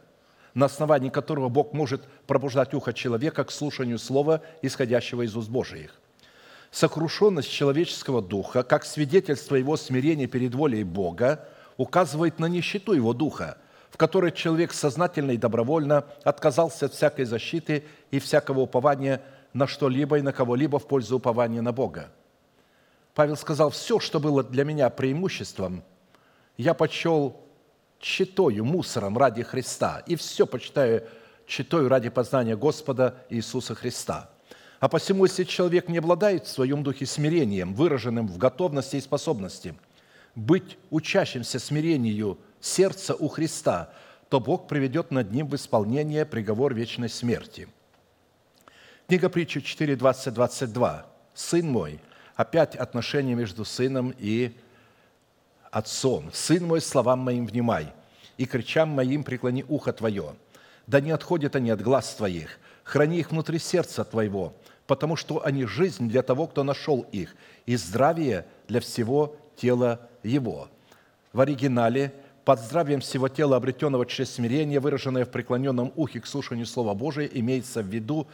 на 0.54 0.68
основании 0.68 1.10
которого 1.10 1.50
Бог 1.50 1.74
может 1.74 2.04
пробуждать 2.28 2.76
ухо 2.76 2.94
человека 2.94 3.44
к 3.44 3.50
слушанию 3.50 3.98
слова, 3.98 4.44
исходящего 4.62 5.24
из 5.24 5.36
уст 5.36 5.50
Божиих. 5.50 6.01
Сокрушенность 6.72 7.52
человеческого 7.52 8.22
духа, 8.22 8.64
как 8.64 8.86
свидетельство 8.86 9.56
его 9.56 9.78
смирения 9.78 10.28
перед 10.28 10.56
волей 10.56 10.84
Бога, 10.84 11.48
указывает 11.78 12.40
на 12.40 12.46
нищету 12.46 12.94
его 12.94 13.14
духа, 13.14 13.58
в 13.90 13.98
которой 13.98 14.32
человек 14.32 14.74
сознательно 14.74 15.32
и 15.32 15.38
добровольно 15.38 16.06
отказался 16.24 16.88
от 16.88 16.94
всякой 16.94 17.26
защиты 17.26 17.84
и 18.10 18.20
всякого 18.20 18.62
упования 18.62 19.22
на 19.54 19.68
что-либо 19.68 20.18
и 20.18 20.22
на 20.22 20.32
кого-либо 20.32 20.80
в 20.80 20.88
пользу 20.88 21.18
упования 21.18 21.62
на 21.62 21.72
Бога– 21.72 22.10
Павел 23.14 23.36
сказал, 23.36 23.70
все, 23.70 24.00
что 24.00 24.20
было 24.20 24.44
для 24.44 24.64
меня 24.64 24.90
преимуществом, 24.90 25.84
я 26.58 26.74
почел 26.74 27.36
читою, 28.00 28.66
мусором 28.66 29.18
ради 29.18 29.44
Христа, 29.44 30.02
и 30.08 30.16
все 30.16 30.48
почитаю 30.48 31.04
читою 31.46 31.90
ради 31.90 32.10
познания 32.10 32.56
Господа 32.56 33.24
Иисуса 33.30 33.76
Христа. 33.76 34.31
А 34.82 34.90
посему, 34.90 35.26
если 35.26 35.44
человек 35.44 35.90
не 35.90 36.00
обладает 36.00 36.48
в 36.48 36.50
своем 36.50 36.82
духе 36.82 37.06
смирением, 37.06 37.76
выраженным 37.76 38.28
в 38.28 38.40
готовности 38.40 38.96
и 38.96 39.02
способности 39.02 39.76
быть 40.34 40.80
учащимся 40.90 41.60
смирению 41.60 42.40
сердца 42.60 43.14
у 43.14 43.28
Христа, 43.28 43.94
то 44.28 44.40
Бог 44.40 44.68
приведет 44.68 45.12
над 45.12 45.32
ним 45.32 45.48
в 45.48 45.56
исполнение 45.56 46.26
приговор 46.26 46.74
вечной 46.74 47.10
смерти. 47.10 47.68
Книга 49.08 49.30
притчи 49.30 49.62
4, 49.62 49.96
20, 49.96 50.34
22. 50.34 51.06
«Сын 51.36 51.68
мой, 51.70 52.00
опять 52.36 52.76
отношения 52.76 53.36
между 53.36 53.66
сыном 53.66 54.16
и 54.18 54.52
отцом. 55.70 56.32
«Сын 56.34 56.66
мой, 56.66 56.82
словам 56.82 57.20
моим 57.20 57.46
внимай, 57.46 57.94
и 58.38 58.48
кричам 58.48 58.90
моим 58.90 59.24
преклони 59.24 59.64
ухо 59.68 59.94
твое. 59.94 60.36
Да 60.88 61.02
не 61.02 61.12
отходят 61.12 61.56
они 61.56 61.70
от 61.70 61.82
глаз 61.82 62.16
твоих, 62.16 62.58
храни 62.84 63.20
их 63.20 63.30
внутри 63.30 63.60
сердца 63.60 64.04
твоего, 64.04 64.56
потому 64.92 65.16
что 65.16 65.46
они 65.46 65.64
жизнь 65.64 66.10
для 66.10 66.22
того, 66.22 66.48
кто 66.48 66.66
нашел 66.66 67.06
их, 67.14 67.34
и 67.66 67.78
здравие 67.78 68.46
для 68.68 68.82
всего 68.82 69.38
тела 69.56 70.02
его». 70.22 70.68
В 71.32 71.40
оригинале 71.40 72.12
под 72.44 72.60
здравием 72.60 73.00
всего 73.00 73.30
тела, 73.30 73.56
обретенного 73.56 74.06
через 74.06 74.34
смирение, 74.34 74.82
выраженное 74.82 75.24
в 75.24 75.30
преклоненном 75.30 75.94
ухе 75.96 76.20
к 76.20 76.28
слушанию 76.28 76.66
Слова 76.66 76.94
Божия, 76.94 77.26
имеется 77.26 77.82
в 77.82 77.86
виду 77.86 78.28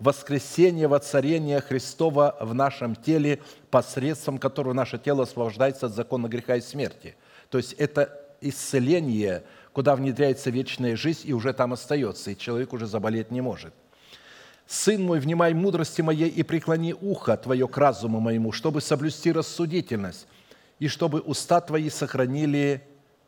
воскресение, 0.00 0.88
воцарение 0.88 1.60
Христова 1.60 2.36
в 2.40 2.54
нашем 2.54 2.96
теле, 2.96 3.38
посредством 3.70 4.38
которого 4.38 4.72
наше 4.72 4.98
тело 4.98 5.22
освобождается 5.22 5.86
от 5.86 5.94
закона 5.94 6.26
греха 6.26 6.56
и 6.56 6.60
смерти. 6.60 7.14
То 7.50 7.58
есть 7.58 7.74
это 7.74 8.20
исцеление, 8.40 9.44
куда 9.72 9.94
внедряется 9.94 10.50
вечная 10.50 10.96
жизнь 10.96 11.28
и 11.28 11.32
уже 11.32 11.52
там 11.52 11.72
остается, 11.72 12.32
и 12.32 12.36
человек 12.36 12.72
уже 12.72 12.88
заболеть 12.88 13.30
не 13.30 13.42
может. 13.42 13.72
«Сын 14.70 15.02
мой, 15.02 15.18
внимай 15.18 15.52
мудрости 15.52 16.00
моей 16.00 16.28
и 16.28 16.42
преклони 16.44 16.94
ухо 16.94 17.36
твое 17.36 17.66
к 17.66 17.76
разуму 17.76 18.20
моему, 18.20 18.52
чтобы 18.52 18.80
соблюсти 18.80 19.32
рассудительность, 19.32 20.28
и 20.78 20.86
чтобы 20.86 21.20
уста 21.20 21.60
твои 21.60 21.90
сохранили 21.90 22.82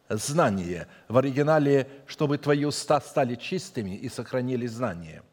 знание». 0.09 0.87
В 1.09 1.19
оригинале, 1.19 1.89
чтобы 2.07 2.39
твои 2.39 2.65
уста 2.65 3.01
стали 3.01 3.35
чистыми 3.35 3.97
и 3.97 4.09
сохранили 4.09 4.67
знание– 4.67 5.23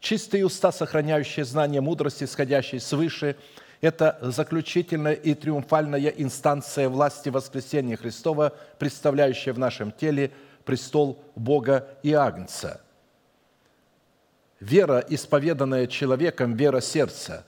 Чистые 0.00 0.46
уста, 0.46 0.72
сохраняющие 0.72 1.44
знания 1.44 1.80
мудрости, 1.80 2.24
исходящие 2.24 2.80
свыше, 2.80 3.36
это 3.80 4.18
заключительная 4.22 5.14
и 5.14 5.34
триумфальная 5.34 6.08
инстанция 6.08 6.88
власти 6.88 7.28
воскресения 7.28 7.96
Христова, 7.96 8.52
представляющая 8.78 9.52
в 9.52 9.58
нашем 9.58 9.92
теле 9.92 10.30
престол 10.64 11.22
Бога 11.34 11.88
и 12.02 12.12
Агнца. 12.12 12.80
Вера, 14.60 15.04
исповеданная 15.08 15.86
человеком, 15.86 16.54
вера 16.54 16.80
сердца, 16.80 17.44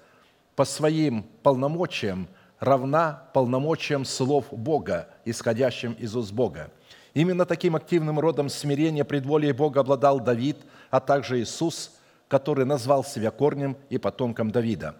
по 0.56 0.64
своим 0.64 1.24
полномочиям 1.42 2.28
равна 2.58 3.24
полномочиям 3.32 4.04
слов 4.04 4.46
Бога, 4.50 5.08
исходящим 5.24 5.92
из 5.92 6.14
уст 6.16 6.32
Бога. 6.32 6.70
Именно 7.14 7.46
таким 7.46 7.76
активным 7.76 8.20
родом 8.20 8.48
смирения 8.48 9.04
предволия 9.04 9.54
Бога 9.54 9.80
обладал 9.80 10.20
Давид, 10.20 10.58
а 10.90 11.00
также 11.00 11.40
Иисус– 11.40 11.92
который 12.28 12.66
назвал 12.66 13.02
себя 13.02 13.30
корнем 13.30 13.76
и 13.88 13.98
потомком 13.98 14.50
Давида. 14.50 14.94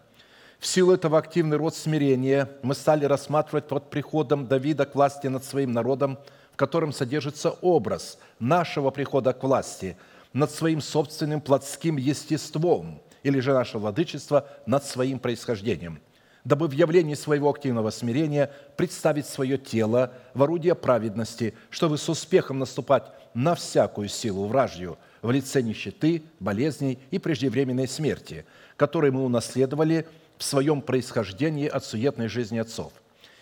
В 0.59 0.67
силу 0.67 0.93
этого 0.93 1.19
активный 1.19 1.57
род 1.57 1.77
смирения 1.77 2.49
мы 2.63 2.75
стали 2.75 3.05
рассматривать 3.05 3.69
под 3.69 3.91
приходом 3.91 4.49
Давида 4.49 4.87
к 4.87 4.97
власти 4.97 5.29
над 5.29 5.45
своим 5.45 5.73
народом, 5.73 6.19
в 6.53 6.57
котором 6.57 6.93
содержится 6.93 7.51
образ 7.51 8.19
нашего 8.41 8.91
прихода 8.91 9.33
к 9.33 9.45
власти 9.45 9.97
над 10.33 10.51
своим 10.51 10.81
собственным 10.81 11.41
плотским 11.41 11.97
естеством 11.97 13.01
или 13.22 13.41
же 13.41 13.53
наше 13.53 13.79
владычество 13.79 14.49
над 14.66 14.85
своим 14.85 15.18
происхождением, 15.18 16.01
дабы 16.45 16.68
в 16.68 16.72
явлении 16.72 17.14
своего 17.14 17.51
активного 17.51 17.91
смирения 17.91 18.51
представить 18.76 19.26
свое 19.26 19.59
тело 19.59 20.12
в 20.35 20.43
орудие 20.43 20.74
праведности, 20.74 21.55
чтобы 21.70 21.99
с 21.99 22.09
успехом 22.09 22.59
наступать 22.59 23.05
на 23.35 23.55
всякую 23.55 24.09
силу 24.09 24.47
вражью– 24.47 24.99
в 25.22 25.31
лице 25.31 25.62
нищеты, 25.62 26.22
болезней 26.41 26.99
и 27.11 27.18
преждевременной 27.18 27.89
смерти, 27.89 28.45
которые 28.76 29.12
мы 29.12 29.24
унаследовали 29.24 30.07
в 30.37 30.45
своем 30.45 30.83
происхождении 30.83 31.66
от 31.66 31.85
суетной 31.85 32.29
жизни 32.29 32.59
отцов. 32.59 32.93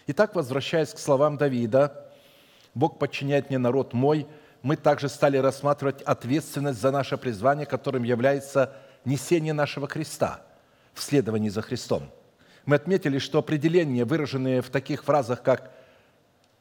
Итак, 0.07 0.34
возвращаясь 0.34 0.91
к 0.91 0.99
словам 0.99 1.37
Давида, 1.37 2.11
«Бог 2.74 2.99
подчиняет 2.99 3.49
мне 3.51 3.59
народ 3.59 3.93
мой», 3.93 4.26
мы 4.67 4.75
также 4.75 5.09
стали 5.09 5.37
рассматривать 5.37 6.03
ответственность 6.03 6.81
за 6.81 6.91
наше 6.91 7.17
призвание, 7.17 7.67
которым 7.67 8.03
является 8.03 8.73
несение 9.05 9.53
нашего 9.53 9.87
креста 9.87 10.43
в 10.93 11.05
следовании 11.05 11.51
за 11.51 11.62
Христом. 11.62 12.11
Мы 12.64 12.75
отметили, 12.75 13.21
что 13.21 13.39
определения, 13.39 14.05
выраженные 14.05 14.62
в 14.62 14.71
таких 14.71 15.05
фразах, 15.05 15.43
как 15.43 15.71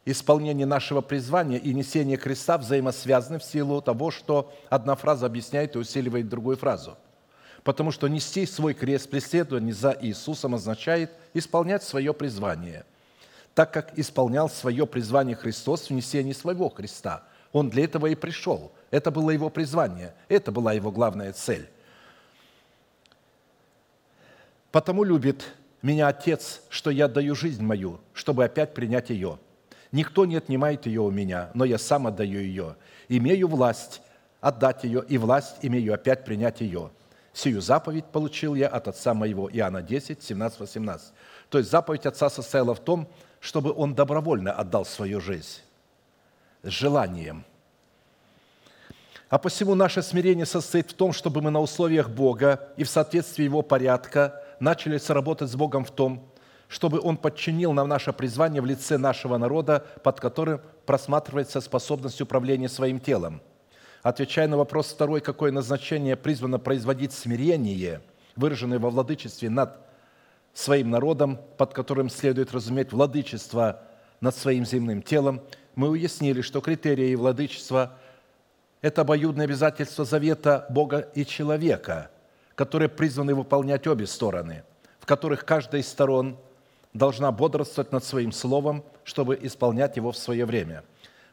исполнение 0.05 0.67
нашего 0.67 1.01
призвания 1.01 1.57
и 1.57 1.73
несение 1.73 2.17
креста 2.17 2.59
взаимосвязаны 2.59 3.39
в 3.39 3.43
силу 3.43 3.81
того, 3.81 4.11
что 4.11 4.53
одна 4.69 4.93
фраза 4.93 5.25
объясняет 5.25 5.75
и 5.75 5.79
усиливает 5.79 6.29
другую 6.29 6.57
фразу. 6.57 6.99
Потому 7.63 7.89
что 7.89 8.07
нести 8.07 8.45
свой 8.45 8.75
крест 8.75 9.09
преследование 9.09 9.73
за 9.73 9.97
Иисусом 9.99 10.53
означает 10.53 11.09
исполнять 11.33 11.81
свое 11.81 12.13
призвание, 12.13 12.85
так 13.55 13.73
как 13.73 13.97
исполнял 13.97 14.47
свое 14.47 14.85
призвание 14.85 15.35
Христос 15.35 15.89
в 15.89 15.93
несении 15.93 16.33
своего 16.33 16.69
креста. 16.69 17.23
Он 17.55 17.69
для 17.69 17.85
этого 17.85 18.07
и 18.07 18.15
пришел. 18.15 18.73
Это 18.91 19.11
было 19.11 19.29
его 19.29 19.49
призвание, 19.49 20.13
это 20.27 20.51
была 20.51 20.73
его 20.73 20.91
главная 20.91 21.31
цель. 21.31 21.69
«Потому 24.73 25.05
любит 25.05 25.53
меня 25.81 26.09
Отец, 26.09 26.63
что 26.67 26.89
я 26.89 27.07
даю 27.07 27.33
жизнь 27.33 27.63
мою, 27.63 28.01
чтобы 28.11 28.43
опять 28.43 28.73
принять 28.73 29.09
ее. 29.09 29.39
Никто 29.93 30.25
не 30.25 30.35
отнимает 30.35 30.85
ее 30.85 30.99
у 30.99 31.11
меня, 31.11 31.49
но 31.53 31.63
я 31.63 31.77
сам 31.77 32.07
отдаю 32.07 32.41
ее. 32.41 32.75
Имею 33.07 33.47
власть 33.47 34.01
отдать 34.41 34.83
ее, 34.83 35.05
и 35.07 35.17
власть 35.17 35.55
имею 35.61 35.93
опять 35.93 36.25
принять 36.25 36.59
ее. 36.59 36.91
Сию 37.31 37.61
заповедь 37.61 38.07
получил 38.07 38.55
я 38.55 38.67
от 38.67 38.89
Отца 38.89 39.13
моего». 39.13 39.49
Иоанна 39.49 39.81
10, 39.81 40.21
17, 40.21 40.59
18. 40.59 41.13
То 41.47 41.59
есть 41.59 41.71
заповедь 41.71 42.05
Отца 42.05 42.29
состояла 42.29 42.75
в 42.75 42.81
том, 42.81 43.07
чтобы 43.39 43.71
Он 43.71 43.95
добровольно 43.95 44.51
отдал 44.51 44.83
свою 44.83 45.21
жизнь 45.21 45.61
желанием. 46.65 47.45
А 49.29 49.37
посему 49.37 49.75
наше 49.75 50.01
смирение 50.01 50.45
состоит 50.45 50.91
в 50.91 50.93
том, 50.93 51.11
чтобы 51.11 51.41
мы 51.41 51.51
на 51.51 51.59
условиях 51.59 52.09
Бога 52.09 52.69
и 52.77 52.83
в 52.83 52.89
соответствии 52.89 53.43
Его 53.43 53.61
порядка 53.61 54.43
начали 54.59 54.97
сработать 54.97 55.49
с 55.49 55.55
Богом 55.55 55.83
в 55.83 55.91
том, 55.91 56.29
чтобы 56.67 56.99
Он 56.99 57.17
подчинил 57.17 57.73
нам 57.73 57.87
наше 57.87 58.13
призвание 58.13 58.61
в 58.61 58.65
лице 58.65 58.97
нашего 58.97 59.37
народа, 59.37 59.85
под 60.03 60.19
которым 60.19 60.61
просматривается 60.85 61.61
способность 61.61 62.21
управления 62.21 62.69
своим 62.69 62.99
телом. 62.99 63.41
Отвечая 64.03 64.47
на 64.47 64.57
вопрос 64.57 64.91
второй, 64.91 65.21
какое 65.21 65.51
назначение 65.51 66.15
призвано 66.15 66.59
производить 66.59 67.11
смирение, 67.11 68.01
выраженное 68.35 68.77
во 68.77 68.91
владычестве 68.91 69.49
над 69.49 69.79
своим 70.53 70.91
народом, 70.91 71.39
под 71.57 71.73
которым 71.73 72.09
следует 72.09 72.53
разуметь 72.53 72.91
владычество 72.91 73.81
над 74.21 74.35
своим 74.35 74.65
земным 74.65 75.01
телом, 75.01 75.41
мы 75.75 75.89
уяснили, 75.89 76.41
что 76.41 76.61
критерии 76.61 77.15
владычества– 77.15 77.97
это 78.81 79.01
обоюдное 79.01 79.45
обязательство 79.45 80.05
завета 80.05 80.65
Бога 80.69 81.09
и 81.15 81.25
человека, 81.25 82.09
которые 82.55 82.89
призваны 82.89 83.35
выполнять 83.35 83.87
обе 83.87 84.07
стороны, 84.07 84.63
в 84.99 85.05
которых 85.05 85.45
каждая 85.45 85.81
из 85.81 85.87
сторон 85.87 86.37
должна 86.93 87.31
бодрствовать 87.31 87.91
над 87.91 88.03
своим 88.03 88.31
словом, 88.31 88.83
чтобы 89.03 89.37
исполнять 89.41 89.97
его 89.97 90.11
в 90.11 90.17
свое 90.17 90.45
время. 90.45 90.83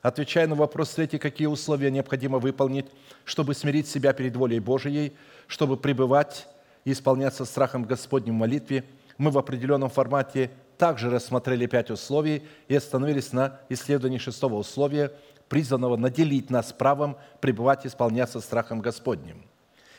Отвечая 0.03 0.49
на 0.49 0.57
вопрос 0.57 0.91
третий, 0.91 1.19
какие 1.19 1.47
условия 1.47 1.93
необходимо 1.93 2.39
выполнить, 2.41 2.87
чтобы 3.25 3.55
смирить 3.55 3.87
себя 3.87 4.13
перед 4.13 4.35
волей 4.35 4.59
Божией, 4.59 5.13
чтобы 5.47 5.77
пребывать 5.77 6.49
и 6.85 6.91
исполняться 6.91 7.45
страхом 7.45 7.85
Господним 7.85 8.35
в 8.35 8.39
молитве, 8.39 8.85
мы 9.17 9.31
в 9.31 9.39
определенном 9.39 9.91
формате 9.91 10.51
также 10.83 11.11
рассмотрели 11.11 11.67
пять 11.67 11.93
условий 11.93 12.43
и 12.67 12.75
остановились 12.75 13.33
на 13.33 13.61
исследовании 13.69 14.19
шестого 14.19 14.57
условия, 14.57 15.13
призванного 15.49 15.97
наделить 15.97 16.51
нас 16.51 16.73
правом 16.73 17.17
пребывать 17.41 17.85
и 17.85 17.89
исполняться 17.89 18.41
страхом 18.41 18.81
Господним. 18.81 19.45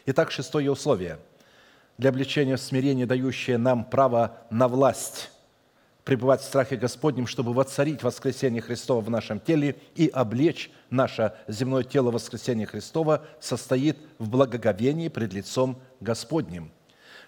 Итак, 0.08 0.30
шестое 0.30 0.70
условие 0.70 1.20
для 1.98 2.10
обличения 2.10 2.58
в 2.58 2.60
смирении, 2.62 3.06
дающее 3.06 3.58
нам 3.58 3.86
право 3.86 4.40
на 4.50 4.68
власть 4.68 5.32
пребывать 6.04 6.42
в 6.42 6.44
страхе 6.44 6.76
Господнем, 6.76 7.28
чтобы 7.28 7.54
воцарить 7.54 8.04
воскресение 8.04 8.62
Христова 8.62 9.00
в 9.00 9.10
нашем 9.10 9.40
теле 9.40 9.78
и 9.96 10.10
облечь 10.10 10.70
наше 10.90 11.32
земное 11.48 11.84
тело 11.84 12.12
воскресения 12.12 12.66
Христова, 12.66 13.26
состоит 13.40 13.98
в 14.20 14.28
благоговении 14.30 15.08
пред 15.08 15.32
лицом 15.32 15.82
Господним. 16.02 16.74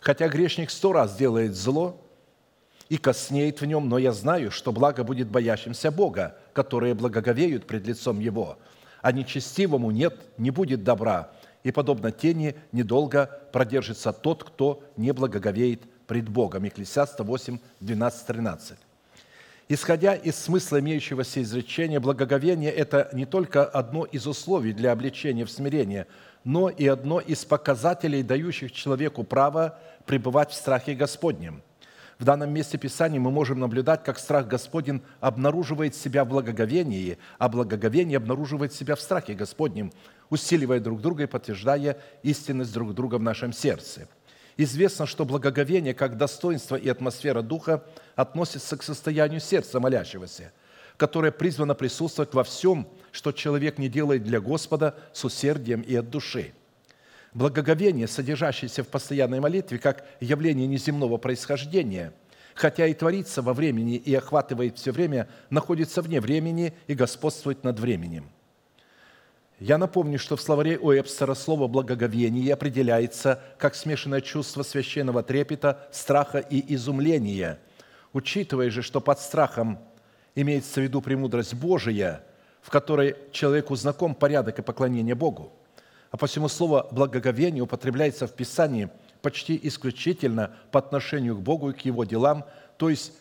Хотя 0.01 0.27
грешник 0.27 0.69
сто 0.69 0.91
раз 0.91 1.15
делает 1.15 1.55
зло 1.55 2.01
и 2.89 2.97
коснеет 2.97 3.61
в 3.61 3.65
нем, 3.65 3.89
но 3.89 3.97
я 3.97 4.11
знаю, 4.11 4.51
что 4.51 4.71
благо 4.71 5.03
будет 5.03 5.27
боящимся 5.27 5.91
Бога, 5.91 6.37
которые 6.53 6.93
благоговеют 6.93 7.65
пред 7.65 7.87
лицом 7.87 8.19
Его, 8.19 8.57
а 9.01 9.11
нечестивому 9.11 9.91
нет, 9.91 10.19
не 10.37 10.51
будет 10.51 10.83
добра, 10.83 11.31
и, 11.63 11.71
подобно 11.71 12.11
тени, 12.11 12.55
недолго 12.71 13.41
продержится 13.51 14.13
тот, 14.13 14.43
кто 14.43 14.83
не 14.97 15.11
благоговеет 15.13 15.81
пред 16.05 16.29
Богом. 16.29 16.63
Екклесиаста 16.63 17.23
8, 17.23 17.57
12, 17.79 18.27
13. 18.27 18.77
Исходя 19.67 20.13
из 20.13 20.35
смысла 20.35 20.79
имеющегося 20.79 21.41
изречения, 21.41 21.99
благоговение– 21.99 22.71
это 22.71 23.09
не 23.13 23.25
только 23.25 23.65
одно 23.65 24.05
из 24.05 24.27
условий 24.27 24.73
для 24.73 24.91
обличения 24.91 25.43
в 25.43 25.49
смирение, 25.49 26.05
но 26.43 26.69
и 26.69 26.85
одно 26.85 27.19
из 27.19 27.43
показателей, 27.45 28.21
дающих 28.21 28.71
человеку 28.71 29.23
право 29.23 29.79
пребывать 30.05 30.51
в 30.51 30.53
страхе 30.53 30.93
Господнем. 30.93 31.63
В 32.19 32.23
данном 32.23 32.51
месте 32.51 32.77
Писания 32.77 33.19
мы 33.19 33.31
можем 33.31 33.59
наблюдать, 33.59 34.03
как 34.03 34.19
страх 34.19 34.47
Господень 34.47 35.01
обнаруживает 35.19 35.95
себя 35.95 36.23
в 36.23 36.29
благоговении, 36.29 37.17
а 37.37 37.49
благоговение 37.49 38.17
обнаруживает 38.17 38.73
себя 38.73 38.95
в 38.95 39.01
страхе 39.01 39.33
Господнем, 39.33 39.91
усиливая 40.29 40.79
друг 40.79 41.01
друга 41.01 41.23
и 41.23 41.27
подтверждая 41.27 41.97
истинность 42.23 42.73
друг 42.73 42.93
друга 42.93 43.15
в 43.15 43.21
нашем 43.21 43.53
сердце– 43.53 44.07
Известно, 44.57 45.05
что 45.05 45.25
благоговение, 45.25 45.93
как 45.93 46.17
достоинство 46.17 46.75
и 46.75 46.87
атмосфера 46.87 47.41
духа, 47.41 47.83
относится 48.15 48.77
к 48.77 48.83
состоянию 48.83 49.41
сердца 49.41 49.79
молящегося, 49.79 50.53
которое 50.95 51.31
призвано 51.31 51.75
присутствовать 51.75 52.33
во 52.33 52.43
всем, 52.45 52.87
что 53.11 53.33
человек 53.33 53.77
не 53.77 53.89
делает 53.89 54.23
для 54.23 54.39
Господа 54.39 54.95
с 55.11 55.25
усердием 55.25 55.81
и 55.81 55.93
от 55.95 56.09
души. 56.09 56.53
Благоговение, 57.35 58.07
содержащееся 58.07 58.85
в 58.85 58.87
постоянной 58.87 59.41
молитве, 59.41 59.77
как 59.77 60.05
явление 60.21 60.67
неземного 60.67 61.17
происхождения, 61.17 62.13
хотя 62.53 62.87
и 62.87 62.93
творится 62.93 63.41
во 63.41 63.53
времени 63.53 63.97
и 63.97 64.15
охватывает 64.15 64.77
все 64.77 64.93
время, 64.93 65.27
находится 65.49 66.01
вне 66.01 66.21
времени 66.21 66.73
и 66.87 66.93
господствует 66.93 67.65
над 67.65 67.77
временем. 67.77 68.31
Я 69.59 69.77
напомню, 69.77 70.17
что 70.17 70.37
в 70.37 70.41
словаре 70.41 70.79
Уэбстера 70.79 71.33
слово 71.33 71.67
«благоговение» 71.67 72.53
определяется 72.53 73.43
как 73.57 73.75
смешанное 73.75 74.21
чувство 74.21 74.63
священного 74.63 75.21
трепета, 75.21 75.89
страха 75.91 76.39
и 76.39 76.73
изумления. 76.73 77.59
Учитывая 78.13 78.69
же, 78.69 78.81
что 78.81 79.01
под 79.01 79.19
страхом 79.19 79.79
имеется 80.35 80.79
в 80.79 80.83
виду 80.83 81.01
премудрость 81.01 81.53
Божия, 81.53 82.23
в 82.61 82.69
которой 82.69 83.17
человеку 83.33 83.75
знаком 83.75 84.15
порядок 84.15 84.59
и 84.59 84.61
поклонение 84.61 85.15
Богу. 85.15 85.51
А 86.15 86.17
посему 86.17 86.47
слово 86.47 86.87
«благоговение» 86.91 87.61
употребляется 87.61 88.25
в 88.25 88.31
Писании 88.31 88.87
почти 89.21 89.59
исключительно 89.63 90.55
по 90.71 90.79
отношению 90.79 91.35
к 91.35 91.41
Богу 91.41 91.71
и 91.71 91.73
к 91.73 91.81
Его 91.81 92.05
делам, 92.05 92.45
то 92.77 92.89
есть 92.89 93.11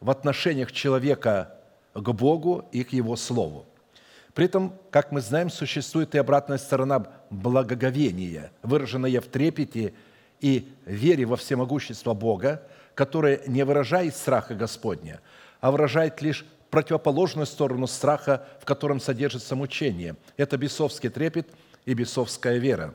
в 0.00 0.08
отношениях 0.08 0.72
человека 0.72 1.58
к 1.92 2.10
Богу 2.12 2.64
и 2.72 2.84
к 2.84 2.94
Его 2.94 3.16
Слову. 3.16 3.66
При 4.32 4.46
этом, 4.46 4.72
как 4.90 5.12
мы 5.12 5.20
знаем, 5.20 5.50
существует 5.50 6.14
и 6.14 6.18
обратная 6.18 6.56
сторона 6.56 7.04
благоговения, 7.28 8.50
выраженная 8.62 9.20
в 9.20 9.26
трепете 9.26 9.92
и 10.40 10.72
вере 10.86 11.26
во 11.26 11.36
всемогущество 11.36 12.14
Бога, 12.14 12.62
которое 12.94 13.42
не 13.46 13.62
выражает 13.62 14.16
страха 14.16 14.54
Господня, 14.54 15.20
а 15.60 15.70
выражает 15.70 16.22
лишь 16.22 16.46
противоположную 16.70 17.46
сторону 17.46 17.86
страха, 17.86 18.46
в 18.60 18.64
котором 18.64 19.00
содержится 19.00 19.56
мучение. 19.56 20.16
Это 20.36 20.56
бесовский 20.56 21.08
трепет 21.08 21.48
и 21.86 21.94
бесовская 21.94 22.58
вера. 22.58 22.94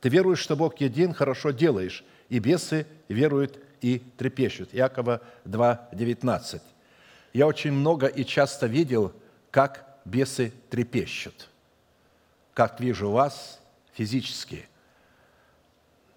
Ты 0.00 0.08
веруешь, 0.08 0.38
что 0.38 0.56
Бог 0.56 0.80
един, 0.80 1.12
хорошо 1.12 1.50
делаешь, 1.50 2.04
и 2.28 2.38
бесы 2.38 2.86
веруют 3.08 3.58
и 3.80 3.98
трепещут. 4.16 4.70
Иакова 4.72 5.22
2, 5.44 5.88
19. 5.92 6.62
Я 7.32 7.46
очень 7.46 7.72
много 7.72 8.06
и 8.06 8.24
часто 8.24 8.66
видел, 8.66 9.12
как 9.50 9.98
бесы 10.04 10.52
трепещут. 10.70 11.48
Как 12.54 12.80
вижу 12.80 13.10
вас 13.10 13.60
физически. 13.92 14.68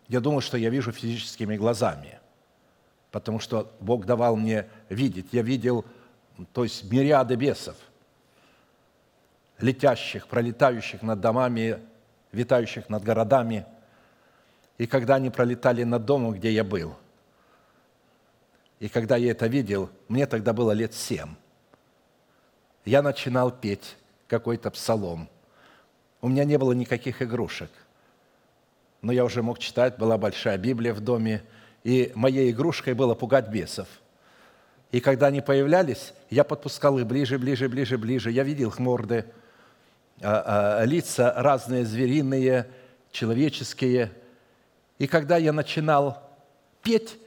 Я 0.08 0.20
думал, 0.20 0.42
что 0.42 0.58
я 0.58 0.70
вижу 0.70 0.92
физическими 0.92 1.56
глазами, 1.56 2.20
потому 3.12 3.40
что 3.40 3.72
Бог 3.80 4.06
давал 4.06 4.36
мне 4.36 4.68
видеть. 4.90 5.28
Я 5.32 5.42
видел, 5.42 5.86
то 6.46 6.64
есть 6.64 6.84
мириады 6.92 7.36
бесов, 7.36 7.76
летящих, 9.60 10.28
пролетающих 10.28 11.02
над 11.02 11.20
домами, 11.20 11.80
витающих 12.32 12.90
над 12.90 13.04
городами. 13.04 13.66
И 14.78 14.88
когда 14.88 15.16
они 15.16 15.30
пролетали 15.30 15.84
над 15.84 16.06
домом, 16.06 16.34
где 16.34 16.52
я 16.52 16.64
был, 16.64 16.96
И 18.82 18.90
когда 18.90 19.16
я 19.16 19.30
это 19.30 19.46
видел, 19.46 19.92
мне 20.08 20.26
тогда 20.26 20.54
было 20.54 20.72
лет 20.72 20.96
семь. 20.96 21.36
Я 22.84 23.04
начинал 23.04 23.52
петь 23.52 23.96
какой-то 24.28 24.72
псалом. 24.72 25.30
У 26.20 26.28
меня 26.28 26.46
не 26.46 26.58
было 26.58 26.72
никаких 26.72 27.22
игрушек. 27.22 27.70
Но 29.04 29.12
я 29.12 29.24
уже 29.24 29.44
мог 29.44 29.60
читать, 29.60 30.00
была 30.00 30.18
большая 30.18 30.58
Библия 30.58 30.96
в 30.96 31.00
доме, 31.00 31.44
и 31.84 32.12
моей 32.16 32.50
игрушкой 32.50 32.96
было 32.96 33.14
пугать 33.14 33.50
бесов. 33.50 33.88
И 34.92 35.00
когда 35.00 35.28
они 35.28 35.42
появлялись, 35.42 36.14
я 36.30 36.44
подпускал 36.44 37.00
их 37.00 37.06
ближе, 37.06 37.40
ближе, 37.40 37.70
ближе, 37.70 37.98
ближе. 37.98 38.32
Я 38.32 38.44
видел 38.44 38.70
их 38.70 38.80
морды, 38.80 39.26
а, 40.22 40.80
а, 40.82 40.86
лица 40.86 41.34
разные, 41.38 41.86
звериные, 41.86 42.68
человеческие. 43.12 44.12
И 45.00 45.08
когда 45.08 45.38
я 45.38 45.54
начинал 45.54 46.22
петь, 46.84 47.18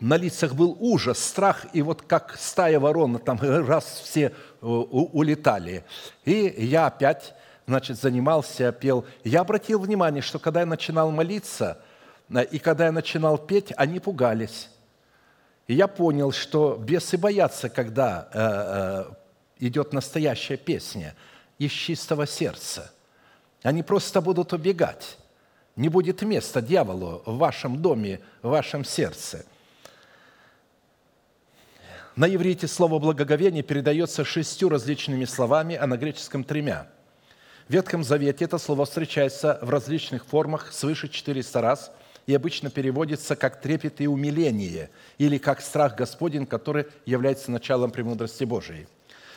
на 0.00 0.16
лицах 0.16 0.54
был 0.54 0.76
ужас, 0.80 1.18
страх, 1.18 1.66
и 1.72 1.80
вот 1.80 2.02
как 2.02 2.36
стая 2.38 2.80
ворон, 2.80 3.18
там 3.18 3.38
раз 3.40 4.02
все 4.04 4.26
э, 4.26 4.32
улетали. 4.60 5.84
И 6.24 6.52
я 6.58 6.86
опять, 6.86 7.34
значит, 7.66 7.98
занимался, 7.98 8.72
пел. 8.72 9.06
Я 9.22 9.40
обратил 9.40 9.78
внимание, 9.78 10.20
что 10.20 10.38
когда 10.40 10.60
я 10.60 10.66
начинал 10.66 11.10
молиться, 11.12 11.78
э, 12.28 12.44
и 12.44 12.58
когда 12.58 12.86
я 12.86 12.92
начинал 12.92 13.38
петь, 13.38 13.72
они 13.76 14.00
пугались. 14.00 14.68
И 15.66 15.74
я 15.74 15.88
понял, 15.88 16.32
что 16.32 16.76
бесы 16.76 17.16
боятся, 17.16 17.68
когда 17.68 18.28
э, 18.32 19.64
идет 19.66 19.92
настоящая 19.92 20.56
песня 20.56 21.14
из 21.58 21.70
чистого 21.70 22.26
сердца. 22.26 22.92
Они 23.62 23.82
просто 23.82 24.20
будут 24.20 24.52
убегать. 24.52 25.18
Не 25.76 25.88
будет 25.88 26.22
места 26.22 26.60
дьяволу 26.60 27.22
в 27.24 27.38
вашем 27.38 27.80
доме, 27.80 28.20
в 28.42 28.48
вашем 28.48 28.84
сердце– 28.84 29.44
на 32.16 32.32
иврите 32.32 32.68
слово 32.68 33.00
«благоговение» 33.00 33.64
передается 33.64 34.24
шестью 34.24 34.68
различными 34.68 35.24
словами, 35.24 35.74
а 35.74 35.88
на 35.88 35.96
греческом– 35.96 36.44
тремя. 36.44 36.86
В 37.66 37.72
Ветхом 37.72 38.04
Завете 38.04 38.44
это 38.44 38.58
слово 38.58 38.84
встречается 38.84 39.58
в 39.62 39.70
различных 39.70 40.24
формах 40.24 40.72
свыше 40.72 41.08
400 41.08 41.60
раз 41.60 41.90
и 42.26 42.34
обычно 42.34 42.70
переводится 42.70 43.36
как 43.36 43.60
«трепет 43.60 44.00
и 44.00 44.06
умиление» 44.06 44.90
или 45.18 45.38
как 45.38 45.60
«страх 45.60 45.96
Господень», 45.96 46.46
который 46.46 46.86
является 47.06 47.50
началом 47.50 47.90
премудрости 47.90 48.44
Божией. 48.44 48.86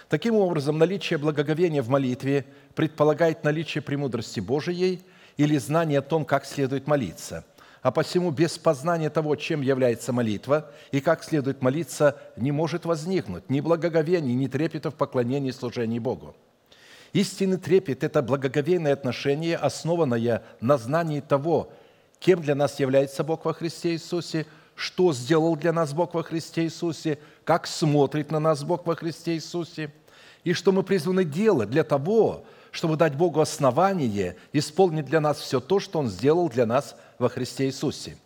Таким 0.10 0.36
образом, 0.36 0.78
наличие 0.78 1.20
благоговения 1.20 1.82
в 1.82 1.90
молитве 1.90 2.46
предполагает 2.76 3.44
наличие 3.44 3.82
премудрости 3.82 4.40
Божией 4.40 5.02
или 5.36 5.58
знание 5.58 6.00
о 6.00 6.02
том, 6.04 6.26
как 6.26 6.46
следует 6.46 6.88
молиться– 6.88 7.46
а 7.88 7.92
посему 7.92 8.32
без 8.32 8.58
познания 8.58 9.10
того, 9.10 9.38
чем 9.38 9.62
является 9.62 10.12
молитва 10.12 10.70
и 10.92 11.00
как 11.00 11.24
следует 11.24 11.62
молиться, 11.62 12.20
не 12.36 12.52
может 12.52 12.84
возникнуть 12.84 13.50
ни 13.50 13.62
благоговения, 13.62 14.34
ни 14.34 14.48
трепета 14.48 14.92
в 14.92 14.96
поклонении 14.96 15.50
и 15.50 15.54
служении 15.54 15.98
Богу. 15.98 16.36
Истинный 17.14 17.56
трепет– 17.56 18.04
это 18.04 18.22
благоговейное 18.22 18.92
отношение, 18.92 19.56
основанное 19.56 20.44
на 20.60 20.78
знании 20.78 21.22
того, 21.22 21.72
кем 22.20 22.42
для 22.42 22.56
нас 22.56 22.80
является 22.80 23.24
Бог 23.24 23.46
во 23.46 23.54
Христе 23.54 23.94
Иисусе, 23.94 24.46
что 24.76 25.14
сделал 25.14 25.56
для 25.56 25.74
нас 25.74 25.94
Бог 25.94 26.14
во 26.14 26.24
Христе 26.24 26.64
Иисусе, 26.64 27.20
как 27.44 27.68
смотрит 27.68 28.32
на 28.32 28.40
нас 28.40 28.64
Бог 28.64 28.86
во 28.86 28.96
Христе 28.96 29.36
Иисусе, 29.36 29.92
и 30.44 30.54
что 30.54 30.72
мы 30.72 30.84
призваны 30.84 31.24
делать 31.24 31.70
для 31.70 31.84
того, 31.84 32.46
чтобы 32.72 32.96
дать 32.96 33.16
Богу 33.16 33.42
основание 33.42 34.36
исполнить 34.54 35.06
для 35.06 35.20
нас 35.20 35.40
все 35.40 35.60
то, 35.60 35.80
что 35.80 36.00
Он 36.00 36.08
сделал 36.08 36.50
для 36.50 36.66
нас 36.66 36.96
во 37.18 37.30
Христе 37.30 37.66
Иисусе. 37.66 38.18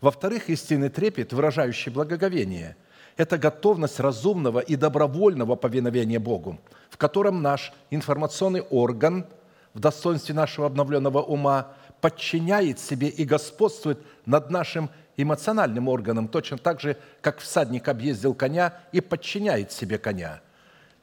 Во-вторых, 0.00 0.48
истинный 0.48 0.88
трепет, 0.88 1.32
выражающий 1.32 1.92
благоговение, 1.92 2.76
это 3.16 3.38
готовность 3.38 4.00
разумного 4.00 4.58
и 4.60 4.76
добровольного 4.76 5.54
повиновения 5.54 6.18
Богу, 6.18 6.58
в 6.90 6.96
котором 6.96 7.42
наш 7.42 7.72
информационный 7.90 8.62
орган 8.62 9.26
в 9.72 9.80
достоинстве 9.80 10.34
нашего 10.34 10.66
обновленного 10.66 11.22
ума 11.22 11.74
подчиняет 12.04 12.78
себе 12.78 13.08
и 13.08 13.24
господствует 13.24 13.98
над 14.26 14.50
нашим 14.50 14.90
эмоциональным 15.16 15.88
органом, 15.88 16.28
точно 16.28 16.58
так 16.58 16.78
же, 16.78 16.98
как 17.22 17.38
всадник 17.38 17.88
объездил 17.88 18.34
коня 18.34 18.78
и 18.92 19.00
подчиняет 19.00 19.72
себе 19.72 19.96
коня. 19.96 20.42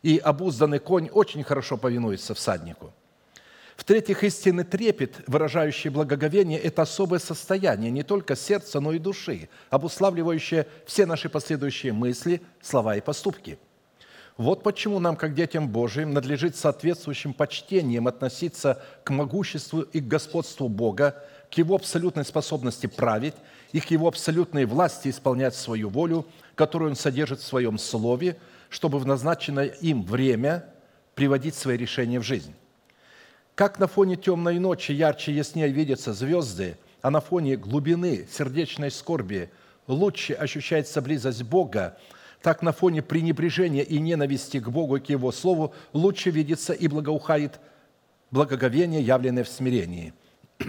И 0.04 0.20
обузданный 0.20 0.78
конь 0.78 1.10
очень 1.10 1.44
хорошо 1.44 1.78
повинуется 1.78 2.36
всаднику– 2.36 2.94
в-третьих, 3.78 4.24
истинный 4.24 4.64
трепет, 4.64 5.24
выражающий 5.26 5.90
благоговение, 5.90 6.60
это 6.60 6.84
особое 6.84 7.18
состояние 7.18 7.90
не 7.90 8.04
только 8.04 8.36
сердца, 8.36 8.80
но 8.80 8.92
и 8.92 9.00
души, 9.00 9.50
обуславливающее 9.72 10.68
все 10.86 11.08
наши 11.08 11.30
последующие 11.30 11.92
мысли, 11.92 12.44
слова 12.62 12.96
и 12.96 13.02
поступки. 13.02 13.58
Вот 14.42 14.64
почему 14.64 14.98
нам, 14.98 15.18
как 15.18 15.36
детям 15.36 15.70
Божиим, 15.70 16.14
надлежит 16.14 16.56
соответствующим 16.56 17.32
почтением 17.32 18.08
относиться 18.08 18.82
к 19.04 19.12
могуществу 19.12 19.82
и 19.82 20.00
к 20.00 20.08
господству 20.08 20.68
Бога, 20.68 21.24
к 21.52 21.60
Его 21.60 21.76
абсолютной 21.76 22.26
способности 22.26 22.88
править 22.88 23.36
и 23.72 23.80
к 23.80 23.92
Его 23.92 24.08
абсолютной 24.08 24.66
власти 24.66 25.10
исполнять 25.10 25.54
свою 25.54 25.90
волю, 25.90 26.26
которую 26.56 26.90
Он 26.90 26.96
содержит 26.96 27.40
в 27.40 27.46
Своем 27.46 27.78
Слове, 27.78 28.36
чтобы 28.70 28.98
в 28.98 29.06
назначенное 29.06 29.68
им 29.68 30.02
время 30.02 30.66
приводить 31.14 31.54
свои 31.54 31.78
решения 31.78 32.20
в 32.20 32.24
жизнь. 32.24 32.56
Как 33.54 33.78
на 33.78 33.86
фоне 33.86 34.16
темной 34.16 34.58
ночи 34.58 34.92
ярче 34.92 35.34
и 35.34 35.36
яснее 35.36 35.70
видятся 35.70 36.14
звезды, 36.14 36.80
а 37.04 37.12
на 37.12 37.22
фоне 37.22 37.58
глубины 37.58 38.28
сердечной 38.32 38.90
скорби 38.90 39.52
лучше 39.86 40.34
ощущается 40.34 41.00
близость 41.00 41.44
Бога, 41.44 41.96
так 42.42 42.62
на 42.62 42.72
фоне 42.72 43.02
пренебрежения 43.02 43.84
и 43.84 44.00
ненависти 44.00 44.60
к 44.60 44.70
Богу 44.70 44.98
и 44.98 45.00
к 45.00 45.10
Его 45.10 45.32
Слову 45.32 45.74
лучше 45.94 46.32
видится 46.32 46.74
и 46.74 46.88
благоухает 46.88 47.60
благоговение, 48.32 49.02
явленное 49.02 49.44
в 49.44 49.50
смирении. 49.50 50.14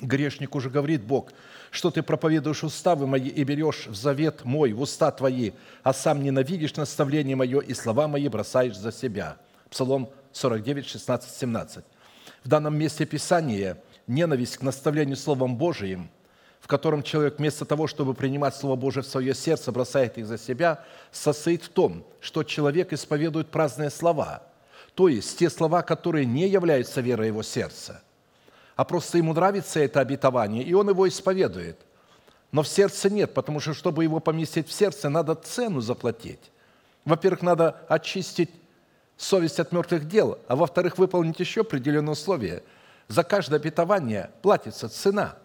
Грешник 0.00 0.54
уже 0.54 0.70
говорит 0.70 1.02
Бог, 1.02 1.32
что 1.70 1.90
ты 1.90 2.02
проповедуешь 2.02 2.64
уставы 2.64 3.06
мои 3.06 3.28
и 3.28 3.44
берешь 3.44 3.86
в 3.86 3.94
завет 3.94 4.44
мой 4.44 4.72
в 4.72 4.80
уста 4.80 5.10
твои, 5.12 5.52
а 5.82 5.92
сам 5.92 6.22
ненавидишь 6.22 6.74
наставление 6.74 7.36
мое 7.36 7.60
и 7.60 7.72
слова 7.74 8.08
мои 8.08 8.28
бросаешь 8.28 8.76
за 8.76 8.90
себя. 8.90 9.36
Псалом 9.70 10.10
49, 10.32 10.86
16, 10.86 11.30
17. 11.30 11.84
В 12.44 12.48
данном 12.48 12.76
месте 12.76 13.06
Писания 13.06 13.78
ненависть 14.06 14.56
к 14.56 14.62
наставлению 14.62 15.16
Словом 15.16 15.56
Божиим, 15.56 16.10
в 16.62 16.68
котором 16.68 17.02
человек 17.02 17.38
вместо 17.38 17.64
того, 17.64 17.88
чтобы 17.88 18.14
принимать 18.14 18.54
Слово 18.54 18.76
Божие 18.76 19.02
в 19.02 19.06
свое 19.08 19.34
сердце, 19.34 19.72
бросает 19.72 20.16
их 20.16 20.26
за 20.26 20.38
себя, 20.38 20.84
состоит 21.10 21.64
в 21.64 21.68
том, 21.68 22.04
что 22.20 22.44
человек 22.44 22.92
исповедует 22.92 23.48
праздные 23.48 23.90
слова, 23.90 24.44
то 24.94 25.08
есть 25.08 25.36
те 25.36 25.50
слова, 25.50 25.82
которые 25.82 26.24
не 26.24 26.46
являются 26.46 27.00
верой 27.00 27.26
его 27.26 27.42
сердца, 27.42 28.00
а 28.76 28.84
просто 28.84 29.18
ему 29.18 29.34
нравится 29.34 29.80
это 29.80 29.98
обетование, 29.98 30.62
и 30.62 30.72
он 30.72 30.88
его 30.88 31.08
исповедует. 31.08 31.78
Но 32.52 32.62
в 32.62 32.68
сердце 32.68 33.10
нет, 33.10 33.34
потому 33.34 33.58
что, 33.58 33.74
чтобы 33.74 34.04
его 34.04 34.20
поместить 34.20 34.68
в 34.68 34.72
сердце, 34.72 35.08
надо 35.08 35.34
цену 35.34 35.80
заплатить. 35.80 36.52
Во-первых, 37.04 37.42
надо 37.42 37.80
очистить 37.88 38.50
совесть 39.16 39.58
от 39.58 39.72
мертвых 39.72 40.06
дел, 40.06 40.38
а 40.46 40.54
во-вторых, 40.54 40.96
выполнить 40.96 41.40
еще 41.40 41.62
определенные 41.62 42.12
условия. 42.12 42.62
За 43.08 43.24
каждое 43.24 43.56
обетование 43.56 44.30
платится 44.42 44.88
цена. 44.88 45.36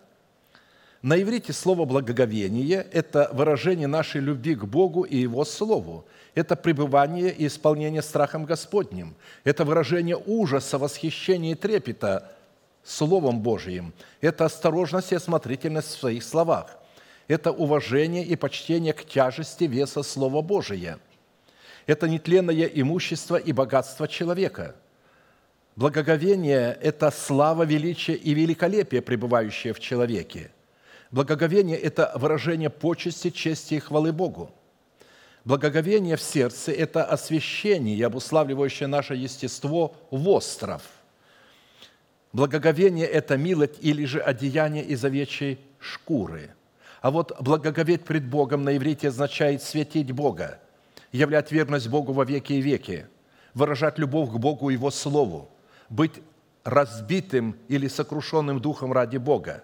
На 1.01 1.21
иврите 1.21 1.53
слово 1.53 1.85
«благоговение»– 1.85 2.85
это 2.91 3.29
выражение 3.31 3.87
нашей 3.87 4.19
любви 4.21 4.55
к 4.55 4.65
Богу 4.65 5.03
и 5.03 5.17
Его 5.17 5.45
Слову. 5.45 6.05
Это 6.33 6.55
пребывание 6.55 7.31
и 7.31 7.47
исполнение 7.47 8.01
страхом 8.01 8.45
Господним. 8.45 9.15
Это 9.43 9.63
выражение 9.63 10.17
ужаса, 10.17 10.77
восхищения 10.77 11.51
и 11.51 11.55
трепета 11.55 12.31
Словом 12.83 13.41
Божиим. 13.41 13.93
Это 14.21 14.45
осторожность 14.45 15.11
и 15.11 15.15
осмотрительность 15.15 15.89
в 15.89 15.99
своих 15.99 16.23
словах. 16.23 16.77
Это 17.27 17.51
уважение 17.51 18.23
и 18.23 18.35
почтение 18.35 18.93
к 18.93 19.05
тяжести 19.05 19.65
веса 19.65 20.03
Слова 20.03 20.41
Божия– 20.41 20.99
это 21.87 22.09
нетленное 22.09 22.65
имущество 22.65 23.37
и 23.37 23.53
богатство 23.53 24.07
человека. 24.07 24.75
Благоговение– 25.77 26.77
это 26.81 27.09
слава, 27.11 27.63
величие 27.63 28.17
и 28.17 28.33
великолепие, 28.33 29.01
пребывающее 29.01 29.73
в 29.73 29.79
человеке. 29.79 30.51
Благоговение– 31.11 31.77
это 31.79 32.11
выражение 32.15 32.69
почести, 32.69 33.29
чести 33.29 33.75
и 33.75 33.79
хвалы 33.79 34.11
Богу. 34.11 34.51
Благоговение 35.45 36.17
в 36.17 36.21
сердце– 36.21 36.71
это 36.73 37.05
освящение, 37.05 38.05
обуславливающее 38.05 38.87
наше 38.87 39.15
естество 39.15 39.95
в 40.11 40.27
остров. 40.29 40.81
Благоговение– 42.33 43.05
это 43.07 43.37
милость 43.37 43.77
или 43.81 44.05
же 44.05 44.19
одеяние 44.19 44.83
из 44.83 45.03
овечьей 45.05 45.59
шкуры. 45.79 46.53
А 47.01 47.11
вот 47.11 47.39
благоговеть 47.41 48.03
пред 48.03 48.27
Богом 48.27 48.63
на 48.63 48.75
иврите 48.75 49.07
означает 49.07 49.61
светить 49.63 50.11
Бога– 50.11 50.59
являть 51.11 51.51
верность 51.51 51.87
Богу 51.87 52.13
во 52.13 52.25
веки 52.25 52.53
и 52.53 52.61
веки, 52.61 53.07
выражать 53.53 53.97
любовь 53.97 54.29
к 54.29 54.37
Богу 54.37 54.69
и 54.69 54.73
Его 54.73 54.91
Слову, 54.91 55.49
быть 55.89 56.13
разбитым 56.63 57.57
или 57.67 57.87
сокрушенным 57.87 58.59
духом 58.59 58.91
ради 58.91 59.17
Бога, 59.17 59.63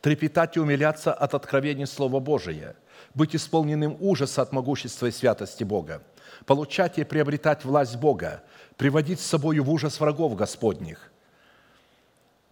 трепетать 0.00 0.56
и 0.56 0.60
умиляться 0.60 1.12
от 1.12 1.34
откровений 1.34 1.86
Слова 1.86 2.20
Божия, 2.20 2.76
быть 3.14 3.34
исполненным 3.34 3.96
ужаса 4.00 4.42
от 4.42 4.52
могущества 4.52 5.06
и 5.06 5.10
святости 5.10 5.64
Бога, 5.64 6.02
получать 6.46 6.98
и 6.98 7.04
приобретать 7.04 7.64
власть 7.64 7.96
Бога, 7.96 8.42
приводить 8.76 9.20
с 9.20 9.26
собой 9.26 9.58
в 9.58 9.70
ужас 9.70 10.00
врагов 10.00 10.36
Господних, 10.36 11.10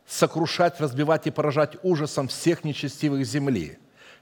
сокрушать, 0.06 0.80
разбивать 0.80 1.26
и 1.26 1.30
поражать 1.30 1.76
ужасом 1.82 2.28
всех 2.28 2.64
нечестивых 2.64 3.24
земли, 3.24 3.78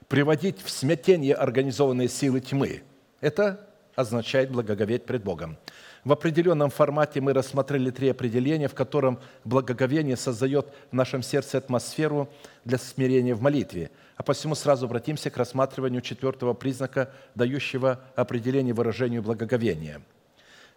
приводить 0.07 0.61
в 0.61 0.69
смятение 0.69 1.33
организованные 1.33 2.07
силы 2.07 2.39
тьмы. 2.39 2.83
Это 3.19 3.67
означает 3.95 4.51
благоговеть 4.51 5.05
пред 5.05 5.23
Богом. 5.23 5.57
В 6.07 6.13
определенном 6.13 6.69
формате 6.69 7.19
мы 7.19 7.33
рассмотрели 7.33 7.91
три 7.91 8.07
определения, 8.07 8.69
в 8.69 8.73
котором 8.73 9.19
благоговение 9.43 10.15
создает 10.15 10.67
в 10.89 10.95
нашем 10.95 11.21
сердце 11.21 11.57
атмосферу 11.57 12.29
для 12.63 12.77
смирения 12.77 13.35
в 13.35 13.41
молитве. 13.41 13.91
А 14.15 14.23
посему 14.23 14.55
сразу 14.55 14.85
обратимся 14.85 15.29
к 15.29 15.35
рассматриванию 15.35 15.99
четвертого 15.99 16.53
признака, 16.53 17.11
дающего 17.35 17.99
определение 18.15 18.73
выражению 18.73 19.21
благоговения. 19.21 20.01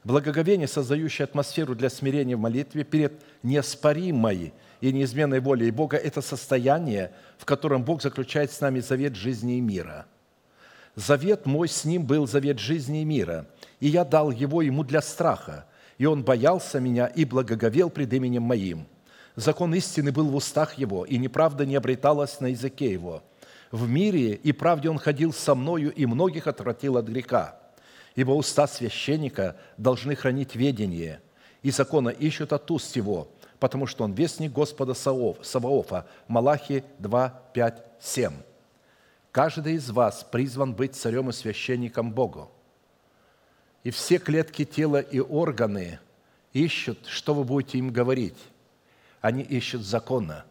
Благоговение, 0.02 0.66
создающее 0.66 1.26
атмосферу 1.26 1.76
для 1.76 1.90
смирения 1.90 2.34
в 2.34 2.40
молитве 2.40 2.82
перед 2.82 3.22
неоспоримой 3.44 4.52
и 4.80 4.92
неизменной 4.92 5.38
волей 5.38 5.70
Бога, 5.70 5.96
это 5.96 6.22
состояние, 6.22 7.12
в 7.38 7.44
котором 7.44 7.84
Бог 7.84 8.02
заключает 8.02 8.50
с 8.50 8.60
нами 8.60 8.80
завет 8.80 9.14
жизни 9.14 9.58
и 9.58 9.60
мира. 9.60 10.06
Завет 11.06 11.46
мой 11.46 11.68
с 11.68 11.84
ним 11.84 12.04
был 12.04 12.26
завет 12.26 12.58
жизни 12.58 13.02
и 13.02 13.04
мира– 13.04 13.46
и 13.80 13.88
я 13.88 14.04
дал 14.04 14.30
его 14.30 14.62
ему 14.62 14.84
для 14.84 15.02
страха, 15.02 15.64
и 15.98 16.06
он 16.06 16.22
боялся 16.22 16.78
меня 16.78 17.06
и 17.06 17.24
благоговел 17.24 17.90
пред 17.90 18.12
именем 18.12 18.42
моим. 18.42 18.86
Закон 19.36 19.74
истины 19.74 20.12
был 20.12 20.28
в 20.28 20.36
устах 20.36 20.74
его, 20.74 21.04
и 21.04 21.16
неправда 21.16 21.64
не 21.64 21.76
обреталась 21.76 22.40
на 22.40 22.48
языке 22.48 22.92
его. 22.92 23.22
В 23.70 23.88
мире 23.88 24.34
и 24.34 24.52
правде 24.52 24.90
он 24.90 24.98
ходил 24.98 25.32
со 25.32 25.54
мною, 25.54 25.92
и 25.92 26.04
многих 26.04 26.46
отвратил 26.46 26.96
от 26.96 27.06
греха. 27.06 27.58
Ибо 28.16 28.32
уста 28.32 28.66
священника 28.66 29.56
должны 29.76 30.14
хранить 30.14 30.56
ведение, 30.56 31.20
и 31.62 31.70
закона 31.70 32.08
ищут 32.10 32.52
от 32.52 32.70
уст 32.70 32.96
его, 32.96 33.28
потому 33.60 33.86
что 33.86 34.04
он 34.04 34.12
вестник 34.12 34.52
Господа 34.52 34.94
Саваофа. 34.94 36.06
Малахи 36.26 36.84
2, 36.98 37.28
5, 37.54 37.84
7. 38.00 38.32
Каждый 39.32 39.74
из 39.74 39.90
вас 39.90 40.24
призван 40.24 40.74
быть 40.74 40.96
царем 40.96 41.30
и 41.30 41.32
священником 41.32 42.12
Богу. 42.12 42.50
И 43.84 43.90
все 43.90 44.18
клетки 44.18 44.64
тела 44.64 45.00
и 45.00 45.20
органы 45.20 46.00
ищут, 46.52 47.06
что 47.06 47.34
вы 47.34 47.44
будете 47.44 47.78
им 47.78 47.92
говорить. 47.92 48.38
Они 49.20 49.42
ищут 49.42 49.82
закона. 49.82 50.44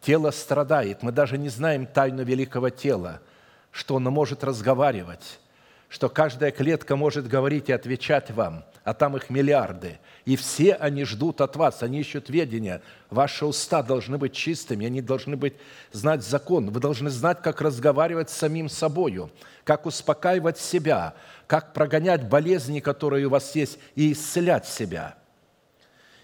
Тело 0.00 0.30
страдает. 0.30 1.02
Мы 1.02 1.12
даже 1.12 1.38
не 1.38 1.48
знаем 1.48 1.86
тайну 1.86 2.24
великого 2.24 2.70
тела, 2.70 3.20
что 3.70 3.96
оно 3.96 4.10
может 4.10 4.42
разговаривать, 4.42 5.38
что 5.88 6.08
каждая 6.08 6.50
клетка 6.50 6.96
может 6.96 7.28
говорить 7.28 7.68
и 7.68 7.72
отвечать 7.72 8.30
вам, 8.30 8.64
а 8.86 8.94
там 8.94 9.16
их 9.16 9.30
миллиарды. 9.30 9.98
И 10.24 10.36
все 10.36 10.74
они 10.74 11.02
ждут 11.02 11.40
от 11.40 11.56
вас, 11.56 11.82
они 11.82 11.98
ищут 11.98 12.30
ведения. 12.30 12.80
Ваши 13.10 13.44
уста 13.44 13.82
должны 13.82 14.16
быть 14.16 14.32
чистыми, 14.32 14.86
они 14.86 15.02
должны 15.02 15.36
быть, 15.36 15.54
знать 15.90 16.22
закон. 16.22 16.70
Вы 16.70 16.78
должны 16.78 17.10
знать, 17.10 17.42
как 17.42 17.60
разговаривать 17.60 18.30
с 18.30 18.36
самим 18.36 18.68
собою, 18.68 19.32
как 19.64 19.86
успокаивать 19.86 20.58
себя, 20.58 21.14
как 21.48 21.72
прогонять 21.72 22.28
болезни, 22.28 22.78
которые 22.78 23.26
у 23.26 23.30
вас 23.30 23.56
есть, 23.56 23.80
и 23.96 24.12
исцелять 24.12 24.66
себя. 24.66 25.16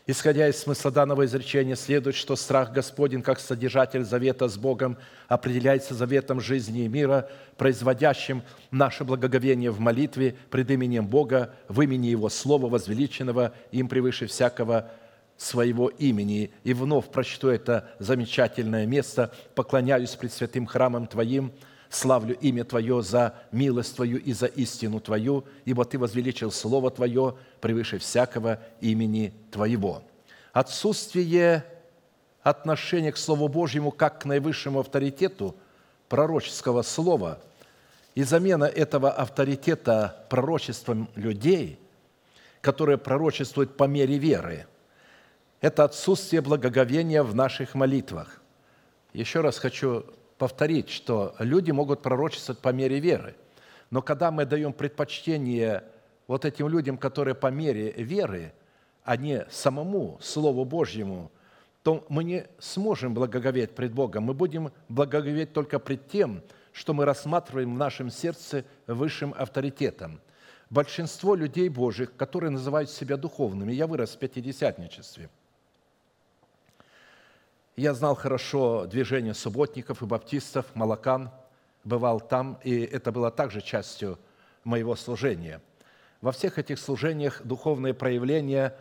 Исходя 0.06 0.48
из 0.48 0.56
смысла 0.58 0.90
данного 0.90 1.24
изречения, 1.26 1.76
следует, 1.76 2.16
что 2.16 2.34
страх 2.34 2.72
Господень, 2.72 3.22
как 3.22 3.38
содержатель 3.38 4.02
завета 4.02 4.48
с 4.48 4.56
Богом, 4.56 4.96
определяется 5.28 5.94
заветом 5.94 6.40
жизни 6.40 6.84
и 6.84 6.88
мира, 6.88 7.30
производящим 7.56 8.42
наше 8.72 9.04
благоговение 9.04 9.70
в 9.70 9.78
молитве 9.78 10.34
пред 10.50 10.72
именем 10.72 11.06
Бога, 11.06 11.54
в 11.68 11.80
имени 11.80 12.08
Его 12.08 12.28
Слова, 12.30 12.68
возвеличенного 12.68 13.52
им 13.70 13.88
превыше 13.88 14.26
всякого 14.26 14.90
своего 15.36 15.88
имени. 15.88 16.50
И 16.64 16.74
вновь 16.74 17.08
прочту 17.08 17.48
это 17.48 17.88
замечательное 18.00 18.86
место. 18.86 19.32
«Поклоняюсь 19.54 20.16
пред 20.16 20.32
святым 20.32 20.66
храмом 20.66 21.06
Твоим, 21.06 21.52
славлю 21.94 22.36
имя 22.40 22.64
Твое 22.64 23.02
за 23.02 23.34
милость 23.52 23.96
Твою 23.96 24.18
и 24.18 24.32
за 24.32 24.46
истину 24.46 25.00
Твою, 25.00 25.44
ибо 25.64 25.84
Ты 25.84 25.98
возвеличил 25.98 26.50
Слово 26.50 26.90
Твое 26.90 27.36
превыше 27.60 27.98
всякого 27.98 28.58
имени 28.80 29.32
Твоего». 29.50 30.02
Отсутствие 30.52 31.64
отношения 32.42 33.12
к 33.12 33.16
Слову 33.16 33.48
Божьему 33.48 33.90
как 33.90 34.20
к 34.20 34.24
наивысшему 34.24 34.80
авторитету 34.80 35.54
пророческого 36.08 36.82
слова 36.82 37.40
и 38.14 38.22
замена 38.22 38.64
этого 38.64 39.10
авторитета 39.10 40.26
пророчеством 40.28 41.08
людей, 41.14 41.78
которые 42.60 42.98
пророчествуют 42.98 43.76
по 43.76 43.84
мере 43.84 44.18
веры, 44.18 44.66
это 45.62 45.84
отсутствие 45.84 46.42
благоговения 46.42 47.22
в 47.22 47.34
наших 47.34 47.74
молитвах. 47.74 48.42
Еще 49.12 49.40
раз 49.40 49.58
хочу 49.58 50.04
повторить, 50.38 50.88
что 50.88 51.34
люди 51.38 51.70
могут 51.70 52.02
пророчествовать 52.02 52.60
по 52.60 52.70
мере 52.70 53.00
веры. 53.00 53.34
Но 53.90 54.02
когда 54.02 54.30
мы 54.30 54.44
даем 54.44 54.72
предпочтение 54.72 55.84
вот 56.26 56.44
этим 56.44 56.68
людям, 56.68 56.96
которые 56.96 57.34
по 57.34 57.48
мере 57.48 57.92
веры, 57.92 58.52
а 59.04 59.16
не 59.16 59.46
самому 59.50 60.18
Слову 60.20 60.64
Божьему, 60.64 61.30
то 61.82 62.06
мы 62.08 62.24
не 62.24 62.46
сможем 62.58 63.14
благоговеть 63.14 63.74
пред 63.74 63.92
Богом. 63.92 64.24
Мы 64.24 64.34
будем 64.34 64.72
благоговеть 64.88 65.52
только 65.52 65.78
пред 65.78 66.08
тем, 66.08 66.42
что 66.72 66.94
мы 66.94 67.04
рассматриваем 67.04 67.74
в 67.74 67.78
нашем 67.78 68.10
сердце 68.10 68.64
высшим 68.86 69.34
авторитетом. 69.36 70.20
Большинство 70.70 71.34
людей 71.34 71.68
Божьих, 71.68 72.16
которые 72.16 72.50
называют 72.50 72.88
себя 72.88 73.16
духовными, 73.16 73.72
я 73.72 73.86
вырос 73.86 74.14
в 74.14 74.18
пятидесятничестве– 74.18 75.28
я 77.76 77.94
знал 77.94 78.14
хорошо 78.14 78.86
движение 78.86 79.34
субботников 79.34 80.02
и 80.02 80.06
баптистов, 80.06 80.66
молокан, 80.74 81.30
бывал 81.84 82.20
там, 82.20 82.58
и 82.62 82.80
это 82.80 83.12
было 83.12 83.30
также 83.30 83.60
частью 83.60 84.18
моего 84.64 84.94
служения. 84.94 85.60
Во 86.20 86.32
всех 86.32 86.58
этих 86.58 86.78
служениях 86.78 87.42
духовные 87.42 87.94
проявления 87.94 88.76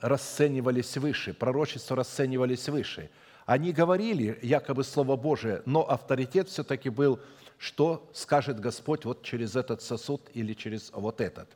расценивались 0.00 0.96
выше, 0.96 1.32
пророчества 1.32 1.96
расценивались 1.96 2.68
выше. 2.68 3.10
Они 3.46 3.72
говорили 3.72 4.38
якобы 4.42 4.84
Слово 4.84 5.16
Божие, 5.16 5.62
но 5.64 5.88
авторитет 5.88 6.48
все-таки 6.48 6.90
был, 6.90 7.18
что 7.56 8.08
скажет 8.12 8.60
Господь 8.60 9.04
вот 9.06 9.22
через 9.22 9.56
этот 9.56 9.82
сосуд 9.82 10.22
или 10.34 10.52
через 10.52 10.90
вот 10.92 11.20
этот. 11.20 11.48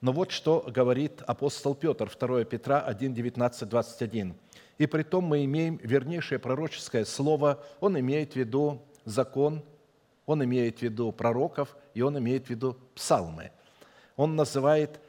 Но 0.00 0.12
вот 0.12 0.32
что 0.32 0.66
говорит 0.68 1.22
апостол 1.26 1.74
Петр, 1.74 2.10
2 2.14 2.44
Петра 2.44 2.80
1, 2.80 3.14
19, 3.14 3.68
21 3.68 4.34
и 4.78 4.86
при 4.86 5.02
том 5.02 5.24
мы 5.24 5.44
имеем 5.44 5.78
вернейшее 5.82 6.38
пророческое 6.38 7.04
слово, 7.04 7.62
он 7.80 7.98
имеет 7.98 8.32
в 8.32 8.36
виду 8.36 8.82
закон, 9.04 9.62
он 10.26 10.42
имеет 10.44 10.78
в 10.78 10.82
виду 10.82 11.12
пророков, 11.12 11.76
и 11.94 12.02
он 12.02 12.18
имеет 12.18 12.46
в 12.46 12.50
виду 12.50 12.76
псалмы. 12.94 13.52
Он 14.16 14.36
называет 14.36 15.00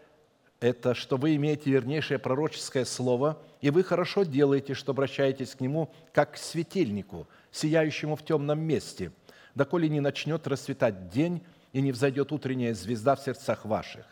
это, 0.60 0.94
что 0.94 1.18
вы 1.18 1.36
имеете 1.36 1.72
вернейшее 1.72 2.20
пророческое 2.20 2.86
слово, 2.86 3.42
и 3.62 3.70
вы 3.70 3.84
хорошо 3.84 4.24
делаете, 4.24 4.74
что 4.74 4.92
обращаетесь 4.92 5.56
к 5.56 5.62
нему, 5.62 5.92
как 6.14 6.34
к 6.34 6.38
светильнику, 6.38 7.28
сияющему 7.52 8.16
в 8.16 8.24
темном 8.24 8.60
месте, 8.60 9.12
доколе 9.56 9.90
не 9.90 10.00
начнет 10.00 10.48
расцветать 10.48 11.10
день 11.10 11.44
и 11.74 11.82
не 11.82 11.92
взойдет 11.92 12.32
утренняя 12.32 12.74
звезда 12.74 13.16
в 13.16 13.22
сердцах 13.22 13.66
ваших. 13.66 14.06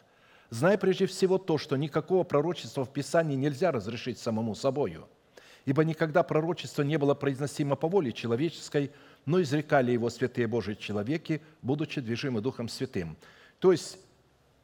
Зная 0.50 0.78
прежде 0.78 1.08
всего 1.08 1.38
то, 1.38 1.58
что 1.58 1.76
никакого 1.78 2.24
пророчества 2.24 2.86
в 2.86 2.94
Писании 2.94 3.36
нельзя 3.36 3.72
разрешить 3.72 4.18
самому 4.18 4.56
собою– 4.56 5.08
Ибо 5.65 5.84
никогда 5.84 6.23
пророчество 6.23 6.81
не 6.81 6.98
было 6.98 7.14
произносимо 7.14 7.76
по 7.76 7.88
воле 7.88 8.11
человеческой, 8.11 8.91
но 9.26 9.41
изрекали 9.41 9.91
его 9.91 10.10
святые 10.10 10.48
Божьи 10.48 10.73
человеки, 10.73 11.41
будучи 11.61 12.02
движимы 12.02 12.41
Духом 12.41 12.68
Святым. 12.68 13.15
То 13.60 13.72
есть 13.72 13.98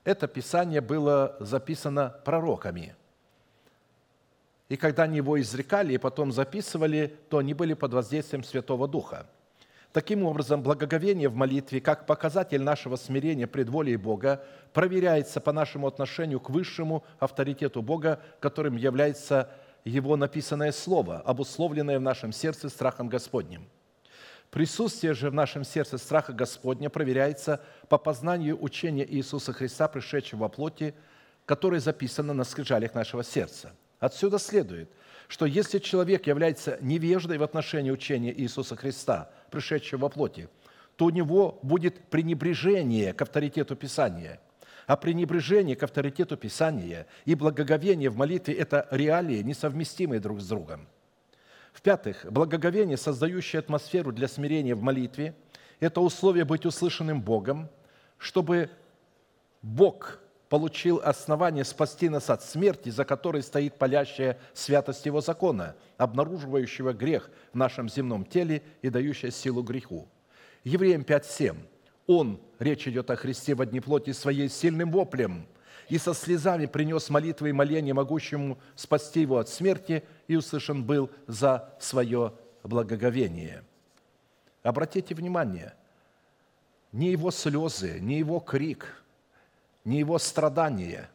это 0.04 0.28
Писание 0.28 0.82
было 0.82 1.38
записано 1.40 2.16
пророками. 2.26 2.96
И 4.68 4.76
когда 4.76 5.04
они 5.04 5.18
его 5.18 5.40
изрекали 5.40 5.94
и 5.94 5.98
потом 5.98 6.32
записывали, 6.32 7.16
то 7.30 7.40
они 7.40 7.54
были 7.54 7.74
под 7.74 7.94
воздействием 7.94 8.44
Святого 8.44 8.88
Духа. 8.88 9.26
Таким 9.92 10.24
образом, 10.24 10.62
благоговение 10.62 11.30
в 11.30 11.36
молитве, 11.36 11.82
как 11.82 12.06
показатель 12.06 12.62
нашего 12.62 12.96
смирения 12.96 13.48
пред 13.48 13.70
волей 13.70 13.98
Бога, 13.98 14.44
проверяется 14.72 15.42
по 15.42 15.52
нашему 15.52 15.88
отношению 15.88 16.40
к 16.40 16.52
высшему 16.52 17.04
авторитету 17.18 17.82
Бога, 17.82 18.22
которым 18.40 18.78
является 18.78 19.50
его 19.90 20.16
написанное 20.16 20.72
Слово, 20.72 21.18
обусловленное 21.20 22.00
в 22.00 22.02
нашем 22.02 22.32
сердце 22.32 22.70
страхом 22.70 23.10
Господним. 23.10 23.68
Присутствие 24.52 25.14
же 25.14 25.30
в 25.30 25.34
нашем 25.34 25.64
сердце 25.64 25.98
страха 25.98 26.34
Господня 26.34 26.90
проверяется 26.90 27.62
по 27.88 27.98
познанию 27.98 28.62
учения 28.62 29.06
Иисуса 29.08 29.54
Христа, 29.54 29.88
пришедшего 29.88 30.42
во 30.42 30.50
плоти, 30.50 30.96
которое 31.46 31.80
записано 31.80 32.34
на 32.34 32.44
скрижалях 32.44 32.96
нашего 32.96 33.24
сердца. 33.24 33.74
Отсюда 34.00 34.40
следует, 34.40 34.90
что 35.28 35.46
если 35.46 35.78
человек 35.78 36.26
является 36.26 36.80
невеждой 36.82 37.38
в 37.38 37.44
отношении 37.44 37.92
учения 37.92 38.34
Иисуса 38.34 38.76
Христа, 38.76 39.30
пришедшего 39.52 40.02
во 40.02 40.10
плоти, 40.10 40.50
то 40.96 41.06
у 41.06 41.10
него 41.12 41.60
будет 41.62 42.10
пренебрежение 42.10 43.14
к 43.14 43.22
авторитету 43.22 43.76
Писания. 43.76 44.40
А 44.90 44.98
пренебрежение 44.98 45.76
к 45.76 45.84
авторитету 45.84 46.36
Писания 46.36 47.06
и 47.24 47.36
благоговение 47.36 48.10
в 48.10 48.18
молитве– 48.18 48.56
это 48.56 48.88
реалии, 48.90 49.44
несовместимые 49.44 50.20
друг 50.20 50.42
с 50.42 50.48
другом. 50.48 50.88
В-пятых, 51.74 52.26
благоговение, 52.28 52.98
создающее 52.98 53.60
атмосферу 53.60 54.12
для 54.12 54.28
смирения 54.28 54.74
в 54.74 54.82
молитве, 54.82 55.36
это 55.80 56.02
условие 56.02 56.44
быть 56.44 56.66
услышанным 56.66 57.22
Богом, 57.22 57.70
чтобы 58.18 58.72
Бог 59.62 60.18
получил 60.50 61.00
основание 61.04 61.66
спасти 61.66 62.10
нас 62.10 62.32
от 62.32 62.42
смерти, 62.42 62.90
за 62.90 63.06
которой 63.06 63.44
стоит 63.44 63.76
палящая 63.76 64.40
святость 64.56 65.06
Его 65.06 65.22
закона, 65.22 65.76
обнаруживающего 65.98 66.94
грех 66.94 67.30
в 67.54 67.56
нашем 67.56 67.90
земном 67.90 68.26
теле 68.26 68.64
и 68.82 68.90
дающая 68.90 69.30
силу 69.30 69.62
греху. 69.62 70.08
Евреям 70.64 71.04
5.7. 71.04 71.58
Он, 72.10 72.40
речь 72.58 72.88
идет 72.88 73.12
о 73.12 73.16
Христе 73.16 73.54
в 73.54 73.62
одни 73.62 73.80
плоти 73.80 74.14
своей 74.14 74.50
сильным 74.50 74.90
воплем, 74.90 75.46
и 75.90 76.00
со 76.00 76.16
слезами 76.16 76.66
принес 76.66 77.08
молитвы 77.12 77.50
и 77.50 77.54
моления 77.54 77.94
могущему 77.94 78.58
спасти 78.76 79.22
его 79.22 79.38
от 79.38 79.48
смерти, 79.48 80.04
и 80.28 80.36
услышан 80.36 80.84
был 80.84 81.12
за 81.28 81.72
свое 81.80 82.34
благоговение. 82.64 83.64
Обратите 84.64 85.14
внимание, 85.14 85.76
не 86.92 87.12
его 87.12 87.30
слезы, 87.30 88.00
не 88.00 88.18
его 88.18 88.40
крик, 88.40 89.04
не 89.86 90.00
его 90.00 90.18
страдания, 90.18 91.12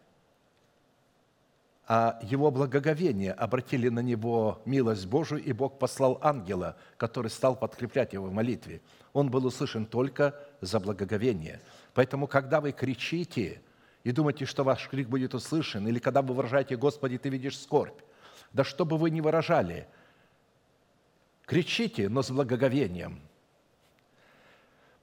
а 1.88 2.20
его 2.22 2.52
благоговение 2.52 3.32
обратили 3.32 3.88
на 3.88 3.98
него 3.98 4.62
милость 4.64 5.06
Божию, 5.06 5.42
и 5.42 5.52
Бог 5.52 5.76
послал 5.80 6.20
ангела, 6.22 6.76
который 6.98 7.32
стал 7.32 7.56
подкреплять 7.56 8.12
его 8.12 8.26
в 8.26 8.32
молитве. 8.32 8.80
Он 9.14 9.30
был 9.30 9.46
услышан 9.46 9.86
только 9.86 10.38
за 10.60 10.78
благоговение. 10.78 11.62
Поэтому, 11.94 12.26
когда 12.26 12.60
вы 12.60 12.72
кричите 12.72 13.62
и 14.02 14.12
думаете, 14.12 14.44
что 14.44 14.62
ваш 14.62 14.86
крик 14.88 15.08
будет 15.08 15.32
услышан, 15.32 15.88
или 15.88 15.98
когда 15.98 16.20
вы 16.20 16.34
выражаете 16.34 16.76
«Господи, 16.76 17.16
Ты 17.16 17.30
видишь 17.30 17.58
скорбь», 17.58 17.98
да 18.52 18.62
что 18.62 18.84
бы 18.84 18.98
вы 18.98 19.08
ни 19.08 19.22
выражали, 19.22 19.88
кричите, 21.46 22.10
но 22.10 22.22
с 22.22 22.30
благоговением– 22.30 23.22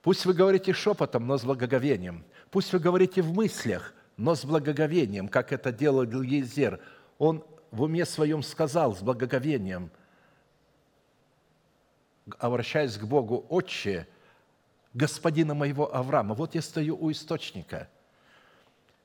Пусть 0.01 0.25
вы 0.25 0.33
говорите 0.33 0.73
шепотом, 0.73 1.27
но 1.27 1.37
с 1.37 1.43
благоговением. 1.43 2.23
Пусть 2.49 2.73
вы 2.73 2.79
говорите 2.79 3.21
в 3.21 3.33
мыслях, 3.33 3.93
но 4.17 4.35
с 4.35 4.43
благоговением, 4.43 5.27
как 5.27 5.51
это 5.51 5.71
делал 5.71 6.05
Гильезер. 6.05 6.79
Он 7.19 7.45
в 7.69 7.83
уме 7.83 8.05
своем 8.05 8.41
сказал 8.41 8.95
с 8.95 9.01
благоговением, 9.01 9.91
обращаясь 12.39 12.97
к 12.97 13.03
Богу, 13.03 13.45
«Отче, 13.49 14.07
господина 14.93 15.53
моего 15.53 15.93
Авраама, 15.95 16.35
вот 16.35 16.55
я 16.55 16.61
стою 16.61 16.97
у 16.99 17.11
источника, 17.11 17.87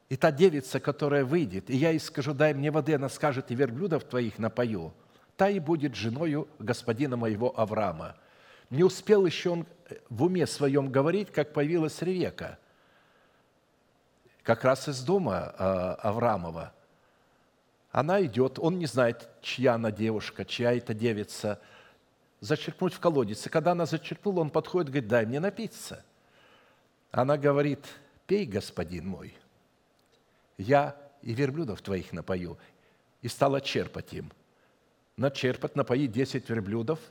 и 0.09 0.17
та 0.17 0.31
девица, 0.31 0.79
которая 0.79 1.25
выйдет, 1.25 1.69
и 1.71 1.77
я 1.77 1.91
ей 1.91 1.99
скажу, 1.99 2.33
дай 2.33 2.55
мне 2.55 2.71
воды, 2.71 2.95
она 2.95 3.09
скажет, 3.09 3.51
и 3.51 3.55
верблюдов 3.55 4.05
твоих 4.05 4.39
напою, 4.39 4.93
та 5.37 5.49
и 5.49 5.59
будет 5.59 5.95
женою 5.95 6.49
господина 6.59 7.17
моего 7.17 7.59
Авраама». 7.59 8.17
Не 8.71 8.83
успел 8.83 9.25
еще 9.27 9.51
он 9.51 9.67
в 10.09 10.25
уме 10.25 10.47
своем 10.47 10.91
говорить, 10.91 11.31
как 11.31 11.53
появилась 11.53 12.03
Ревека, 12.03 12.59
как 14.43 14.65
раз 14.65 14.89
из 14.89 15.03
дома 15.03 15.55
а, 15.57 15.95
Авраамова. 16.03 16.73
Она 17.93 18.23
идет, 18.23 18.59
он 18.59 18.79
не 18.79 18.87
знает, 18.87 19.29
чья 19.41 19.75
она 19.75 19.91
девушка, 19.91 20.45
чья 20.45 20.73
это 20.75 20.95
девица, 20.95 21.61
зачерпнуть 22.41 22.95
в 22.95 23.01
колодец. 23.01 23.47
И 23.47 23.51
когда 23.51 23.73
она 23.73 23.87
зачерпнула, 23.87 24.41
он 24.41 24.51
подходит, 24.51 24.91
говорит, 24.91 25.09
дай 25.09 25.27
мне 25.27 25.41
напиться. 25.41 26.05
Она 27.11 27.37
говорит, 27.37 27.85
пей, 28.27 28.47
господин 28.47 29.09
мой, 29.09 29.35
я 30.59 30.97
и 31.23 31.33
верблюдов 31.33 31.83
твоих 31.83 32.13
напою. 32.13 32.59
И 33.23 33.29
стала 33.29 33.61
черпать 33.61 34.13
им. 34.13 34.31
Начерпать, 35.17 35.77
напоить 35.77 36.13
десять 36.13 36.49
верблюдов– 36.49 37.01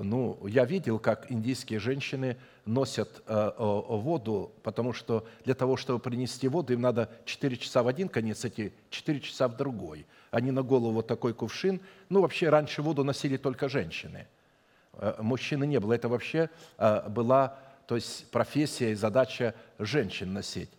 ну, 0.00 0.38
я 0.46 0.64
видел, 0.64 0.98
как 1.00 1.30
индийские 1.30 1.80
женщины 1.80 2.36
носят 2.64 3.22
э, 3.26 3.50
воду, 3.58 4.52
потому 4.62 4.92
что 4.92 5.26
для 5.44 5.54
того, 5.54 5.76
чтобы 5.76 5.98
принести 5.98 6.46
воду, 6.46 6.72
им 6.72 6.82
надо 6.82 7.10
4 7.24 7.56
часа 7.56 7.82
в 7.82 7.88
один 7.88 8.08
конец 8.08 8.44
идти, 8.44 8.72
4 8.90 9.20
часа 9.20 9.48
в 9.48 9.56
другой. 9.56 10.06
Они 10.30 10.52
на 10.52 10.62
голову 10.62 10.92
вот 10.92 11.08
такой 11.08 11.34
кувшин. 11.34 11.80
Ну, 12.10 12.20
вообще, 12.20 12.48
раньше 12.48 12.80
воду 12.80 13.02
носили 13.02 13.36
только 13.36 13.68
женщины. 13.68 14.28
Э, 14.98 15.14
мужчины 15.20 15.66
не 15.66 15.80
было. 15.80 15.94
Это 15.94 16.08
вообще 16.08 16.50
э, 16.76 17.08
была 17.08 17.58
то 17.86 17.94
есть 17.94 18.30
профессия 18.30 18.92
и 18.92 18.94
задача 18.94 19.54
женщин 19.78 20.34
носить. 20.34 20.70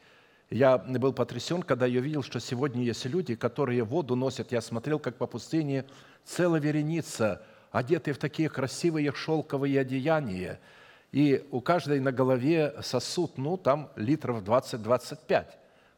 Я 0.52 0.78
был 0.78 1.12
потрясен, 1.12 1.64
когда 1.64 1.88
я 1.88 2.02
видел, 2.02 2.22
что 2.22 2.40
сегодня 2.40 2.84
есть 2.84 3.06
люди, 3.06 3.36
которые 3.36 3.84
воду 3.84 4.16
носят. 4.16 4.52
Я 4.52 4.62
смотрел, 4.62 5.00
как 5.00 5.16
по 5.16 5.26
пустыне 5.26 5.86
целая 6.24 6.62
вереница– 6.62 7.42
одеты 7.72 8.14
в 8.14 8.18
такие 8.18 8.50
красивые 8.50 9.12
шелковые 9.14 9.80
одеяния, 9.80 10.60
и 11.12 11.48
у 11.52 11.62
каждой 11.62 12.00
на 12.00 12.12
голове 12.12 12.76
сосуд, 12.82 13.38
ну, 13.38 13.58
там 13.58 13.92
литров 13.96 14.44
20-25. 14.44 15.46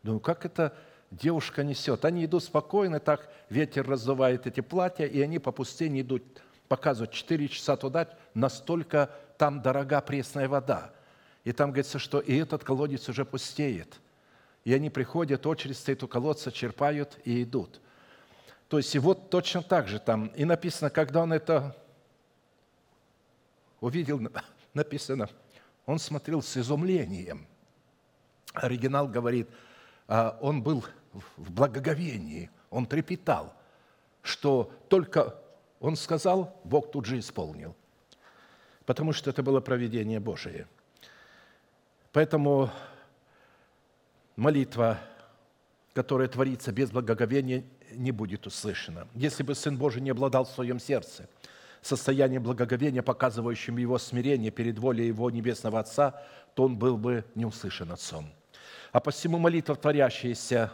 Думаю, 0.04 0.20
как 0.20 0.46
это 0.46 0.74
девушка 1.12 1.64
несет? 1.64 2.06
Они 2.06 2.26
идут 2.26 2.44
спокойно, 2.44 3.00
так 3.00 3.30
ветер 3.50 3.88
раздувает 3.88 4.48
эти 4.48 4.62
платья, 4.62 5.06
и 5.06 5.22
они 5.22 5.40
по 5.40 5.52
пустыне 5.52 6.02
идут, 6.02 6.24
показывают 6.72 7.12
4 7.12 7.48
часа 7.50 7.76
туда, 7.76 8.08
настолько 8.34 9.12
там 9.38 9.62
дорога 9.62 10.02
пресная 10.02 10.48
вода. 10.48 10.92
И 11.44 11.52
там 11.52 11.72
говорится, 11.72 12.00
что 12.00 12.20
и 12.20 12.38
этот 12.38 12.64
колодец 12.64 13.10
уже 13.10 13.26
пустеет. 13.26 14.00
И 14.64 14.74
они 14.74 14.90
приходят, 14.90 15.46
очередь 15.46 15.78
стоит 15.78 16.02
у 16.04 16.08
колодца, 16.08 16.52
черпают 16.52 17.20
и 17.26 17.44
идут– 17.44 17.82
то 18.72 18.78
есть 18.78 18.96
и 18.96 19.00
вот 19.00 19.30
точно 19.30 19.62
так 19.62 19.90
же 19.90 20.00
там, 20.00 20.28
и 20.28 20.46
написано, 20.46 20.90
когда 20.90 21.24
он 21.24 21.34
это 21.34 21.76
увидел, 23.82 24.22
написано, 24.74 25.28
он 25.86 26.00
смотрел 26.00 26.42
с 26.42 26.56
изумлением. 26.56 27.48
Оригинал 28.54 29.10
говорит, 29.10 29.50
а, 30.08 30.38
он 30.40 30.64
был 30.64 30.86
в 31.12 31.52
благоговении, 31.52 32.50
он 32.70 32.86
трепетал, 32.86 33.54
что 34.22 34.72
только 34.88 35.36
он 35.82 35.96
сказал, 35.96 36.56
Бог 36.64 36.92
тут 36.92 37.06
же 37.06 37.20
исполнил, 37.20 37.76
потому 38.86 39.14
что 39.14 39.32
это 39.32 39.42
было 39.42 39.60
проведение 39.60 40.20
Божие. 40.20 40.68
Поэтому 42.14 42.70
молитва, 44.36 45.00
которая 45.94 46.28
творится 46.28 46.72
без 46.72 46.92
благоговения, 46.92 47.64
не 47.94 48.12
будет 48.12 48.46
услышано. 48.48 49.08
Если 49.16 49.44
бы 49.44 49.56
Сын 49.56 49.76
Божий 49.76 50.02
не 50.02 50.12
обладал 50.12 50.46
в 50.46 50.52
своем 50.52 50.80
сердце 50.80 51.28
состоянием 51.82 52.44
благоговения, 52.44 53.02
показывающим 53.02 53.78
его 53.78 53.98
смирение 53.98 54.52
перед 54.52 54.78
волей 54.78 55.08
его 55.08 55.32
Небесного 55.32 55.80
Отца, 55.80 56.22
то 56.54 56.66
он 56.66 56.78
был 56.78 56.96
бы 56.96 57.26
не 57.34 57.46
услышан 57.46 57.92
Отцом. 57.92 58.32
А 58.92 59.00
посему 59.00 59.40
молитва, 59.40 59.76
творящаяся 59.76 60.72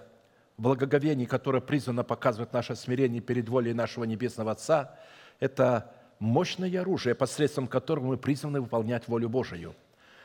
благоговении, 0.57 1.25
которая 1.25 1.61
призвана 1.61 2.03
показывать 2.03 2.53
наше 2.53 2.75
смирение 2.75 3.21
перед 3.21 3.47
волей 3.49 3.73
нашего 3.73 4.03
Небесного 4.03 4.51
Отца, 4.51 4.95
это 5.39 5.91
мощное 6.19 6.81
оружие, 6.81 7.15
посредством 7.15 7.67
которого 7.67 8.07
мы 8.07 8.17
призваны 8.17 8.61
выполнять 8.61 9.07
волю 9.07 9.29
Божию. 9.29 9.75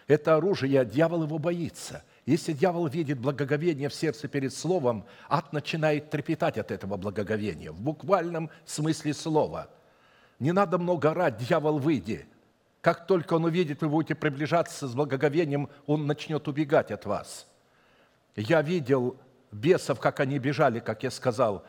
Это 0.07 0.37
оружие, 0.37 0.85
дьявол 0.85 1.25
его 1.25 1.39
боится– 1.39 2.03
если 2.25 2.53
дьявол 2.53 2.87
видит 2.87 3.19
благоговение 3.19 3.89
в 3.89 3.95
сердце 3.95 4.29
перед 4.29 4.55
Словом, 4.55 5.05
ад 5.29 5.53
начинает 5.53 6.11
трепетать 6.11 6.57
от 6.57 6.71
этого 6.71 6.97
благоговения, 6.97 7.73
в 7.73 7.81
буквальном 7.81 8.51
смысле 8.65 9.13
слова. 9.13 9.69
Не 10.39 10.53
надо 10.53 10.79
много 10.79 11.11
орать, 11.11 11.39
дьявол, 11.39 11.79
выйди. 11.79 12.27
Как 12.81 13.07
только 13.07 13.35
он 13.35 13.45
увидит, 13.45 13.81
вы 13.81 13.89
будете 13.89 14.15
приближаться 14.15 14.87
с 14.87 14.95
благоговением, 14.95 15.69
он 15.87 16.07
начнет 16.07 16.47
убегать 16.47 16.91
от 16.93 17.07
вас. 17.07 17.49
Я 18.37 18.63
видел 18.63 19.17
бесов, 19.53 20.01
как 20.01 20.21
они 20.21 20.39
бежали, 20.39 20.81
как 20.81 21.03
я 21.03 21.11
сказал, 21.11 21.65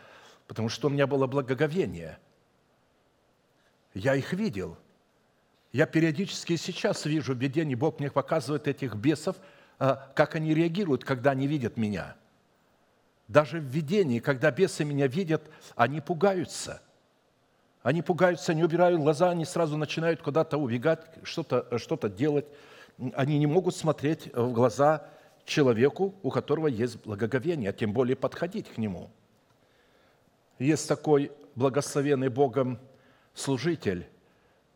потому 0.47 0.69
что 0.69 0.87
у 0.87 0.89
меня 0.89 1.05
было 1.05 1.27
благоговение. 1.27 2.17
Я 3.93 4.15
их 4.15 4.33
видел. 4.33 4.77
Я 5.71 5.85
периодически 5.85 6.55
сейчас 6.55 7.05
вижу 7.05 7.33
видение, 7.33 7.75
Бог 7.75 7.99
мне 7.99 8.09
показывает 8.09 8.67
этих 8.67 8.95
бесов– 8.95 9.35
а, 9.79 10.11
как 10.15 10.35
они 10.35 10.53
реагируют, 10.53 11.03
когда 11.03 11.31
они 11.31 11.47
видят 11.47 11.77
меня. 11.77 12.15
Даже 13.27 13.59
в 13.59 13.63
видении, 13.63 14.19
когда 14.19 14.51
бесы 14.51 14.85
меня 14.85 15.07
видят, 15.07 15.49
они 15.75 15.99
пугаются. 16.01 16.81
Они 17.81 18.01
пугаются, 18.01 18.51
они 18.51 18.63
убирают 18.63 19.01
глаза, 19.01 19.31
они 19.31 19.43
сразу 19.43 19.75
начинают 19.75 20.21
куда-то 20.21 20.57
убегать, 20.57 21.01
что-то 21.23 21.77
что 21.77 21.97
делать. 22.07 22.45
Они 23.13 23.39
не 23.39 23.47
могут 23.47 23.75
смотреть 23.75 24.33
в 24.33 24.53
глаза 24.53 25.05
человеку, 25.45 26.15
у 26.23 26.29
которого 26.29 26.67
есть 26.67 26.97
благоговение, 27.03 27.69
а 27.69 27.73
тем 27.73 27.93
более 27.93 28.15
подходить 28.15 28.69
к 28.69 28.77
нему. 28.77 29.09
Есть 30.59 30.87
такой 30.87 31.31
благословенный 31.55 32.29
Богом 32.29 32.79
служитель, 33.33 34.07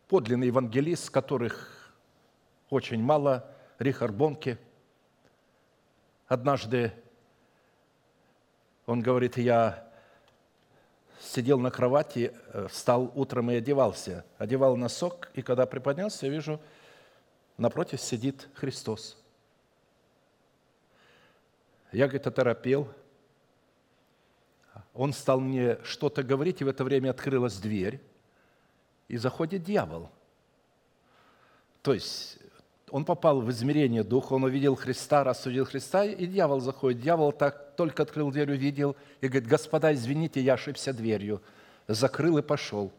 подлинный 0.07 0.47
евангелист, 0.47 1.09
которых 1.09 1.93
очень 2.69 3.01
мало– 3.01 3.49
Рихард 3.79 4.15
Бонке. 4.15 4.57
Однажды 6.27 6.91
он 8.85 9.01
говорит, 9.01 9.37
я 9.37 9.87
сидел 11.21 11.59
на 11.59 11.71
кровати, 11.71 12.33
э, 12.53 12.67
встал 12.69 13.11
утром 13.15 13.51
и 13.51 13.55
одевался. 13.55 14.25
Одевал 14.37 14.75
носок, 14.77 15.29
и 15.35 15.41
когда 15.41 15.65
приподнялся, 15.65 16.25
я 16.25 16.31
вижу, 16.31 16.59
напротив 17.57 18.01
сидит 18.01 18.49
Христос. 18.55 19.17
Я, 21.97 22.05
говорит, 22.05 22.27
оторопел. 22.27 22.87
Он 24.93 25.13
стал 25.13 25.39
мне 25.39 25.79
что-то 25.83 26.21
говорить, 26.21 26.61
и 26.61 26.63
в 26.63 26.67
это 26.67 26.83
время 26.83 27.09
открылась 27.09 27.57
дверь, 27.57 27.99
и 29.07 29.17
заходит 29.17 29.63
дьявол. 29.63 30.11
То 31.81 31.95
есть 31.95 32.37
он 32.91 33.03
попал 33.03 33.41
в 33.41 33.49
измерение 33.49 34.03
духа, 34.03 34.33
он 34.33 34.43
увидел 34.43 34.75
Христа, 34.75 35.23
увидел 35.43 35.65
Христа, 35.65 36.05
и 36.05 36.27
дьявол 36.27 36.59
заходит. 36.59 37.01
Дьявол 37.01 37.31
так 37.31 37.75
только 37.75 38.03
открыл 38.03 38.29
дверь, 38.29 38.51
увидел, 38.51 38.95
и 39.19 39.27
говорит, 39.27 39.49
господа, 39.49 39.91
извините, 39.91 40.39
я 40.39 40.53
ошибся 40.53 40.93
дверью. 40.93 41.41
Закрыл 41.87 42.37
и 42.37 42.43
пошел. 42.43 42.93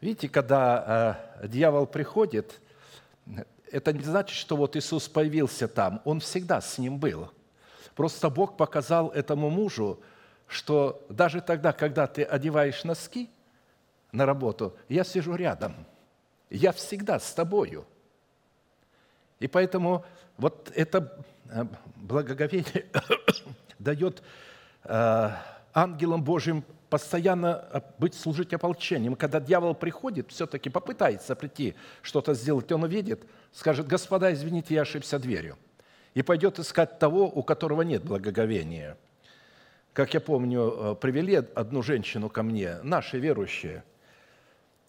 Видите, 0.00 0.28
когда 0.28 1.22
э, 1.38 1.46
дьявол 1.46 1.86
приходит, 1.86 2.60
это 3.72 3.92
не 3.92 4.02
значит, 4.02 4.36
что 4.36 4.56
вот 4.56 4.76
Иисус 4.76 5.08
появился 5.08 5.68
там, 5.68 6.00
Он 6.04 6.20
всегда 6.20 6.60
с 6.60 6.78
ним 6.78 6.98
был. 6.98 7.30
Просто 7.94 8.30
Бог 8.30 8.56
показал 8.56 9.08
этому 9.10 9.50
мужу, 9.50 10.00
что 10.46 11.04
даже 11.08 11.40
тогда, 11.40 11.72
когда 11.72 12.06
ты 12.06 12.22
одеваешь 12.22 12.84
носки 12.84 13.30
на 14.12 14.26
работу, 14.26 14.76
я 14.88 15.04
сижу 15.04 15.34
рядом, 15.34 15.74
я 16.50 16.72
всегда 16.72 17.18
с 17.18 17.32
тобою. 17.32 17.86
И 19.38 19.46
поэтому 19.46 20.04
вот 20.36 20.70
это 20.74 21.24
э, 21.46 21.64
благоговение 21.96 22.86
дает 23.78 24.22
э, 24.84 25.30
ангелам 25.72 26.22
Божьим 26.22 26.64
постоянно 26.90 27.64
э, 27.72 27.80
быть, 27.98 28.14
служить 28.14 28.52
ополчением. 28.52 29.14
Когда 29.14 29.40
дьявол 29.40 29.74
приходит, 29.74 30.30
все-таки 30.30 30.68
попытается 30.68 31.34
прийти, 31.36 31.74
что-то 32.02 32.34
сделать, 32.34 32.70
он 32.72 32.82
увидит, 32.82 33.22
скажет, 33.52 33.86
господа, 33.86 34.32
извините, 34.32 34.74
я 34.74 34.82
ошибся 34.82 35.18
дверью. 35.18 35.56
И 36.14 36.22
пойдет 36.22 36.58
искать 36.58 36.98
того, 36.98 37.26
у 37.26 37.42
которого 37.42 37.82
нет 37.82 38.02
благоговения. 38.02 38.98
Как 39.92 40.12
я 40.14 40.20
помню, 40.20 40.96
привели 41.00 41.36
одну 41.36 41.82
женщину 41.82 42.28
ко 42.28 42.42
мне, 42.42 42.78
наши 42.82 43.18
верующие. 43.18 43.84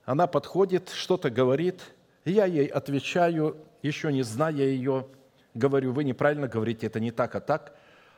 Она 0.06 0.28
подходит, 0.28 0.90
что-то 0.90 1.30
говорит, 1.30 1.82
я 2.26 2.46
ей 2.46 2.66
отвечаю, 2.66 3.58
еще 3.82 4.12
не 4.12 4.24
зная 4.24 4.52
ее, 4.54 5.08
говорю, 5.54 5.92
вы 5.92 6.04
неправильно 6.04 6.48
говорите, 6.48 6.88
это 6.88 7.00
не 7.00 7.12
так, 7.12 7.36
а 7.36 7.40
так. 7.40 7.76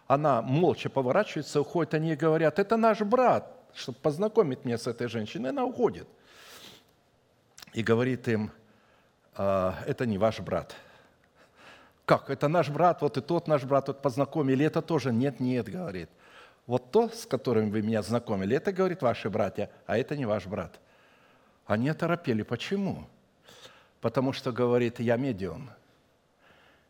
Она 0.08 0.42
молча 0.42 0.90
поворачивается, 0.90 1.62
уходит, 1.62 1.94
они 1.94 2.16
говорят, 2.16 2.60
это 2.60 2.78
наш 2.78 3.02
брат, 3.02 3.62
чтобы 3.76 3.98
познакомить 4.00 4.66
меня 4.66 4.78
с 4.78 4.88
этой 4.88 5.08
женщиной. 5.08 5.50
Она 5.50 5.64
уходит. 5.66 6.08
И 7.74 7.84
говорит 7.84 8.28
им, 8.28 8.52
«А, 9.36 9.76
это 9.86 10.06
не 10.06 10.18
ваш 10.18 10.40
брат. 10.40 10.76
Как? 12.06 12.30
Это 12.30 12.48
наш 12.48 12.70
брат, 12.70 13.02
вот 13.02 13.18
и 13.18 13.22
тот 13.22 13.48
наш 13.48 13.64
брат, 13.64 13.88
вот 13.88 14.02
познакомили, 14.02 14.66
это 14.66 14.82
тоже? 14.82 15.12
Нет, 15.12 15.40
нет, 15.40 15.70
говорит. 15.70 16.10
Вот 16.68 16.91
то, 16.91 17.10
с 17.10 17.26
которым 17.26 17.72
вы 17.72 17.82
меня 17.82 18.02
знакомили, 18.02 18.56
это, 18.56 18.72
говорит, 18.72 19.02
ваши 19.02 19.30
братья, 19.30 19.70
а 19.86 19.98
это 19.98 20.16
не 20.16 20.26
ваш 20.26 20.45
брат. 20.45 20.80
Они 21.66 21.90
оторопели. 21.90 22.44
Почему? 22.44 23.08
потому 24.04 24.34
что, 24.34 24.52
говорит, 24.52 25.00
я 25.00 25.16
медиум. 25.16 25.70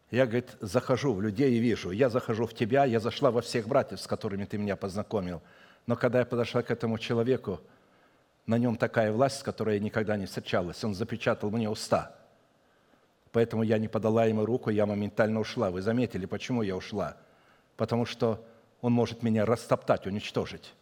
Я, 0.10 0.26
говорит, 0.26 0.49
захожу 0.61 1.14
в 1.14 1.22
людей 1.22 1.53
и 1.53 1.60
вижу. 1.60 1.91
Я 1.91 2.10
захожу 2.10 2.47
в 2.47 2.55
тебя, 2.55 2.85
я 2.85 2.99
зашла 2.99 3.30
во 3.30 3.41
всех 3.41 3.68
братьев, 3.68 4.01
с 4.01 4.07
которыми 4.07 4.45
ты 4.45 4.57
меня 4.57 4.76
познакомил. 4.76 5.43
Но 5.85 5.95
когда 5.95 6.19
я 6.19 6.26
подошла 6.26 6.61
к 6.61 6.72
этому 6.72 6.97
человеку, 6.97 7.60
на 8.45 8.57
нем 8.57 8.76
такая 8.76 9.11
власть, 9.11 9.39
с 9.39 9.43
которой 9.43 9.76
я 9.76 9.80
никогда 9.80 10.18
не 10.18 10.26
встречалась. 10.26 10.84
Он 10.84 10.93
запечатал 10.93 11.49
мне 11.49 11.69
уста. 11.69 12.15
Поэтому 13.31 13.64
я 13.64 13.77
не 13.80 13.88
подала 13.88 14.26
ему 14.26 14.45
руку, 14.45 14.69
я 14.69 14.85
моментально 14.85 15.39
ушла. 15.39 15.72
Вы 15.72 15.81
заметили, 15.81 16.26
почему 16.26 16.61
я 16.61 16.76
ушла? 16.76 17.18
Потому 17.77 18.05
что 18.05 18.45
он 18.81 18.91
может 18.91 19.23
меня 19.23 19.45
растоптать, 19.45 20.05
уничтожить. 20.05 20.73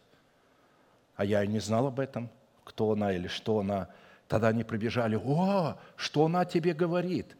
А 1.16 1.24
я 1.24 1.44
и 1.44 1.48
не 1.48 1.60
знал 1.60 1.86
об 1.86 2.00
этом, 2.00 2.28
кто 2.64 2.92
она 2.92 3.12
или 3.12 3.28
что 3.28 3.60
она. 3.60 3.88
Тогда 4.28 4.48
они 4.48 4.64
прибежали, 4.64 5.18
о, 5.22 5.78
что 5.96 6.26
она 6.26 6.44
тебе 6.44 6.74
говорит? 6.74 7.36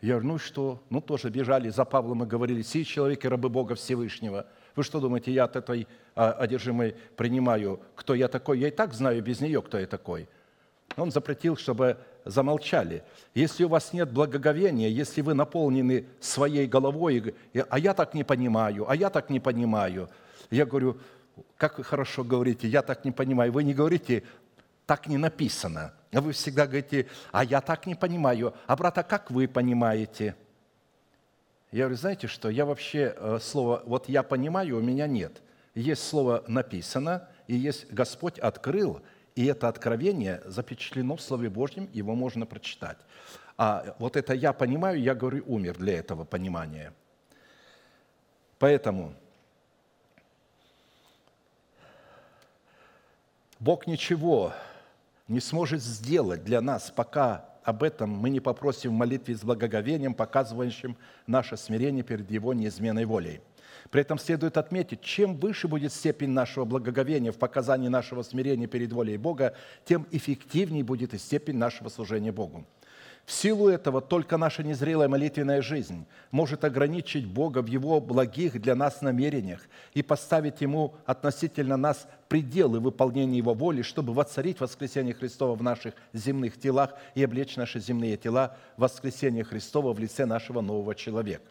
Я 0.00 0.14
говорю, 0.14 0.28
ну 0.28 0.38
что? 0.38 0.82
Ну, 0.90 1.00
тоже 1.00 1.30
бежали 1.30 1.68
за 1.70 1.84
Павлом 1.84 2.24
и 2.24 2.26
говорили, 2.26 2.62
сей 2.62 2.84
человек 2.84 3.24
и 3.24 3.28
рабы 3.28 3.48
Бога 3.48 3.74
Всевышнего. 3.74 4.46
Вы 4.78 4.84
что 4.84 5.00
думаете, 5.00 5.32
я 5.32 5.42
от 5.42 5.56
этой 5.56 5.88
а, 6.14 6.30
одержимой 6.34 6.94
принимаю, 7.16 7.80
кто 7.96 8.14
я 8.14 8.28
такой? 8.28 8.60
Я 8.60 8.68
и 8.68 8.70
так 8.70 8.94
знаю 8.94 9.20
без 9.20 9.40
нее, 9.40 9.60
кто 9.60 9.76
я 9.76 9.88
такой. 9.88 10.28
Он 10.96 11.10
запретил, 11.10 11.56
чтобы 11.56 11.96
замолчали. 12.24 13.02
Если 13.34 13.64
у 13.64 13.68
вас 13.68 13.92
нет 13.92 14.12
благоговения, 14.12 14.86
если 14.86 15.20
вы 15.20 15.34
наполнены 15.34 16.06
своей 16.20 16.68
головой, 16.68 17.34
а 17.68 17.76
я 17.80 17.92
так 17.92 18.14
не 18.14 18.22
понимаю, 18.22 18.88
а 18.88 18.94
я 18.94 19.10
так 19.10 19.30
не 19.30 19.40
понимаю. 19.40 20.10
Я 20.48 20.64
говорю, 20.64 21.00
как 21.56 21.78
вы 21.78 21.82
хорошо 21.82 22.22
говорите, 22.22 22.68
я 22.68 22.82
так 22.82 23.04
не 23.04 23.10
понимаю. 23.10 23.50
Вы 23.50 23.64
не 23.64 23.74
говорите, 23.74 24.22
так 24.86 25.08
не 25.08 25.18
написано. 25.18 25.92
Вы 26.12 26.30
всегда 26.30 26.68
говорите, 26.68 27.08
а 27.32 27.42
я 27.42 27.60
так 27.60 27.84
не 27.86 27.96
понимаю. 27.96 28.54
А 28.68 28.76
брата, 28.76 29.02
как 29.02 29.32
вы 29.32 29.48
понимаете? 29.48 30.36
Я 31.70 31.84
говорю, 31.84 31.96
знаете 31.96 32.28
что, 32.28 32.48
я 32.48 32.64
вообще 32.64 33.14
э, 33.14 33.38
слово 33.42 33.82
«вот 33.84 34.08
я 34.08 34.22
понимаю» 34.22 34.78
у 34.78 34.80
меня 34.80 35.06
нет. 35.06 35.42
Есть 35.74 36.08
слово 36.08 36.42
«написано», 36.48 37.28
и 37.46 37.54
есть 37.54 37.92
«Господь 37.92 38.38
открыл», 38.38 39.02
и 39.34 39.44
это 39.44 39.68
откровение 39.68 40.42
запечатлено 40.46 41.16
в 41.16 41.20
Слове 41.20 41.50
Божьем, 41.50 41.88
его 41.92 42.14
можно 42.14 42.46
прочитать. 42.46 42.96
А 43.58 43.94
вот 43.98 44.16
это 44.16 44.32
«я 44.32 44.54
понимаю», 44.54 45.00
я 45.00 45.14
говорю, 45.14 45.44
умер 45.46 45.76
для 45.76 45.98
этого 45.98 46.24
понимания. 46.24 46.94
Поэтому 48.58 49.14
Бог 53.60 53.86
ничего 53.86 54.54
не 55.28 55.40
сможет 55.40 55.82
сделать 55.82 56.44
для 56.44 56.62
нас, 56.62 56.90
пока 56.90 57.47
об 57.68 57.82
этом 57.82 58.08
мы 58.08 58.30
не 58.30 58.40
попросим 58.40 58.92
в 58.92 58.94
молитве 58.94 59.36
с 59.36 59.44
благоговением, 59.44 60.14
показывающим 60.14 60.96
наше 61.26 61.58
смирение 61.58 62.02
перед 62.02 62.30
Его 62.30 62.54
неизменной 62.54 63.04
волей. 63.04 63.42
При 63.90 64.00
этом 64.00 64.18
следует 64.18 64.56
отметить, 64.56 65.02
чем 65.02 65.36
выше 65.36 65.68
будет 65.68 65.92
степень 65.92 66.30
нашего 66.30 66.64
благоговения 66.64 67.30
в 67.30 67.36
показании 67.36 67.88
нашего 67.88 68.22
смирения 68.22 68.66
перед 68.66 68.90
волей 68.90 69.18
Бога, 69.18 69.54
тем 69.84 70.06
эффективнее 70.12 70.82
будет 70.82 71.12
и 71.12 71.18
степень 71.18 71.58
нашего 71.58 71.90
служения 71.90 72.32
Богу. 72.32 72.64
В 73.28 73.32
силу 73.34 73.68
этого 73.68 74.00
только 74.00 74.38
наша 74.38 74.62
незрелая 74.62 75.06
молитвенная 75.06 75.60
жизнь 75.60 76.06
может 76.30 76.64
ограничить 76.64 77.26
Бога 77.26 77.60
в 77.60 77.66
Его 77.66 78.00
благих 78.00 78.58
для 78.58 78.74
нас 78.74 79.02
намерениях 79.02 79.60
и 79.92 80.02
поставить 80.02 80.62
Ему 80.62 80.94
относительно 81.04 81.76
нас 81.76 82.08
пределы 82.28 82.80
выполнения 82.80 83.36
Его 83.36 83.52
воли, 83.52 83.82
чтобы 83.82 84.14
воцарить 84.14 84.60
воскресение 84.60 85.12
Христова 85.12 85.54
в 85.56 85.62
наших 85.62 85.92
земных 86.14 86.58
телах 86.58 86.94
и 87.14 87.22
облечь 87.22 87.56
наши 87.56 87.80
земные 87.80 88.16
тела 88.16 88.56
в 88.78 88.80
воскресение 88.80 89.44
Христова 89.44 89.92
в 89.92 89.98
лице 89.98 90.24
нашего 90.24 90.62
нового 90.62 90.94
человека. 90.94 91.44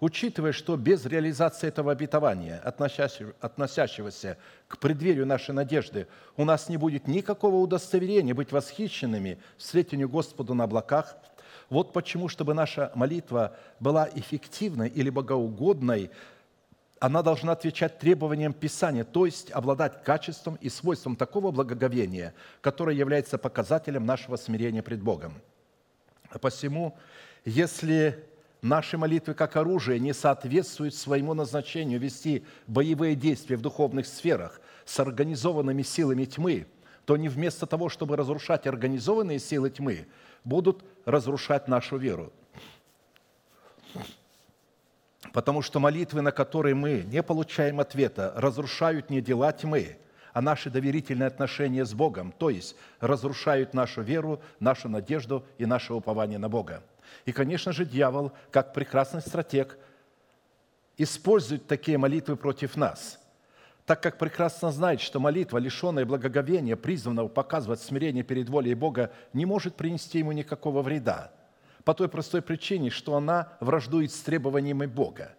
Учитывая, 0.00 0.52
что 0.52 0.76
без 0.78 1.04
реализации 1.04 1.68
этого 1.68 1.92
обетования, 1.92 2.58
относящегося 2.58 4.38
к 4.66 4.78
преддверию 4.78 5.26
нашей 5.26 5.54
надежды, 5.54 6.06
у 6.38 6.44
нас 6.44 6.70
не 6.70 6.78
будет 6.78 7.06
никакого 7.06 7.56
удостоверения 7.56 8.34
быть 8.34 8.50
восхищенными 8.50 9.38
встретению 9.58 10.08
Господу 10.08 10.54
на 10.54 10.64
облаках, 10.64 11.16
вот 11.68 11.92
почему, 11.92 12.28
чтобы 12.28 12.54
наша 12.54 12.90
молитва 12.94 13.54
была 13.78 14.08
эффективной 14.14 14.88
или 14.88 15.10
богоугодной, 15.10 16.10
она 16.98 17.22
должна 17.22 17.52
отвечать 17.52 17.98
требованиям 17.98 18.54
Писания, 18.54 19.04
то 19.04 19.26
есть 19.26 19.50
обладать 19.52 20.02
качеством 20.02 20.56
и 20.62 20.70
свойством 20.70 21.14
такого 21.14 21.50
благоговения, 21.50 22.34
которое 22.62 22.96
является 22.96 23.38
показателем 23.38 24.06
нашего 24.06 24.36
смирения 24.36 24.82
пред 24.82 25.02
Богом. 25.02 25.34
Посему, 26.40 26.98
если 27.44 28.24
наши 28.62 28.98
молитвы 28.98 29.34
как 29.34 29.56
оружие 29.56 29.98
не 29.98 30.12
соответствуют 30.12 30.94
своему 30.94 31.34
назначению 31.34 32.00
вести 32.00 32.44
боевые 32.66 33.14
действия 33.14 33.56
в 33.56 33.62
духовных 33.62 34.06
сферах 34.06 34.60
с 34.84 34.98
организованными 35.00 35.82
силами 35.82 36.24
тьмы, 36.24 36.66
то 37.04 37.16
не 37.16 37.28
вместо 37.28 37.66
того, 37.66 37.88
чтобы 37.88 38.16
разрушать 38.16 38.66
организованные 38.66 39.38
силы 39.38 39.70
тьмы, 39.70 40.06
будут 40.44 40.84
разрушать 41.04 41.68
нашу 41.68 41.96
веру. 41.96 42.32
Потому 45.32 45.62
что 45.62 45.80
молитвы, 45.80 46.22
на 46.22 46.32
которые 46.32 46.74
мы 46.74 47.02
не 47.06 47.22
получаем 47.22 47.80
ответа, 47.80 48.32
разрушают 48.36 49.10
не 49.10 49.20
дела 49.20 49.52
тьмы, 49.52 49.96
а 50.32 50.40
наши 50.40 50.70
доверительные 50.70 51.26
отношения 51.26 51.84
с 51.84 51.92
Богом, 51.92 52.32
то 52.32 52.50
есть 52.50 52.76
разрушают 53.00 53.74
нашу 53.74 54.02
веру, 54.02 54.40
нашу 54.60 54.88
надежду 54.88 55.44
и 55.58 55.66
наше 55.66 55.92
упование 55.92 56.38
на 56.38 56.48
Бога. 56.48 56.82
И, 57.24 57.32
конечно 57.32 57.72
же, 57.72 57.84
дьявол, 57.84 58.32
как 58.50 58.72
прекрасный 58.72 59.20
стратег, 59.20 59.78
использует 60.96 61.66
такие 61.66 61.98
молитвы 61.98 62.36
против 62.36 62.76
нас, 62.76 63.18
так 63.86 64.02
как 64.02 64.18
прекрасно 64.18 64.70
знает, 64.70 65.00
что 65.00 65.18
молитва, 65.18 65.58
лишенная 65.58 66.04
благоговения, 66.04 66.76
призванного 66.76 67.28
показывать 67.28 67.80
смирение 67.80 68.22
перед 68.22 68.48
волей 68.48 68.74
Бога, 68.74 69.10
не 69.32 69.46
может 69.46 69.76
принести 69.76 70.18
ему 70.18 70.32
никакого 70.32 70.82
вреда, 70.82 71.32
по 71.84 71.94
той 71.94 72.08
простой 72.08 72.42
причине, 72.42 72.90
что 72.90 73.16
она 73.16 73.52
враждует 73.60 74.12
с 74.12 74.20
требованиями 74.20 74.86
Бога. 74.86 75.34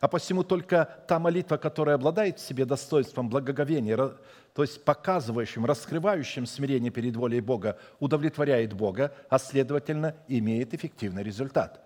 А 0.00 0.08
посему 0.08 0.44
только 0.44 0.84
та 1.08 1.18
молитва, 1.18 1.56
которая 1.56 1.96
обладает 1.96 2.38
в 2.38 2.46
себе 2.46 2.64
достоинством 2.64 3.28
благоговения, 3.28 3.96
то 3.96 4.62
есть 4.62 4.84
показывающим, 4.84 5.64
раскрывающим 5.64 6.46
смирение 6.46 6.90
перед 6.90 7.16
волей 7.16 7.40
Бога, 7.40 7.78
удовлетворяет 7.98 8.72
Бога, 8.72 9.12
а 9.28 9.38
следовательно 9.38 10.14
имеет 10.28 10.74
эффективный 10.74 11.22
результат. 11.22 11.80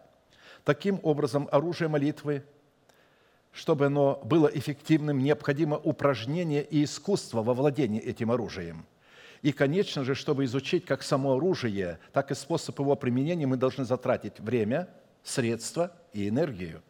Таким 0.64 1.00
образом, 1.02 1.48
оружие 1.50 1.88
молитвы 1.88 2.44
чтобы 3.52 3.86
оно 3.86 4.20
было 4.24 4.46
эффективным, 4.48 5.18
необходимо 5.18 5.76
упражнение 5.76 6.64
и 6.64 6.84
искусство 6.84 7.42
во 7.42 7.54
владении 7.54 8.00
этим 8.00 8.30
оружием. 8.30 8.86
И, 9.42 9.52
конечно 9.52 10.04
же, 10.04 10.14
чтобы 10.14 10.44
изучить 10.44 10.84
как 10.84 11.02
само 11.02 11.34
оружие, 11.34 11.98
так 12.12 12.30
и 12.30 12.34
способ 12.34 12.78
его 12.78 12.96
применения, 12.96 13.46
мы 13.46 13.56
должны 13.56 13.84
затратить 13.84 14.40
время, 14.40 14.88
средства 15.22 15.92
и 16.12 16.28
энергию. 16.28 16.82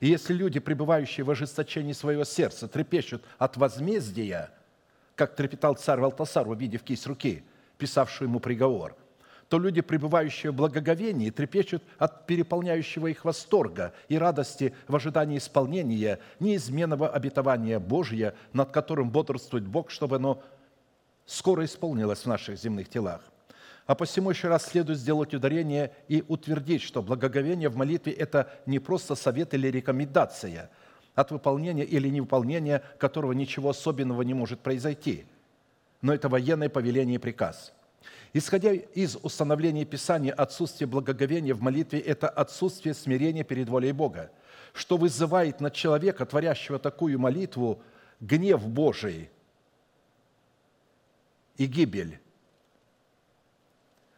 И 0.00 0.08
если 0.08 0.34
люди, 0.34 0.60
пребывающие 0.60 1.24
в 1.24 1.30
ожесточении 1.30 1.92
своего 1.92 2.24
сердца, 2.24 2.68
трепещут 2.68 3.22
от 3.38 3.56
возмездия, 3.56 4.50
как 5.14 5.34
трепетал 5.34 5.74
царь 5.74 6.00
Валтасар, 6.00 6.48
увидев 6.48 6.82
кисть 6.82 7.06
руки, 7.06 7.44
писавшую 7.78 8.28
ему 8.28 8.40
приговор– 8.40 8.96
то 9.48 9.58
люди, 9.58 9.80
пребывающие 9.80 10.50
в 10.50 10.56
благоговении, 10.56 11.30
трепещут 11.30 11.82
от 11.98 12.26
переполняющего 12.26 13.06
их 13.06 13.24
восторга 13.24 13.94
и 14.08 14.18
радости 14.18 14.74
в 14.88 14.96
ожидании 14.96 15.38
исполнения 15.38 16.18
неизменного 16.40 17.08
обетования 17.08 17.78
Божия, 17.78 18.34
над 18.52 18.70
которым 18.70 19.10
бодрствует 19.10 19.66
Бог, 19.66 19.90
чтобы 19.90 20.16
оно 20.16 20.42
скоро 21.26 21.64
исполнилось 21.64 22.20
в 22.20 22.26
наших 22.26 22.58
земных 22.58 22.88
телах. 22.88 23.20
А 23.86 23.94
посему 23.94 24.30
еще 24.30 24.48
раз 24.48 24.66
следует 24.66 24.98
сделать 24.98 25.32
ударение 25.32 25.92
и 26.08 26.24
утвердить, 26.26 26.82
что 26.82 27.02
благоговение 27.02 27.68
в 27.68 27.76
молитве– 27.76 28.12
это 28.14 28.52
не 28.66 28.78
просто 28.78 29.14
совет 29.14 29.54
или 29.54 29.68
рекомендация, 29.68 30.70
от 31.14 31.30
выполнения 31.30 31.84
или 31.84 32.08
невыполнения 32.08 32.82
которого 32.98 33.32
ничего 33.32 33.70
особенного 33.70 34.22
не 34.22 34.34
может 34.34 34.60
произойти, 34.60 35.24
но 36.02 36.12
это 36.12 36.28
военное 36.28 36.68
повеление 36.68 37.16
и 37.16 37.18
приказ– 37.18 37.72
Исходя 38.36 38.72
из 38.72 39.16
установления 39.22 39.86
Писания, 39.86 40.30
отсутствие 40.30 40.86
благоговения 40.86 41.54
в 41.54 41.62
молитве– 41.62 42.00
это 42.00 42.28
отсутствие 42.28 42.94
смирения 42.94 43.44
перед 43.44 43.66
волей 43.68 43.92
Бога, 43.92 44.30
что 44.74 44.98
вызывает 44.98 45.60
на 45.60 45.70
человека, 45.70 46.26
творящего 46.26 46.78
такую 46.78 47.18
молитву, 47.18 47.82
гнев 48.20 48.66
Божий 48.68 49.30
и 51.56 51.64
гибель. 51.64 52.20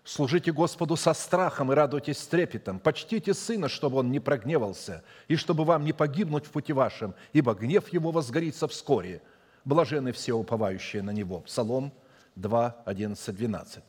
Служите 0.08 0.52
Господу 0.52 0.96
со 0.96 1.12
страхом 1.12 1.70
и 1.70 1.74
радуйтесь 1.74 2.16
с 2.16 2.26
трепетом. 2.26 2.78
Почтите 2.78 3.34
Сына, 3.34 3.68
чтобы 3.68 3.98
Он 3.98 4.10
не 4.10 4.20
прогневался, 4.20 5.04
и 5.28 5.36
чтобы 5.36 5.64
вам 5.66 5.84
не 5.84 5.92
погибнуть 5.92 6.46
в 6.46 6.50
пути 6.50 6.72
вашем, 6.72 7.14
ибо 7.34 7.52
гнев 7.52 7.92
Его 7.92 8.10
возгорится 8.10 8.66
вскоре. 8.68 9.20
Блажены 9.66 10.12
все 10.12 10.32
уповающие 10.32 11.02
на 11.02 11.10
Него. 11.10 11.40
Псалом 11.40 11.92
2, 12.36 12.76
11, 12.86 13.36
12. 13.36 13.84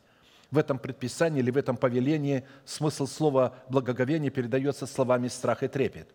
В 0.50 0.58
этом 0.58 0.78
предписании 0.78 1.38
или 1.38 1.50
в 1.50 1.56
этом 1.56 1.78
повелении 1.78 2.44
смысл 2.66 3.06
слова 3.06 3.54
«благоговение» 3.70 4.30
передается 4.30 4.86
словами 4.86 5.28
«страх 5.28 5.62
и 5.62 5.68
трепет». 5.68 6.10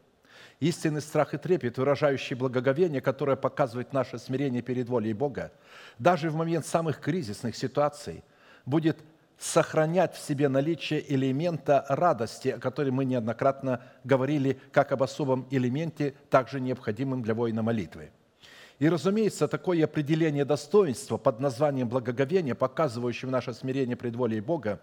Истинный 0.60 1.02
страх 1.02 1.34
и 1.34 1.40
трепет, 1.40 1.80
выражающий 1.80 2.36
благоговение, 2.36 3.02
которое 3.02 3.38
показывает 3.38 3.92
наше 3.92 4.20
смирение 4.20 4.62
перед 4.62 4.88
волей 4.88 5.14
Бога, 5.14 5.52
даже 5.98 6.30
в 6.30 6.36
момент 6.36 6.68
самых 6.68 7.00
кризисных 7.00 7.56
ситуаций, 7.56 8.24
будет 8.68 9.00
сохранять 9.38 10.16
в 10.16 10.20
себе 10.26 10.48
наличие 10.50 11.14
элемента 11.14 11.86
радости, 11.90 12.50
о 12.50 12.60
которой 12.60 12.92
мы 12.92 13.06
неоднократно 13.06 13.82
говорили, 14.04 14.60
как 14.72 14.92
об 14.92 15.04
особом 15.04 15.48
элементе, 15.52 16.14
также 16.30 16.60
необходимым 16.60 17.22
для 17.22 17.34
воина 17.34 17.62
молитвы. 17.62 18.12
И, 18.80 18.90
разумеется, 18.90 19.48
такое 19.48 19.84
определение 19.86 20.44
достоинства 20.44 21.18
под 21.18 21.40
названием 21.40 21.88
благоговение, 21.88 22.56
показывающее 22.56 23.30
наше 23.32 23.54
смирение 23.54 23.96
пред 23.96 24.16
волей 24.16 24.42
Бога, 24.42 24.82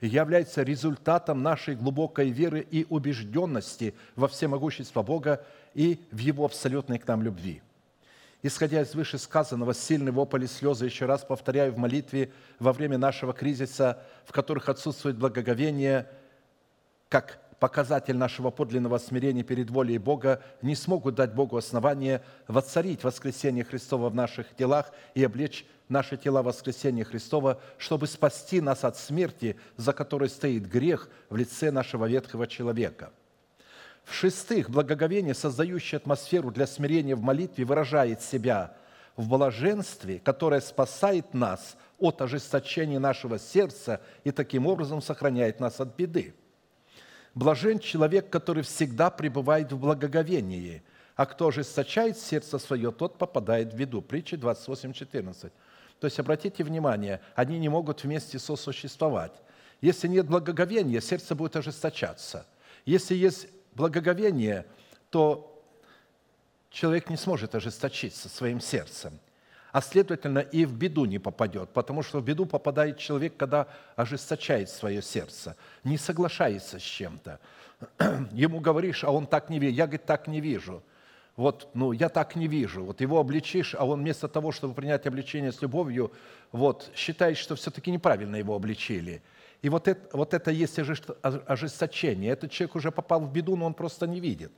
является 0.00 0.62
результатом 0.62 1.42
нашей 1.42 1.74
глубокой 1.74 2.30
веры 2.30 2.66
и 2.68 2.86
убежденности 2.88 3.94
во 4.16 4.28
всемогущество 4.28 5.02
Бога 5.02 5.44
и 5.74 6.00
в 6.10 6.18
Его 6.18 6.44
абсолютной 6.44 6.98
к 6.98 7.06
нам 7.06 7.22
любви. 7.22 7.62
Исходя 8.44 8.82
из 8.82 8.94
вышесказанного, 8.94 9.72
сильный 9.72 10.10
вопль 10.10 10.44
и 10.44 10.46
слезы, 10.48 10.86
еще 10.86 11.06
раз 11.06 11.24
повторяю, 11.24 11.72
в 11.72 11.78
молитве 11.78 12.32
во 12.58 12.72
время 12.72 12.98
нашего 12.98 13.32
кризиса, 13.32 14.02
в 14.24 14.32
которых 14.32 14.68
отсутствует 14.68 15.16
благоговение, 15.16 16.08
как 17.08 17.38
показатель 17.60 18.16
нашего 18.16 18.50
подлинного 18.50 18.98
смирения 18.98 19.44
перед 19.44 19.70
волей 19.70 19.98
Бога, 19.98 20.42
не 20.60 20.74
смогут 20.74 21.14
дать 21.14 21.32
Богу 21.32 21.56
основание 21.56 22.20
воцарить 22.48 23.04
воскресение 23.04 23.62
Христова 23.62 24.08
в 24.08 24.14
наших 24.16 24.56
телах 24.56 24.90
и 25.14 25.22
облечь 25.22 25.64
наши 25.88 26.16
тела 26.16 26.42
в 26.42 26.46
воскресение 26.46 27.04
Христова, 27.04 27.60
чтобы 27.78 28.08
спасти 28.08 28.60
нас 28.60 28.82
от 28.82 28.96
смерти, 28.96 29.56
за 29.76 29.92
которой 29.92 30.28
стоит 30.28 30.66
грех 30.66 31.08
в 31.30 31.36
лице 31.36 31.70
нашего 31.70 32.06
ветхого 32.06 32.48
человека. 32.48 33.12
В-шестых, 34.04 34.68
благоговение, 34.68 35.34
создающее 35.34 35.96
атмосферу 35.96 36.50
для 36.50 36.66
смирения 36.66 37.14
в 37.14 37.22
молитве, 37.22 37.64
выражает 37.64 38.22
себя 38.22 38.74
в 39.16 39.28
блаженстве, 39.28 40.20
которое 40.20 40.60
спасает 40.60 41.34
нас 41.34 41.76
от 41.98 42.20
ожесточения 42.20 42.98
нашего 42.98 43.38
сердца 43.38 44.00
и 44.24 44.30
таким 44.30 44.66
образом 44.66 45.00
сохраняет 45.00 45.60
нас 45.60 45.80
от 45.80 45.96
беды. 45.96 46.34
Блажен 47.34 47.78
человек, 47.78 48.28
который 48.28 48.62
всегда 48.62 49.10
пребывает 49.10 49.72
в 49.72 49.78
благоговении, 49.78 50.82
а 51.14 51.26
кто 51.26 51.48
ожесточает 51.48 52.18
сердце 52.18 52.58
свое, 52.58 52.90
тот 52.90 53.18
попадает 53.18 53.72
в 53.72 53.76
беду. 53.76 54.02
Притча 54.02 54.36
28, 54.36 54.92
14. 54.92 55.52
То 56.00 56.06
есть, 56.06 56.18
обратите 56.18 56.64
внимание, 56.64 57.20
они 57.34 57.58
не 57.58 57.68
могут 57.68 58.02
вместе 58.02 58.38
сосуществовать. 58.38 59.32
Если 59.80 60.08
нет 60.08 60.26
благоговения, 60.26 61.00
сердце 61.00 61.34
будет 61.34 61.56
ожесточаться. 61.56 62.46
Если 62.84 63.14
есть 63.14 63.46
благоговение, 63.74 64.66
то 65.10 65.62
человек 66.70 67.10
не 67.10 67.16
сможет 67.16 67.54
ожесточиться 67.54 68.28
своим 68.28 68.60
сердцем– 68.60 69.18
а 69.72 69.80
следовательно 69.80 70.40
и 70.40 70.66
в 70.66 70.74
беду 70.74 71.06
не 71.06 71.18
попадет, 71.18 71.70
потому 71.70 72.02
что 72.02 72.20
в 72.20 72.24
беду 72.24 72.44
попадает 72.44 72.98
человек, 72.98 73.36
когда 73.38 73.66
ожесточает 73.96 74.68
свое 74.68 75.00
сердце, 75.00 75.56
не 75.82 75.96
соглашается 75.96 76.78
с 76.78 76.82
чем-то. 76.82 77.40
Ему 78.32 78.60
говоришь, 78.60 79.02
а 79.02 79.10
он 79.10 79.26
так 79.26 79.48
не 79.48 79.58
видит. 79.58 79.76
Я, 79.76 79.86
говорит, 79.86 80.04
так 80.04 80.28
не 80.28 80.40
вижу. 80.40 80.82
Вот, 81.36 81.70
ну, 81.72 81.92
я 81.92 82.10
так 82.10 82.36
не 82.36 82.46
вижу. 82.46 82.84
Вот 82.84 83.00
его 83.00 83.18
обличишь, 83.18 83.74
а 83.74 83.86
он 83.86 84.00
вместо 84.00 84.28
того, 84.28 84.52
чтобы 84.52 84.74
принять 84.74 85.06
обличение 85.06 85.50
с 85.50 85.62
любовью, 85.62 86.12
вот, 86.52 86.90
считает, 86.94 87.38
что 87.38 87.56
все-таки 87.56 87.90
неправильно 87.90 88.36
его 88.36 88.54
обличили. 88.54 89.22
И 89.62 89.68
вот 89.68 89.86
это, 89.86 90.16
вот 90.16 90.34
это 90.34 90.50
есть 90.50 90.78
ожесточение. 90.78 92.32
Этот 92.32 92.50
человек 92.50 92.74
уже 92.74 92.90
попал 92.90 93.20
в 93.20 93.32
беду, 93.32 93.56
но 93.56 93.66
он 93.66 93.74
просто 93.74 94.06
не 94.08 94.18
видит. 94.18 94.52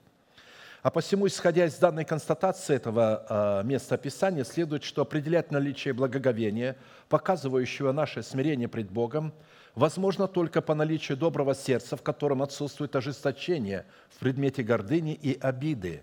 А 0.82 0.90
посему, 0.90 1.26
исходя 1.26 1.64
из 1.66 1.76
данной 1.76 2.04
констатации 2.04 2.76
этого 2.76 3.24
а, 3.28 3.62
места 3.62 3.96
Писания, 3.96 4.44
следует, 4.44 4.82
что 4.84 5.00
определять 5.00 5.50
наличие 5.50 5.94
благоговения, 5.94 6.76
показывающего 7.08 7.92
наше 7.92 8.22
смирение 8.22 8.68
пред 8.68 8.90
Богом, 8.90 9.32
возможно 9.74 10.28
только 10.28 10.60
по 10.60 10.74
наличию 10.74 11.16
доброго 11.16 11.54
сердца, 11.54 11.96
в 11.96 12.02
котором 12.02 12.42
отсутствует 12.42 12.94
ожесточение 12.96 13.86
в 14.10 14.18
предмете 14.18 14.62
гордыни 14.62 15.14
и 15.14 15.38
обиды, 15.40 16.02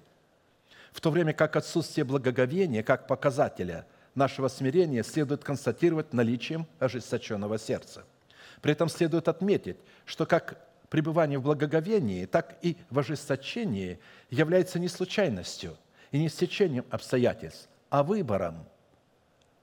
в 0.92 1.00
то 1.00 1.12
время 1.12 1.34
как 1.34 1.56
отсутствие 1.56 2.04
благоговения, 2.04 2.82
как 2.82 3.06
показателя 3.06 3.86
нашего 4.16 4.48
смирения, 4.48 5.04
следует 5.04 5.44
констатировать 5.44 6.12
наличием 6.12 6.66
ожесточенного 6.80 7.60
сердца. 7.60 8.04
При 8.62 8.72
этом 8.72 8.90
следует 8.90 9.28
отметить, 9.28 9.78
что 10.06 10.26
как 10.26 10.58
пребывание 10.90 11.40
в 11.40 11.44
благоговении, 11.44 12.26
так 12.26 12.58
и 12.62 12.78
в 12.90 13.00
ожесточении 13.00 14.00
является 14.30 14.78
не 14.78 14.88
случайностью 14.88 15.78
и 16.12 16.20
не 16.20 16.30
стечением 16.30 16.86
обстоятельств, 16.90 17.70
а 17.90 18.04
выбором, 18.04 18.66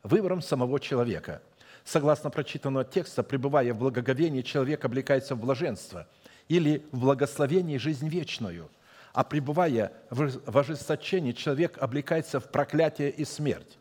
выбором 0.03 0.43
самого 0.43 0.81
человека. 0.81 1.43
Согласно 1.85 2.31
прочитанного 2.31 2.85
текста, 2.85 3.23
пребывая 3.23 3.73
в 3.73 3.79
благоговении, 3.79 4.43
человек 4.43 4.85
облекается 4.85 5.35
в 5.35 5.41
блаженство 5.41 6.07
или 6.49 6.85
в 6.93 7.01
благословении 7.01 7.79
жизнь 7.79 8.09
вечную, 8.09 8.71
а 9.13 9.25
пребывая 9.25 9.93
в 10.11 10.59
ожесточении, 10.59 11.33
человек 11.33 11.79
облекается 11.79 12.41
в 12.41 12.51
проклятие 12.51 13.11
и 13.11 13.25
смерть. 13.25 13.78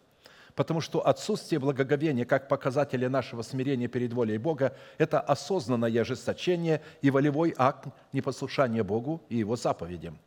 Потому 0.58 0.82
что 0.82 1.06
отсутствие 1.06 1.60
благоговения 1.60 2.26
как 2.26 2.48
показателя 2.48 3.10
нашего 3.10 3.44
смирения 3.44 3.88
перед 3.88 4.12
волей 4.12 4.40
Бога– 4.40 4.76
это 4.98 5.20
осознанное 5.20 6.02
ожесточение 6.02 6.82
и 7.04 7.12
волевой 7.12 7.54
акт 7.56 7.90
непослушания 8.12 8.84
Богу 8.84 9.22
и 9.30 9.38
Его 9.38 9.56
заповедям. 9.56 10.18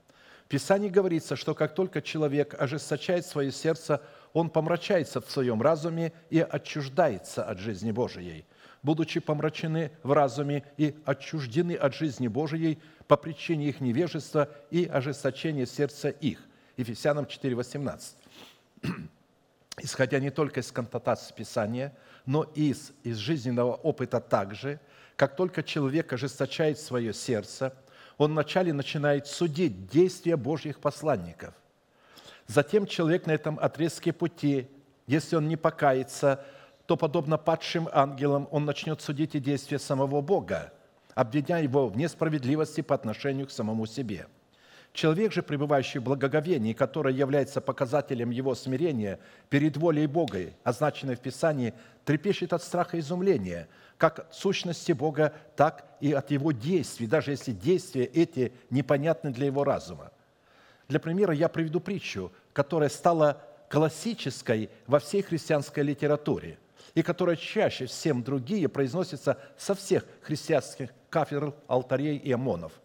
В 0.44 0.48
Писании 0.48 0.89
говорится, 0.89 1.35
что 1.35 1.52
как 1.52 1.74
только 1.74 2.01
человек 2.01 2.55
ожесточает 2.57 3.27
свое 3.27 3.51
сердце, 3.51 4.02
он 4.32 4.51
помрачается 4.51 5.20
в 5.20 5.28
своем 5.28 5.61
разуме 5.61 6.12
и 6.31 6.39
отчуждается 6.39 7.43
от 7.43 7.59
жизни 7.59 7.90
Божией, 7.90 8.44
будучи 8.85 9.19
помрачены 9.19 9.90
в 10.05 10.12
разуме 10.12 10.62
и 10.77 10.94
отчуждены 11.07 11.73
от 11.73 11.93
жизни 11.93 12.28
Божией 12.28 12.78
по 13.09 13.16
причине 13.16 13.69
их 13.69 13.81
невежества 13.81 14.48
и 14.70 14.85
ожесточения 14.86 15.66
сердца 15.66 16.09
их. 16.09 16.39
Ефесянам 16.77 17.24
4,18 17.24 19.11
исходя 19.82 20.19
не 20.19 20.31
только 20.31 20.61
из 20.61 20.70
контатации 20.73 21.35
Писания, 21.35 21.93
но 22.27 22.44
и 22.55 22.70
из, 22.70 22.93
из 23.02 23.16
жизненного 23.16 23.74
опыта 23.74 24.20
также, 24.20 24.81
как 25.16 25.36
только 25.36 25.62
человек 25.62 26.12
ожесточает 26.12 26.78
свое 26.78 27.12
сердце, 27.12 27.74
он 28.19 28.32
вначале 28.32 28.73
начинает 28.73 29.27
судить 29.27 29.89
действия 29.89 30.36
Божьих 30.36 30.81
посланников. 30.81 31.55
Затем 32.47 32.86
человек 32.86 33.27
на 33.27 33.32
этом 33.32 33.59
отрезке 33.61 34.12
пути, 34.12 34.69
если 35.07 35.36
он 35.36 35.48
не 35.48 35.57
покается, 35.57 36.44
то, 36.86 36.97
подобно 36.97 37.39
падшим 37.39 37.89
ангелам, 37.93 38.48
он 38.51 38.65
начнет 38.65 39.01
судить 39.01 39.35
и 39.35 39.40
действия 39.40 39.78
самого 39.78 40.20
Бога, 40.20 40.73
обвиняя 41.15 41.62
его 41.62 41.86
в 41.86 41.97
несправедливости 41.97 42.81
по 42.81 42.94
отношению 42.94 43.47
к 43.47 43.51
самому 43.51 43.86
себе– 43.86 44.27
Человек 44.93 45.33
же, 45.33 45.43
пребывающий 45.43 46.01
в 46.01 46.05
благоговении, 46.05 46.73
которое 46.73 47.15
является 47.15 47.61
показателем 47.61 48.31
его 48.31 48.55
смирения 48.55 49.21
перед 49.49 49.77
волей 49.77 50.07
Бога, 50.07 50.51
означенной 50.65 51.15
в 51.15 51.21
Писании, 51.21 51.75
трепещет 52.05 52.53
от 52.53 52.62
страха 52.62 52.97
и 52.97 53.01
изумления, 53.01 53.69
как 53.99 54.19
от 54.19 54.35
сущности 54.35 54.93
Бога, 54.93 55.33
так 55.57 55.85
и 56.01 56.12
от 56.12 56.33
его 56.33 56.51
действий, 56.51 57.07
даже 57.07 57.31
если 57.31 57.53
действия 57.53 58.05
эти 58.05 58.53
непонятны 58.69 59.31
для 59.31 59.47
его 59.47 59.62
разума. 59.62 60.11
Для 60.89 60.99
примера 60.99 61.33
я 61.33 61.49
приведу 61.49 61.79
притчу, 61.79 62.33
которая 62.53 62.89
стала 62.89 63.41
классической 63.69 64.71
во 64.89 64.99
всей 64.99 65.23
христианской 65.23 65.85
литературе 65.85 66.59
и 66.97 67.03
которая 67.03 67.37
чаще 67.37 67.87
всем 67.87 68.25
другие 68.25 68.69
произносится 68.69 69.39
со 69.57 69.77
всех 69.77 70.05
христианских 70.23 70.91
кафедр, 71.11 71.55
алтарей 71.69 72.17
и 72.17 72.33
омонов– 72.33 72.73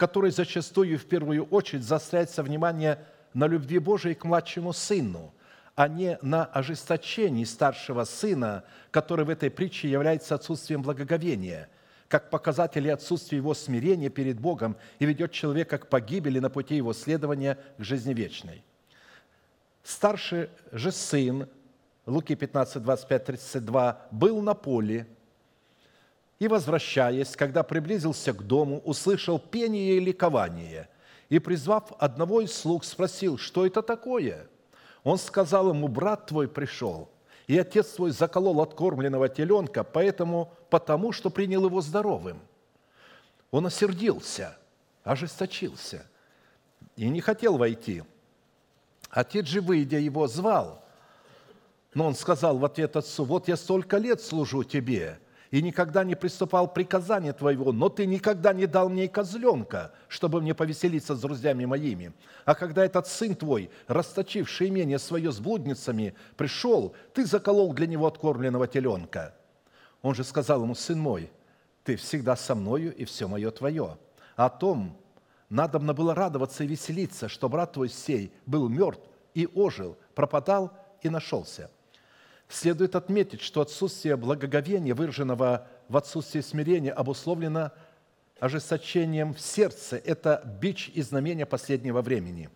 которой 0.00 0.30
зачастую 0.30 0.98
в 0.98 1.04
первую 1.04 1.44
очередь 1.44 1.84
заостряется 1.84 2.42
внимание 2.42 3.04
на 3.34 3.46
любви 3.46 3.78
Божией 3.78 4.14
к 4.14 4.24
младшему 4.24 4.72
сыну, 4.72 5.34
а 5.74 5.88
не 5.88 6.18
на 6.22 6.46
ожесточении 6.46 7.44
старшего 7.44 8.04
сына, 8.04 8.64
который 8.90 9.26
в 9.26 9.28
этой 9.28 9.50
притче 9.50 9.90
является 9.90 10.34
отсутствием 10.34 10.80
благоговения, 10.80 11.68
как 12.08 12.30
показатель 12.30 12.90
отсутствия 12.90 13.36
его 13.36 13.52
смирения 13.52 14.08
перед 14.08 14.40
Богом 14.40 14.78
и 15.00 15.04
ведет 15.04 15.32
человека 15.32 15.76
к 15.76 15.88
погибели 15.88 16.38
на 16.38 16.48
пути 16.48 16.76
его 16.76 16.94
следования 16.94 17.58
к 17.76 17.84
жизни 17.84 18.14
вечной. 18.14 18.64
Старший 19.82 20.48
же 20.72 20.92
сын, 20.92 21.46
Луки 22.06 22.34
15, 22.34 22.82
25, 22.82 23.24
32, 23.26 24.06
был 24.10 24.40
на 24.40 24.54
поле– 24.54 25.06
и, 26.40 26.48
возвращаясь, 26.48 27.36
когда 27.36 27.62
приблизился 27.62 28.32
к 28.32 28.42
дому, 28.42 28.80
услышал 28.80 29.38
пение 29.38 29.96
и 29.96 30.00
ликование, 30.00 30.88
и, 31.28 31.38
призвав 31.38 31.92
одного 31.98 32.40
из 32.40 32.52
слуг, 32.52 32.84
спросил, 32.84 33.36
что 33.36 33.66
это 33.66 33.82
такое? 33.82 34.48
Он 35.04 35.18
сказал 35.18 35.68
ему, 35.68 35.86
брат 35.86 36.26
твой 36.26 36.48
пришел, 36.48 37.10
и 37.46 37.58
отец 37.58 37.88
твой 37.90 38.10
заколол 38.10 38.62
откормленного 38.62 39.28
теленка, 39.28 39.84
поэтому, 39.84 40.52
потому 40.70 41.12
что 41.12 41.28
принял 41.28 41.66
его 41.66 41.82
здоровым. 41.82 42.40
Он 43.50 43.66
осердился, 43.66 44.56
ожесточился 45.04 46.06
и 46.96 47.08
не 47.10 47.20
хотел 47.20 47.58
войти. 47.58 48.02
Отец 49.10 49.46
же, 49.46 49.60
выйдя, 49.60 49.98
его 49.98 50.26
звал, 50.26 50.82
но 51.92 52.06
он 52.06 52.14
сказал 52.14 52.56
в 52.56 52.64
ответ 52.64 52.96
отцу, 52.96 53.24
вот 53.24 53.46
я 53.46 53.58
столько 53.58 53.98
лет 53.98 54.22
служу 54.22 54.64
тебе– 54.64 55.18
и 55.50 55.60
никогда 55.62 56.04
не 56.04 56.14
приступал 56.14 56.72
приказания 56.72 57.32
Твоего, 57.32 57.72
но 57.72 57.88
Ты 57.88 58.06
никогда 58.06 58.52
не 58.52 58.66
дал 58.66 58.88
мне 58.88 59.08
козленка, 59.08 59.92
чтобы 60.08 60.40
мне 60.40 60.54
повеселиться 60.54 61.16
с 61.16 61.20
друзьями 61.20 61.64
моими. 61.64 62.12
А 62.44 62.54
когда 62.54 62.84
этот 62.84 63.08
сын 63.08 63.34
Твой, 63.34 63.70
расточивший 63.88 64.68
имение 64.68 64.98
свое 64.98 65.32
с 65.32 65.40
блудницами, 65.40 66.14
пришел, 66.36 66.94
Ты 67.12 67.26
заколол 67.26 67.72
для 67.72 67.86
него 67.86 68.06
откормленного 68.06 68.68
теленка. 68.68 69.34
Он 70.02 70.14
же 70.14 70.22
сказал 70.22 70.62
ему, 70.62 70.74
сын 70.74 70.98
мой, 70.98 71.32
Ты 71.82 71.96
всегда 71.96 72.36
со 72.36 72.54
мною, 72.54 72.94
и 72.94 73.04
все 73.04 73.26
мое 73.26 73.50
Твое. 73.50 73.98
О 74.36 74.48
том 74.48 74.96
надобно 75.48 75.94
было 75.94 76.14
радоваться 76.14 76.62
и 76.62 76.68
веселиться, 76.68 77.28
что 77.28 77.48
брат 77.48 77.72
Твой 77.72 77.88
сей 77.88 78.32
был 78.46 78.68
мертв 78.68 79.02
и 79.34 79.48
ожил, 79.52 79.96
пропадал 80.14 80.72
и 81.02 81.08
нашелся– 81.08 81.70
Следует 82.50 82.96
отметить, 82.96 83.42
что 83.42 83.60
отсутствие 83.60 84.16
благоговения, 84.16 84.92
выраженного 84.92 85.68
в 85.88 85.96
отсутствии 85.96 86.40
смирения, 86.40 86.90
обусловлено 86.90 87.70
ожесточением 88.40 89.34
в 89.34 89.40
сердце. 89.40 89.98
Это 89.98 90.42
бич 90.60 90.90
и 90.92 91.00
знамение 91.00 91.46
последнего 91.46 92.02
времени. 92.02 92.50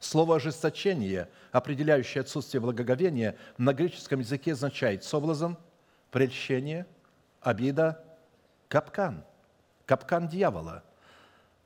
Слово 0.00 0.36
«ожесточение», 0.36 1.28
определяющее 1.52 2.22
отсутствие 2.22 2.62
благоговения, 2.62 3.36
на 3.58 3.74
греческом 3.74 4.20
языке 4.20 4.52
означает 4.52 5.04
соблазн, 5.04 5.52
прельщение, 6.10 6.86
обида, 7.42 8.02
капкан, 8.68 9.22
капкан 9.84 10.28
дьявола. 10.28 10.82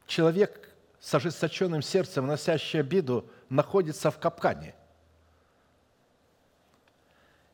Человек 0.09 0.75
с 0.99 1.15
ожесточенным 1.15 1.83
сердцем, 1.83 2.27
носящий 2.27 2.81
обиду, 2.81 3.31
находится 3.49 4.11
в 4.11 4.19
капкане– 4.19 4.75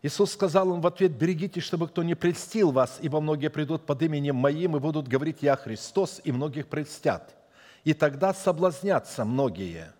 Иисус 0.06 0.34
сказал 0.34 0.72
им 0.72 0.80
в 0.80 0.86
ответ, 0.86 1.10
берегитесь, 1.10 1.64
чтобы 1.64 1.88
кто 1.88 2.04
не 2.04 2.14
прельстил 2.14 2.70
вас, 2.70 2.98
ибо 3.00 3.20
многие 3.20 3.50
придут 3.50 3.84
под 3.84 4.02
именем 4.02 4.36
Моим 4.36 4.76
и 4.76 4.78
будут 4.78 5.08
говорить 5.08 5.38
«Я 5.40 5.56
Христос», 5.56 6.20
и 6.22 6.30
многих 6.30 6.68
прельстят. 6.68 7.34
И 7.82 7.92
тогда 7.92 8.32
соблазнятся 8.32 9.24
многие. 9.24 9.92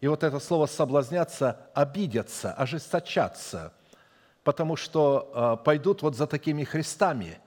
И 0.00 0.08
вот 0.08 0.22
это 0.24 0.40
слово 0.40 0.64
«соблазняться»– 0.64 1.60
обидятся, 1.74 2.54
ожесточаться, 2.54 3.74
потому 4.44 4.76
что 4.76 5.30
э, 5.60 5.62
пойдут 5.62 6.00
вот 6.00 6.16
за 6.16 6.26
такими 6.26 6.64
Христами. 6.64 7.38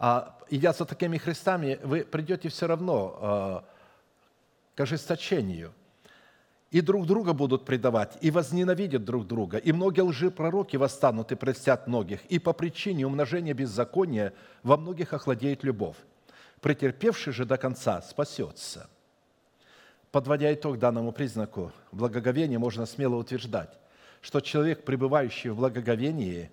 А 0.00 0.36
идя 0.48 0.72
за 0.72 0.84
такими 0.84 1.16
Христами, 1.16 1.78
вы 1.84 2.04
придете 2.04 2.48
все 2.48 2.66
равно 2.66 3.62
э, 4.74 4.76
к 4.78 4.80
ожесточению– 4.80 5.72
и 6.70 6.80
друг 6.80 7.06
друга 7.06 7.32
будут 7.32 7.64
предавать, 7.64 8.16
и 8.20 8.30
возненавидят 8.30 9.04
друг 9.04 9.26
друга. 9.26 9.58
И 9.58 9.72
многие 9.72 10.02
лжепророки 10.02 10.76
восстанут 10.76 11.32
и 11.32 11.34
простят 11.34 11.88
многих, 11.88 12.24
и 12.26 12.38
по 12.38 12.52
причине 12.52 13.06
умножения 13.06 13.54
беззакония 13.54 14.32
во 14.62 14.76
многих 14.76 15.12
охладеет 15.12 15.64
любовь. 15.64 15.96
Претерпевший 16.60 17.32
же 17.32 17.44
до 17.44 17.56
конца 17.56 18.00
спасется. 18.02 18.88
Подводя 20.12 20.52
итог 20.52 20.78
данному 20.78 21.12
признаку 21.12 21.72
благоговения, 21.90 22.58
можно 22.58 22.86
смело 22.86 23.16
утверждать, 23.16 23.78
что 24.20 24.40
человек, 24.40 24.84
пребывающий 24.84 25.50
в 25.50 25.56
благоговении, 25.56 26.50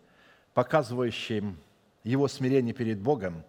показывающий 0.53 1.43
его 2.03 2.27
смирение 2.27 2.73
перед 2.73 2.99
Богом, 2.99 3.43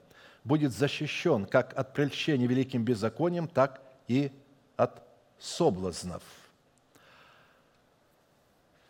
будет 0.45 0.73
защищен 0.73 1.47
как 1.47 1.77
от 1.79 1.95
прельщения 1.95 2.47
великим 2.47 2.85
беззаконием, 2.85 3.49
так 3.49 3.81
и 4.07 4.33
от 4.77 5.03
соблазнов– 5.39 6.23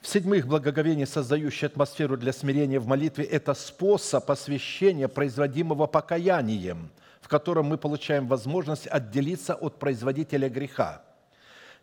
в-седьмых, 0.00 0.46
благоговение, 0.46 1.06
создающее 1.06 1.66
атмосферу 1.66 2.16
для 2.16 2.32
смирения 2.32 2.78
в 2.78 2.86
молитве, 2.86 3.24
это 3.24 3.54
способ 3.54 4.30
освящения, 4.30 5.08
производимого 5.08 5.86
покаянием, 5.86 6.90
в 7.20 7.28
котором 7.28 7.66
мы 7.66 7.78
получаем 7.78 8.28
возможность 8.28 8.86
отделиться 8.86 9.54
от 9.54 9.78
производителя 9.78 10.48
греха. 10.48 11.02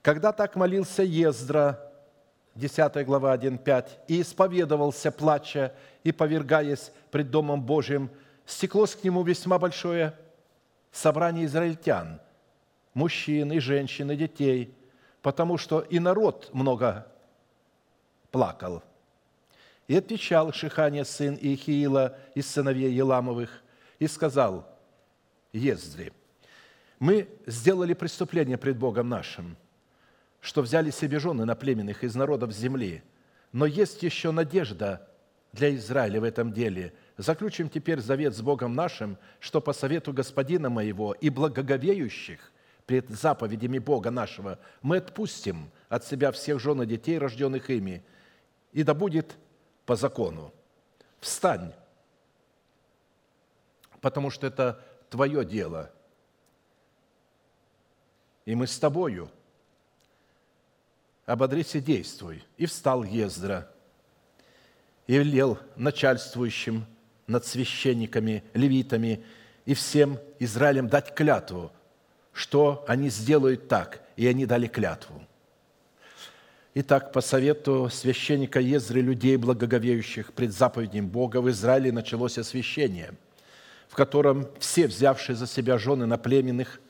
Когда 0.02 0.32
так 0.32 0.56
молился 0.56 1.04
Ездра, 1.04 1.92
10 2.56 3.06
глава 3.06 3.36
1.5, 3.36 3.90
и 4.08 4.22
исповедовался, 4.22 5.12
плача 5.12 5.74
и 6.04 6.14
повергаясь 6.14 6.92
пред 7.12 7.30
Домом 7.30 7.62
Божьим, 7.62 8.10
стеклось 8.46 8.96
к 8.96 9.04
нему 9.04 9.24
весьма 9.24 9.60
большое 9.60 10.14
собрание 10.92 11.46
израильтян, 11.46 12.22
мужчин 12.94 13.52
и 13.52 13.60
женщин 13.60 14.10
и 14.12 14.16
детей, 14.16 14.74
потому 15.22 15.58
что 15.58 15.82
и 15.82 16.00
народ 16.00 16.50
много 16.54 17.08
плакал. 18.36 18.84
И 19.88 19.96
отвечал 19.96 20.52
Шихания, 20.52 21.06
сын 21.06 21.38
Иехиила 21.42 22.18
из 22.36 22.48
сыновей 22.48 22.92
Еламовых, 22.92 23.64
и 23.98 24.08
сказал 24.08 24.68
Ездре, 25.54 26.12
мы 27.00 27.30
сделали 27.46 27.94
преступление 27.94 28.58
пред 28.58 28.78
Богом 28.78 29.08
нашим, 29.08 29.56
что 30.42 30.62
взяли 30.62 30.92
себе 30.92 31.18
жены 31.18 31.46
на 31.46 31.56
племенных 31.56 32.04
из 32.04 32.14
народов 32.14 32.52
земли, 32.52 33.04
Но 33.54 33.66
есть 33.66 34.04
еще 34.04 34.32
надежда 34.32 35.08
для 35.54 35.74
Израиля 35.74 36.20
в 36.20 36.26
этом 36.26 36.52
деле. 36.52 36.94
Заключим 37.16 37.70
теперь 37.70 38.02
завет 38.02 38.36
с 38.36 38.42
Богом 38.42 38.74
нашим, 38.74 39.18
что 39.40 39.62
по 39.62 39.72
совету 39.72 40.12
Господина 40.12 40.70
моего 40.70 41.14
и 41.14 41.30
благоговеющих 41.30 42.52
пред 42.86 43.10
заповедями 43.10 43.80
Бога 43.80 44.12
нашего 44.12 44.60
мы 44.82 44.98
отпустим 44.98 45.72
от 45.88 46.04
себя 46.04 46.34
всех 46.34 46.60
жен 46.60 46.82
и 46.82 46.86
детей, 46.86 47.18
рожденных 47.18 47.70
ими, 47.70 48.04
и 48.76 48.84
да 48.84 48.94
будет 48.94 49.38
по 49.86 49.96
закону. 49.96 50.54
Встань, 51.22 51.74
потому 54.02 54.30
что 54.30 54.46
это 54.46 54.84
твое 55.10 55.46
дело. 55.46 55.92
И 58.44 58.54
мы 58.54 58.68
с 58.68 58.78
тобою. 58.78 59.32
Ободрись 61.26 61.74
и 61.76 61.80
действуй. 61.80 62.44
И 62.58 62.66
встал 62.66 63.04
Ездра, 63.04 63.72
и 65.08 65.14
велел 65.14 65.58
начальствующим 65.78 66.86
над 67.28 67.46
священниками, 67.46 68.44
левитами 68.54 69.24
и 69.64 69.74
всем 69.74 70.20
Израилем 70.38 70.90
дать 70.90 71.16
клятву, 71.16 71.72
что 72.34 72.84
они 72.90 73.10
сделают 73.10 73.70
так, 73.70 74.02
и 74.18 74.28
они 74.28 74.46
дали 74.46 74.68
клятву. 74.68 75.26
Итак, 76.78 77.14
по 77.14 77.22
совету 77.22 77.88
священника 77.90 78.60
Езры, 78.60 79.00
людей, 79.00 79.38
благоговеющих 79.38 80.34
пред 80.34 80.52
заповедям 80.52 81.08
Бога, 81.08 81.40
в 81.40 81.50
Израиле 81.50 81.94
началось 81.94 82.38
освящение, 82.38 83.14
в 83.88 83.96
котором 83.96 84.50
все, 84.60 84.86
взявшие 84.88 85.38
за 85.38 85.48
себя 85.48 85.78
жены 85.78 86.06
на 86.06 86.18
племенных, 86.18 86.82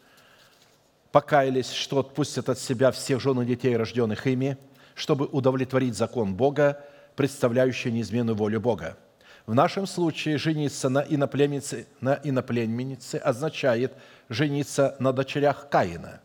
покаялись, 1.12 1.70
что 1.70 2.00
отпустят 2.00 2.50
от 2.50 2.58
себя 2.58 2.92
всех 2.92 3.22
жен 3.22 3.40
и 3.42 3.46
детей, 3.46 3.78
рожденных 3.78 4.26
ими, 4.26 4.58
чтобы 4.96 5.28
удовлетворить 5.28 5.96
закон 5.96 6.34
Бога, 6.34 6.84
представляющий 7.16 7.92
неизменную 7.92 8.36
волю 8.36 8.62
Бога. 8.62 8.98
В 9.46 9.54
нашем 9.54 9.86
случае 9.86 10.40
жениться 10.40 10.90
на 10.90 11.02
иноплеменнице, 11.02 11.86
на 12.02 12.20
иноплеменнице 12.24 13.18
означает 13.18 13.94
жениться 14.30 14.96
на 14.98 15.14
дочерях 15.14 15.70
Каина. 15.70 16.22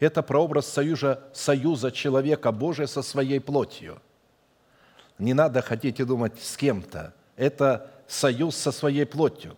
Это 0.00 0.22
прообраз 0.22 0.66
союза, 0.66 1.22
союза 1.32 1.90
человека 1.90 2.52
Божия 2.52 2.86
со 2.86 3.02
своей 3.02 3.40
плотью. 3.40 4.00
Не 5.18 5.34
надо 5.34 5.60
хотеть 5.62 5.98
и 5.98 6.04
думать 6.04 6.40
с 6.40 6.56
кем-то. 6.56 7.14
Это 7.36 7.90
союз 8.06 8.56
со 8.56 8.70
своей 8.70 9.04
плотью. 9.04 9.56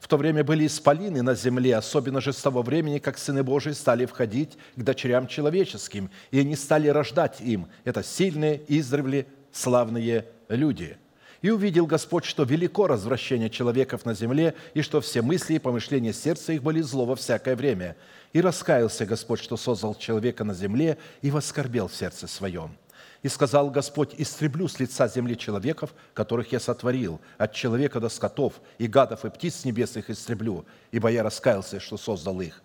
В 0.00 0.08
то 0.08 0.16
время 0.16 0.44
были 0.44 0.66
исполины 0.66 1.22
на 1.22 1.34
земле, 1.34 1.76
особенно 1.76 2.20
же 2.20 2.32
с 2.32 2.40
того 2.40 2.62
времени, 2.62 2.98
как 2.98 3.16
сыны 3.16 3.42
Божии 3.42 3.72
стали 3.72 4.04
входить 4.04 4.58
к 4.76 4.82
дочерям 4.82 5.26
человеческим, 5.26 6.10
и 6.30 6.40
они 6.40 6.56
стали 6.56 6.88
рождать 6.88 7.40
им. 7.40 7.68
Это 7.84 8.02
сильные, 8.02 8.62
издревле 8.68 9.26
славные 9.52 10.26
люди– 10.48 10.98
и 11.44 11.50
увидел 11.50 11.84
Господь, 11.84 12.24
что 12.24 12.44
велико 12.44 12.86
развращение 12.86 13.50
человеков 13.50 14.06
на 14.06 14.14
земле, 14.14 14.54
и 14.72 14.80
что 14.80 15.02
все 15.02 15.20
мысли 15.20 15.52
и 15.52 15.58
помышления 15.58 16.14
сердца 16.14 16.54
их 16.54 16.62
были 16.62 16.80
зло 16.80 17.04
во 17.04 17.16
всякое 17.16 17.54
время. 17.54 17.96
И 18.34 18.40
раскаялся 18.40 19.06
Господь, 19.06 19.40
что 19.40 19.56
создал 19.56 19.94
человека 19.94 20.42
на 20.42 20.54
земле, 20.54 20.98
и 21.22 21.30
воскорбел 21.30 21.86
в 21.86 21.94
сердце 21.94 22.26
своем. 22.26 22.76
И 23.22 23.28
сказал 23.28 23.70
Господь, 23.70 24.16
истреблю 24.18 24.66
с 24.66 24.80
лица 24.80 25.06
земли 25.06 25.38
человеков, 25.38 25.94
которых 26.14 26.50
я 26.50 26.58
сотворил, 26.58 27.20
от 27.38 27.54
человека 27.54 28.00
до 28.00 28.08
скотов, 28.08 28.60
и 28.76 28.88
гадов, 28.88 29.24
и 29.24 29.30
птиц 29.30 29.64
небесных 29.64 30.10
истреблю, 30.10 30.66
ибо 30.90 31.10
я 31.10 31.22
раскаялся, 31.22 31.78
что 31.78 31.96
создал 31.96 32.40
их. 32.40 32.60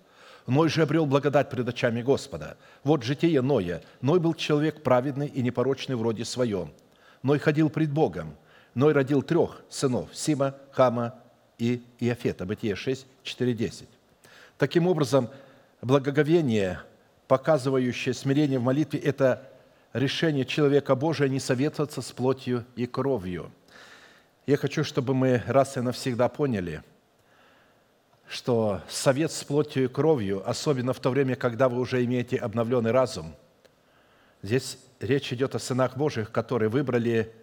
Ной 0.47 0.69
же 0.69 0.81
обрел 0.81 1.05
благодать 1.05 1.51
пред 1.51 1.69
очами 1.69 2.01
Господа. 2.01 2.57
Вот 2.83 3.03
житие 3.03 3.41
Ноя. 3.41 3.83
Ной 4.01 4.19
был 4.19 4.33
человек 4.33 4.81
праведный 4.81 5.27
и 5.27 5.43
непорочный 5.43 5.95
в 5.95 6.01
роде 6.01 6.25
своем. 6.25 6.73
Ной 7.21 7.37
ходил 7.37 7.69
пред 7.69 7.91
Богом, 7.91 8.35
Ной 8.73 8.93
родил 8.93 9.21
трех 9.21 9.61
сынов– 9.69 10.09
Сима, 10.13 10.55
Хама 10.71 11.13
и 11.59 11.83
Иофета. 11.99 12.45
Бытие 12.45 12.75
6, 12.75 13.05
4, 13.21 13.53
10. 13.53 13.87
Таким 14.57 14.87
образом, 14.87 15.29
благоговение, 15.81 16.79
показывающее 17.27 18.13
смирение 18.13 18.59
в 18.59 18.63
молитве– 18.63 18.99
это 19.01 19.49
решение 19.93 20.45
человека 20.45 20.95
Божия 20.95 21.27
не 21.27 21.39
советоваться 21.39 22.01
с 22.01 22.11
плотью 22.11 22.65
и 22.75 22.85
кровью. 22.85 23.51
Я 24.45 24.57
хочу, 24.57 24.83
чтобы 24.83 25.13
мы 25.13 25.43
раз 25.47 25.77
и 25.77 25.81
навсегда 25.81 26.27
поняли, 26.27 26.83
что 28.27 28.81
совет 28.87 29.31
с 29.31 29.43
плотью 29.43 29.85
и 29.85 29.87
кровью, 29.87 30.47
особенно 30.47 30.93
в 30.93 30.99
то 30.99 31.09
время, 31.09 31.35
когда 31.35 31.69
вы 31.69 31.79
уже 31.79 32.03
имеете 32.05 32.37
обновленный 32.37 32.91
разум, 32.91 33.35
здесь 34.41 34.77
речь 34.99 35.31
идет 35.33 35.55
о 35.55 35.59
сынах 35.59 35.97
Божьих, 35.97 36.31
которые 36.31 36.69
выбрали 36.69 37.33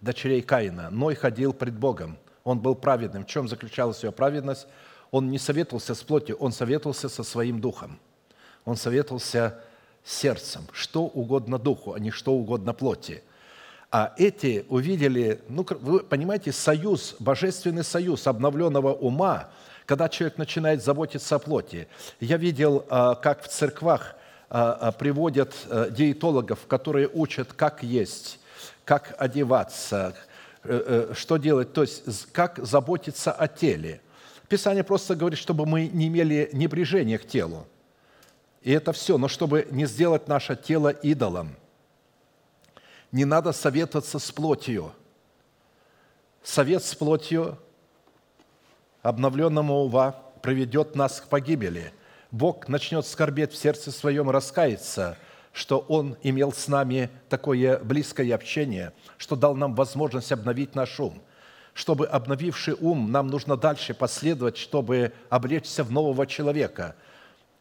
дочерей 0.00 0.42
Каина. 0.42 0.90
Ной 0.90 1.14
ходил 1.14 1.52
пред 1.52 1.78
Богом. 1.78 2.18
Он 2.44 2.58
был 2.58 2.74
праведным. 2.74 3.24
В 3.24 3.26
чем 3.26 3.48
заключалась 3.48 4.02
его 4.02 4.12
праведность? 4.12 4.66
Он 5.10 5.30
не 5.30 5.38
советовался 5.38 5.94
с 5.94 6.02
плотью, 6.02 6.36
он 6.36 6.52
советовался 6.52 7.08
со 7.08 7.22
своим 7.22 7.60
духом. 7.60 7.98
Он 8.64 8.76
советовался 8.76 9.60
сердцем, 10.04 10.62
что 10.72 11.04
угодно 11.04 11.58
духу, 11.58 11.94
а 11.94 11.98
не 11.98 12.10
что 12.10 12.32
угодно 12.32 12.72
плоти. 12.72 13.22
А 13.90 14.14
эти 14.16 14.64
увидели, 14.68 15.40
ну, 15.48 15.66
вы 15.80 16.00
понимаете, 16.00 16.52
союз, 16.52 17.16
божественный 17.18 17.82
союз 17.82 18.26
обновленного 18.26 18.92
ума, 18.92 19.50
когда 19.84 20.08
человек 20.08 20.38
начинает 20.38 20.84
заботиться 20.84 21.34
о 21.34 21.38
плоти. 21.40 21.88
Я 22.20 22.36
видел, 22.36 22.86
а, 22.88 23.16
как 23.16 23.42
в 23.42 23.48
церквах 23.48 24.14
а, 24.48 24.72
а, 24.72 24.92
приводят 24.92 25.54
диетологов, 25.90 26.66
которые 26.68 27.08
учат, 27.12 27.52
как 27.52 27.82
есть, 27.82 28.38
как 28.84 29.14
одеваться, 29.18 30.14
э, 30.64 31.08
э, 31.10 31.14
что 31.14 31.36
делать, 31.36 31.72
то 31.72 31.82
есть 31.82 32.30
как 32.32 32.58
заботиться 32.58 33.32
о 33.32 33.48
теле. 33.48 34.00
Писание 34.50 34.82
просто 34.84 35.14
говорит, 35.14 35.38
чтобы 35.38 35.64
мы 35.64 35.86
не 35.86 36.08
имели 36.08 36.50
небрежения 36.52 37.18
к 37.18 37.26
телу. 37.26 37.66
И 38.62 38.72
это 38.72 38.92
все, 38.92 39.16
но 39.16 39.28
чтобы 39.28 39.66
не 39.70 39.86
сделать 39.86 40.26
наше 40.26 40.56
тело 40.56 40.88
идолом. 40.88 41.56
Не 43.12 43.24
надо 43.24 43.52
советоваться 43.52 44.18
с 44.18 44.30
плотью. 44.32 44.92
Совет 46.42 46.84
с 46.84 46.94
плотью 46.94 47.58
обновленному 49.02 49.84
ува 49.84 50.20
приведет 50.42 50.96
нас 50.96 51.20
к 51.20 51.28
погибели. 51.28 51.92
Бог 52.32 52.66
начнет 52.68 53.06
скорбеть 53.06 53.52
в 53.52 53.56
сердце 53.56 53.90
своем, 53.92 54.28
раскаяться– 54.28 55.16
что 55.52 55.78
Он 55.88 56.16
имел 56.22 56.52
с 56.52 56.68
нами 56.68 57.10
такое 57.28 57.78
близкое 57.78 58.32
общение, 58.34 58.92
что 59.18 59.36
дал 59.36 59.56
нам 59.56 59.74
возможность 59.74 60.32
обновить 60.32 60.74
наш 60.74 61.00
ум. 61.00 61.20
Чтобы 61.80 62.04
обновивший 62.04 62.74
ум, 62.78 63.10
нам 63.10 63.28
нужно 63.28 63.56
дальше 63.56 63.94
последовать, 63.94 64.58
чтобы 64.58 65.14
облечься 65.30 65.82
в 65.82 65.90
нового 65.90 66.26
человека. 66.26 66.94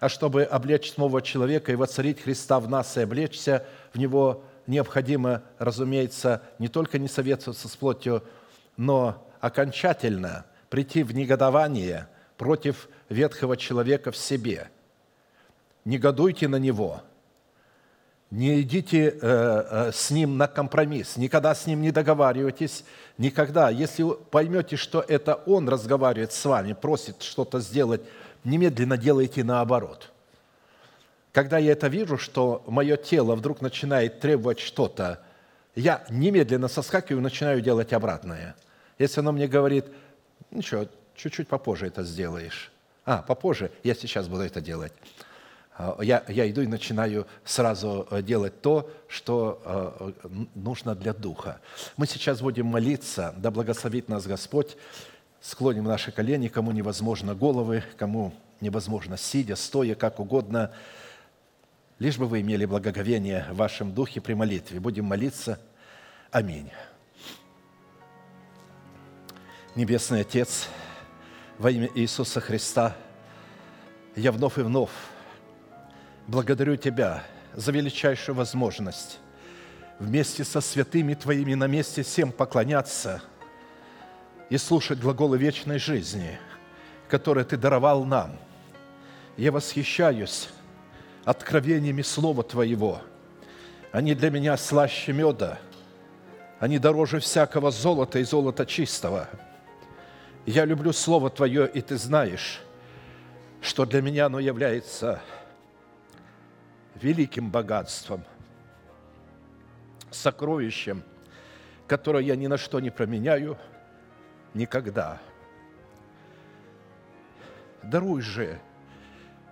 А 0.01 0.09
чтобы 0.09 0.43
облечь 0.43 0.97
нового 0.97 1.21
человека 1.21 1.71
и 1.71 1.75
воцарить 1.75 2.21
Христа 2.21 2.59
в 2.59 2.67
нас 2.67 2.97
и 2.97 2.99
облечься 2.99 3.65
в 3.93 3.97
Него, 3.97 4.43
необходимо, 4.67 5.41
разумеется, 5.57 6.41
не 6.59 6.67
только 6.67 6.99
не 6.99 7.07
советоваться 7.07 7.69
с 7.69 7.75
плотью, 7.77 8.21
но 8.75 9.25
окончательно 9.39 10.43
прийти 10.69 11.03
в 11.03 11.15
негодование 11.15 12.09
против 12.35 12.89
ветхого 13.07 13.55
человека 13.55 14.11
в 14.11 14.17
себе. 14.17 14.69
Негодуйте 15.85 16.49
на 16.49 16.57
него– 16.57 17.03
не 18.31 18.61
идите 18.61 19.09
э, 19.09 19.17
э, 19.21 19.91
с 19.91 20.11
ним 20.11 20.37
на 20.37 20.47
компромисс, 20.47 21.17
никогда 21.17 21.55
с 21.55 21.65
ним 21.65 21.81
не 21.81 21.91
договаривайтесь, 21.91 22.83
никогда. 23.17 23.69
Если 23.69 24.05
поймете, 24.29 24.75
что 24.75 25.03
это 25.07 25.35
он 25.45 25.67
разговаривает 25.67 26.31
с 26.31 26.45
вами, 26.45 26.73
просит 26.73 27.23
что-то 27.23 27.59
сделать, 27.59 28.01
немедленно 28.43 28.97
делайте 28.97 29.43
наоборот. 29.43 30.11
Когда 31.31 31.57
я 31.57 31.71
это 31.71 31.87
вижу, 31.87 32.17
что 32.17 32.63
мое 32.67 32.97
тело 32.97 33.35
вдруг 33.35 33.61
начинает 33.61 34.19
требовать 34.19 34.59
что-то, 34.59 35.19
я 35.75 36.03
немедленно 36.09 36.67
соскакиваю 36.67 37.21
и 37.21 37.23
начинаю 37.23 37.61
делать 37.61 37.93
обратное. 37.93 38.55
Если 38.99 39.21
оно 39.21 39.31
мне 39.31 39.47
говорит, 39.47 39.85
ничего, 40.51 40.85
чуть-чуть 41.15 41.47
попозже 41.47 41.87
это 41.87 42.03
сделаешь. 42.03 42.71
А, 43.05 43.21
попозже, 43.21 43.71
я 43.83 43.95
сейчас 43.95 44.27
буду 44.27 44.43
это 44.43 44.61
делать 44.61 44.93
я, 46.01 46.23
я 46.27 46.49
иду 46.49 46.61
и 46.61 46.67
начинаю 46.67 47.25
сразу 47.45 48.05
э, 48.11 48.21
делать 48.21 48.61
то, 48.61 48.89
что 49.07 49.61
э, 49.63 50.29
нужно 50.55 50.93
для 50.93 51.13
духа. 51.13 51.61
Мы 51.95 52.05
сейчас 52.05 52.41
будем 52.41 52.65
молиться, 52.65 53.33
да 53.37 53.49
благословит 53.49 54.09
нас 54.09 54.27
Господь, 54.27 54.75
склоним 55.39 55.85
наши 55.85 56.11
колени, 56.11 56.49
кому 56.49 56.71
невозможно 56.71 57.33
головы, 57.33 57.83
кому 57.97 58.33
невозможно 58.59 59.17
сидя, 59.17 59.55
стоя, 59.55 59.95
как 59.95 60.19
угодно, 60.19 60.73
лишь 61.97 62.17
бы 62.17 62.25
вы 62.25 62.41
имели 62.41 62.65
благоговение 62.65 63.45
в 63.49 63.55
вашем 63.55 63.93
духе 63.93 64.19
при 64.19 64.33
молитве. 64.33 64.81
Будем 64.81 65.05
молиться. 65.05 65.59
Аминь. 66.29 66.69
Небесный 69.75 70.21
Отец, 70.21 70.67
во 71.57 71.71
имя 71.71 71.89
Иисуса 71.95 72.41
Христа, 72.41 72.97
я 74.17 74.33
вновь 74.33 74.57
и 74.57 74.61
вновь 74.61 74.91
благодарю 76.29 76.75
Тебя 76.75 77.23
за 77.55 77.71
величайшую 77.71 78.35
возможность 78.35 79.19
вместе 79.97 80.43
со 80.43 80.61
святыми 80.61 81.15
Твоими 81.15 81.55
на 81.55 81.65
месте 81.65 82.03
всем 82.03 82.31
поклоняться 82.31 83.21
и 84.49 84.57
слушать 84.57 84.99
глаголы 84.99 85.39
вечной 85.39 85.79
жизни, 85.79 86.39
которые 87.07 87.45
Ты 87.45 87.57
даровал 87.57 88.05
нам. 88.05 88.37
Я 89.37 89.51
восхищаюсь 89.51 90.49
откровениями 91.25 92.03
Слова 92.03 92.43
Твоего. 92.43 93.01
Они 93.91 94.13
для 94.13 94.29
меня 94.29 94.55
слаще 94.55 95.13
меда, 95.13 95.57
они 96.59 96.77
дороже 96.77 97.19
всякого 97.19 97.71
золота 97.71 98.19
и 98.19 98.23
золота 98.23 98.67
чистого. 98.67 99.27
Я 100.45 100.65
люблю 100.65 100.93
Слово 100.93 101.31
Твое, 101.31 101.67
и 101.67 101.81
Ты 101.81 101.97
знаешь, 101.97 102.61
что 103.61 103.85
для 103.85 104.03
меня 104.03 104.27
оно 104.27 104.39
является 104.39 105.21
великим 107.01 107.49
богатством, 107.49 108.23
сокровищем, 110.11 111.03
которое 111.87 112.23
я 112.23 112.35
ни 112.35 112.47
на 112.47 112.57
что 112.57 112.79
не 112.79 112.89
променяю 112.89 113.57
никогда. 114.53 115.19
Даруй 117.83 118.21
же 118.21 118.59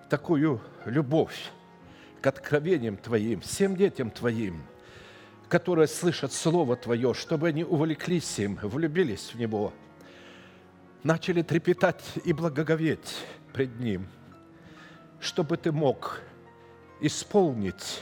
такую 0.10 0.62
любовь 0.86 1.52
к 2.22 2.28
откровениям 2.28 2.98
Твоим, 2.98 3.42
всем 3.42 3.76
детям 3.76 4.12
Твоим, 4.12 4.64
которые 5.50 5.88
слышат 5.88 6.34
Слово 6.34 6.76
Твое, 6.76 7.14
чтобы 7.14 7.48
они 7.48 7.64
увлеклись 7.64 8.40
им, 8.40 8.56
влюбились 8.62 9.34
в 9.34 9.40
Него, 9.40 9.74
начали 11.04 11.42
трепетать 11.42 12.04
и 12.26 12.34
благоговеть 12.34 13.24
пред 13.54 13.80
Ним, 13.80 14.08
чтобы 15.20 15.58
Ты 15.58 15.72
мог 15.72 16.22
исполнить 17.02 18.02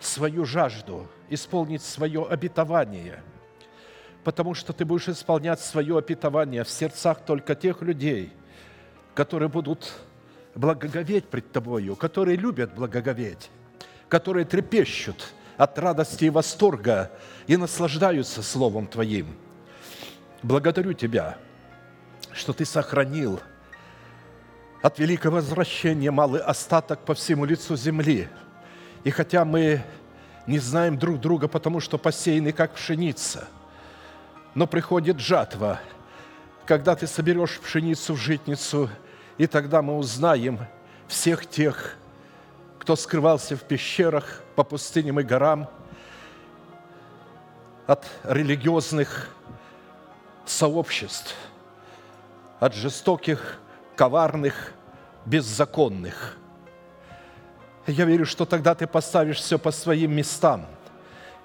свою 0.00 0.44
жажду, 0.44 1.08
исполнить 1.28 1.82
свое 1.82 2.26
обетование, 2.26 3.22
потому 4.22 4.54
что 4.54 4.72
Ты 4.72 4.84
будешь 4.84 5.08
исполнять 5.08 5.60
свое 5.60 5.98
обетование 5.98 6.64
в 6.64 6.70
сердцах 6.70 7.20
только 7.24 7.54
тех 7.54 7.82
людей, 7.82 8.32
которые 9.14 9.48
будут 9.48 9.92
благоговеть 10.54 11.26
пред 11.28 11.52
Тобою, 11.52 11.96
которые 11.96 12.36
любят 12.36 12.74
благоговеть, 12.74 13.50
которые 14.08 14.44
трепещут 14.44 15.32
от 15.56 15.78
радости 15.78 16.24
и 16.24 16.30
восторга 16.30 17.10
и 17.46 17.56
наслаждаются 17.56 18.42
Словом 18.42 18.86
Твоим. 18.86 19.36
Благодарю 20.42 20.92
Тебя, 20.92 21.38
что 22.32 22.52
Ты 22.52 22.64
сохранил 22.64 23.40
от 24.84 24.98
великого 24.98 25.36
возвращения 25.36 26.10
малый 26.10 26.40
остаток 26.40 27.00
по 27.00 27.14
всему 27.14 27.44
лицу 27.44 27.74
земли. 27.74 28.28
И 29.02 29.10
хотя 29.10 29.44
мы 29.44 29.82
не 30.46 30.58
знаем 30.58 30.98
друг 30.98 31.18
друга, 31.20 31.48
потому 31.48 31.80
что 31.80 31.98
посеяны 31.98 32.52
как 32.52 32.74
пшеница, 32.74 33.48
но 34.54 34.66
приходит 34.66 35.18
жатва, 35.18 35.80
когда 36.66 36.94
ты 36.94 37.06
соберешь 37.06 37.58
пшеницу 37.58 38.14
в 38.14 38.18
житницу– 38.18 38.88
и 39.38 39.46
тогда 39.46 39.82
мы 39.82 39.96
узнаем 39.96 40.60
всех 41.08 41.46
тех, 41.46 41.96
кто 42.78 42.96
скрывался 42.96 43.56
в 43.56 43.62
пещерах, 43.62 44.42
по 44.54 44.62
пустыням 44.62 45.18
и 45.18 45.24
горам, 45.24 45.68
от 47.86 48.06
религиозных 48.22 49.28
сообществ, 50.46 51.34
от 52.60 52.74
жестоких, 52.74 53.58
коварных, 53.96 54.72
беззаконных. 55.26 56.36
Я 57.86 58.04
верю, 58.04 58.26
что 58.26 58.44
тогда 58.44 58.74
ты 58.74 58.86
поставишь 58.86 59.38
все 59.38 59.58
по 59.58 59.70
своим 59.70 60.12
местам, 60.14 60.66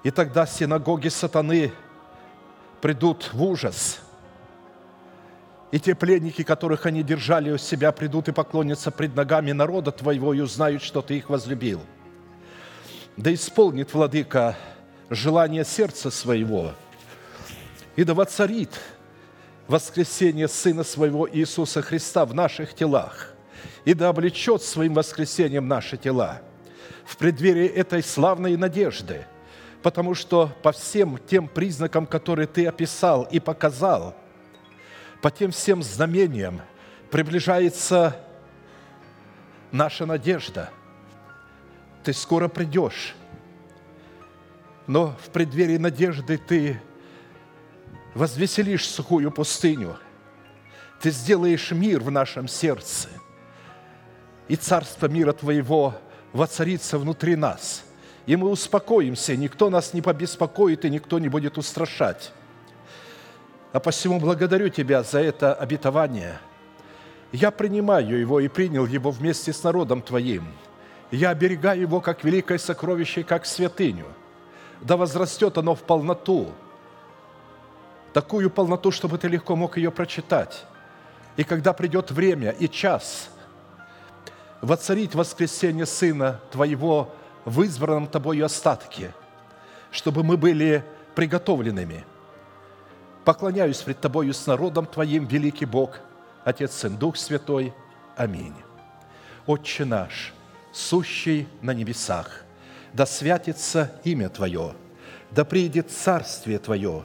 и 0.02 0.10
тогда 0.10 0.46
синагоги 0.46 1.08
сатаны 1.08 1.72
придут 2.80 3.30
в 3.32 3.42
ужас– 3.42 4.00
и 5.70 5.78
те 5.78 5.94
пленники, 5.94 6.42
которых 6.42 6.86
они 6.86 7.02
держали 7.02 7.52
у 7.52 7.58
себя, 7.58 7.92
придут 7.92 8.28
и 8.28 8.32
поклонятся 8.32 8.90
пред 8.90 9.14
ногами 9.14 9.52
народа 9.52 9.92
Твоего 9.92 10.34
и 10.34 10.40
узнают, 10.40 10.82
что 10.82 11.00
Ты 11.00 11.18
их 11.18 11.30
возлюбил. 11.30 11.80
Да 13.16 13.32
исполнит, 13.32 13.94
Владыка, 13.94 14.56
желание 15.10 15.64
сердца 15.64 16.10
своего, 16.10 16.72
и 17.94 18.02
да 18.02 18.14
воцарит 18.14 18.70
воскресение 19.70 20.48
Сына 20.48 20.84
Своего 20.84 21.28
Иисуса 21.30 21.82
Христа 21.82 22.26
в 22.26 22.34
наших 22.34 22.74
телах, 22.74 23.34
и 23.84 23.94
да 23.94 24.08
облечет 24.08 24.62
своим 24.62 24.94
воскресением 24.94 25.68
наши 25.68 25.96
тела 25.96 26.42
в 27.04 27.16
преддверии 27.16 27.66
этой 27.66 28.02
славной 28.02 28.56
надежды, 28.56 29.26
потому 29.82 30.14
что 30.14 30.52
по 30.62 30.72
всем 30.72 31.18
тем 31.26 31.48
признакам, 31.48 32.06
которые 32.06 32.46
Ты 32.46 32.66
описал 32.66 33.28
и 33.30 33.40
показал– 33.40 34.14
по 35.20 35.30
тем 35.30 35.50
всем 35.50 35.82
знамениям 35.82 36.62
приближается 37.10 38.16
наша 39.70 40.06
надежда. 40.06 40.70
Ты 42.02 42.12
скоро 42.12 42.48
придешь, 42.48 43.14
но 44.86 45.14
в 45.22 45.30
преддверии 45.30 45.76
надежды 45.76 46.38
ты 46.38 46.80
возвеселишь 48.14 48.88
сухую 48.88 49.30
пустыню, 49.30 49.96
ты 51.00 51.10
сделаешь 51.10 51.70
мир 51.70 52.00
в 52.00 52.10
нашем 52.10 52.48
сердце, 52.48 53.08
и 54.48 54.56
царство 54.56 55.06
мира 55.06 55.32
Твоего 55.32 55.94
воцарится 56.32 56.98
внутри 56.98 57.36
нас, 57.36 57.84
и 58.26 58.36
мы 58.36 58.50
успокоимся, 58.50 59.36
никто 59.36 59.70
нас 59.70 59.94
не 59.94 60.02
побеспокоит, 60.02 60.84
и 60.84 60.90
никто 60.90 61.18
не 61.18 61.28
будет 61.28 61.58
устрашать. 61.58 62.32
А 63.72 63.80
посему 63.80 64.18
благодарю 64.18 64.68
Тебя 64.68 65.02
за 65.02 65.20
это 65.20 65.54
обетование. 65.54 66.38
Я 67.32 67.52
принимаю 67.52 68.18
его 68.18 68.40
и 68.40 68.48
принял 68.48 68.86
его 68.86 69.10
вместе 69.12 69.52
с 69.52 69.62
народом 69.62 70.02
Твоим. 70.02 70.44
Я 71.12 71.30
оберегаю 71.30 71.80
его 71.80 72.00
как 72.00 72.24
великое 72.24 72.58
сокровище, 72.58 73.22
как 73.22 73.46
святыню. 73.46 74.06
Да 74.80 74.96
возрастет 74.96 75.56
оно 75.58 75.74
в 75.74 75.82
полноту, 75.82 76.52
такую 78.12 78.50
полноту, 78.50 78.90
чтобы 78.90 79.18
ты 79.18 79.28
легко 79.28 79.56
мог 79.56 79.76
ее 79.76 79.90
прочитать. 79.90 80.64
И 81.36 81.44
когда 81.44 81.72
придет 81.72 82.10
время 82.10 82.50
и 82.50 82.68
час 82.68 83.30
воцарить 84.60 85.14
воскресение 85.14 85.86
Сына 85.86 86.40
Твоего 86.50 87.14
в 87.44 87.62
избранном 87.62 88.06
Тобою 88.06 88.44
остатке, 88.44 89.12
чтобы 89.90 90.22
мы 90.22 90.36
были 90.36 90.84
приготовленными– 91.14 92.04
Поклоняюсь 93.24 93.78
пред 93.78 94.00
Тобою 94.00 94.32
с 94.32 94.46
народом 94.46 94.86
Твоим, 94.86 95.26
великий 95.26 95.66
Бог, 95.66 96.00
Отец, 96.44 96.72
Сын, 96.72 96.96
Дух 96.96 97.16
Святой. 97.16 97.74
Аминь. 98.16 98.54
Отче 99.46 99.84
наш, 99.84 100.32
сущий 100.72 101.46
на 101.60 101.74
небесах, 101.74 102.44
да 102.92 103.06
святится 103.06 103.92
имя 104.04 104.30
Твое, 104.30 104.74
да 105.30 105.44
приидет 105.44 105.90
царствие 105.90 106.58
Твое, 106.58 107.04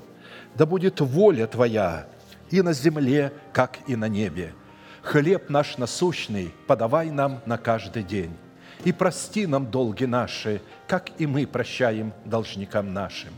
да 0.56 0.66
будет 0.66 1.02
воля 1.02 1.48
Твоя 1.48 2.08
и 2.50 2.62
на 2.62 2.74
земле, 2.74 3.32
как 3.54 3.80
и 3.88 3.96
на 3.96 4.08
небе. 4.08 4.54
Хлеб 5.02 5.50
наш 5.50 5.78
насущный 5.78 6.54
подавай 6.68 7.12
нам 7.12 7.42
на 7.46 7.58
каждый 7.58 8.04
день, 8.04 8.36
и 8.84 8.92
прости 8.92 9.46
нам 9.46 9.70
долги 9.70 10.06
наши, 10.06 10.62
как 10.88 11.10
и 11.20 11.28
мы 11.28 11.46
прощаем 11.46 12.14
должникам 12.26 12.94
нашим 12.94 13.34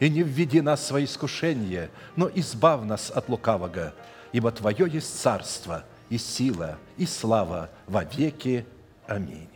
и 0.00 0.08
не 0.08 0.22
введи 0.22 0.60
нас 0.60 0.80
в 0.80 0.84
свои 0.84 1.04
искушения, 1.04 1.90
но 2.16 2.30
избав 2.34 2.84
нас 2.84 3.10
от 3.10 3.28
лукавого, 3.28 3.94
ибо 4.32 4.50
Твое 4.50 4.88
есть 4.90 5.20
царство, 5.20 5.84
и 6.08 6.18
сила, 6.18 6.78
и 6.96 7.06
слава 7.06 7.68
во 7.86 8.04
веки. 8.04 8.64
Аминь. 9.06 9.48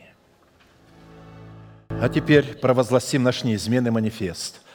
А 1.89 2.09
теперь 2.09 2.57
провозгласим 2.57 3.23
наш 3.23 3.45
неизменный 3.45 3.91
манифест– 3.91 4.60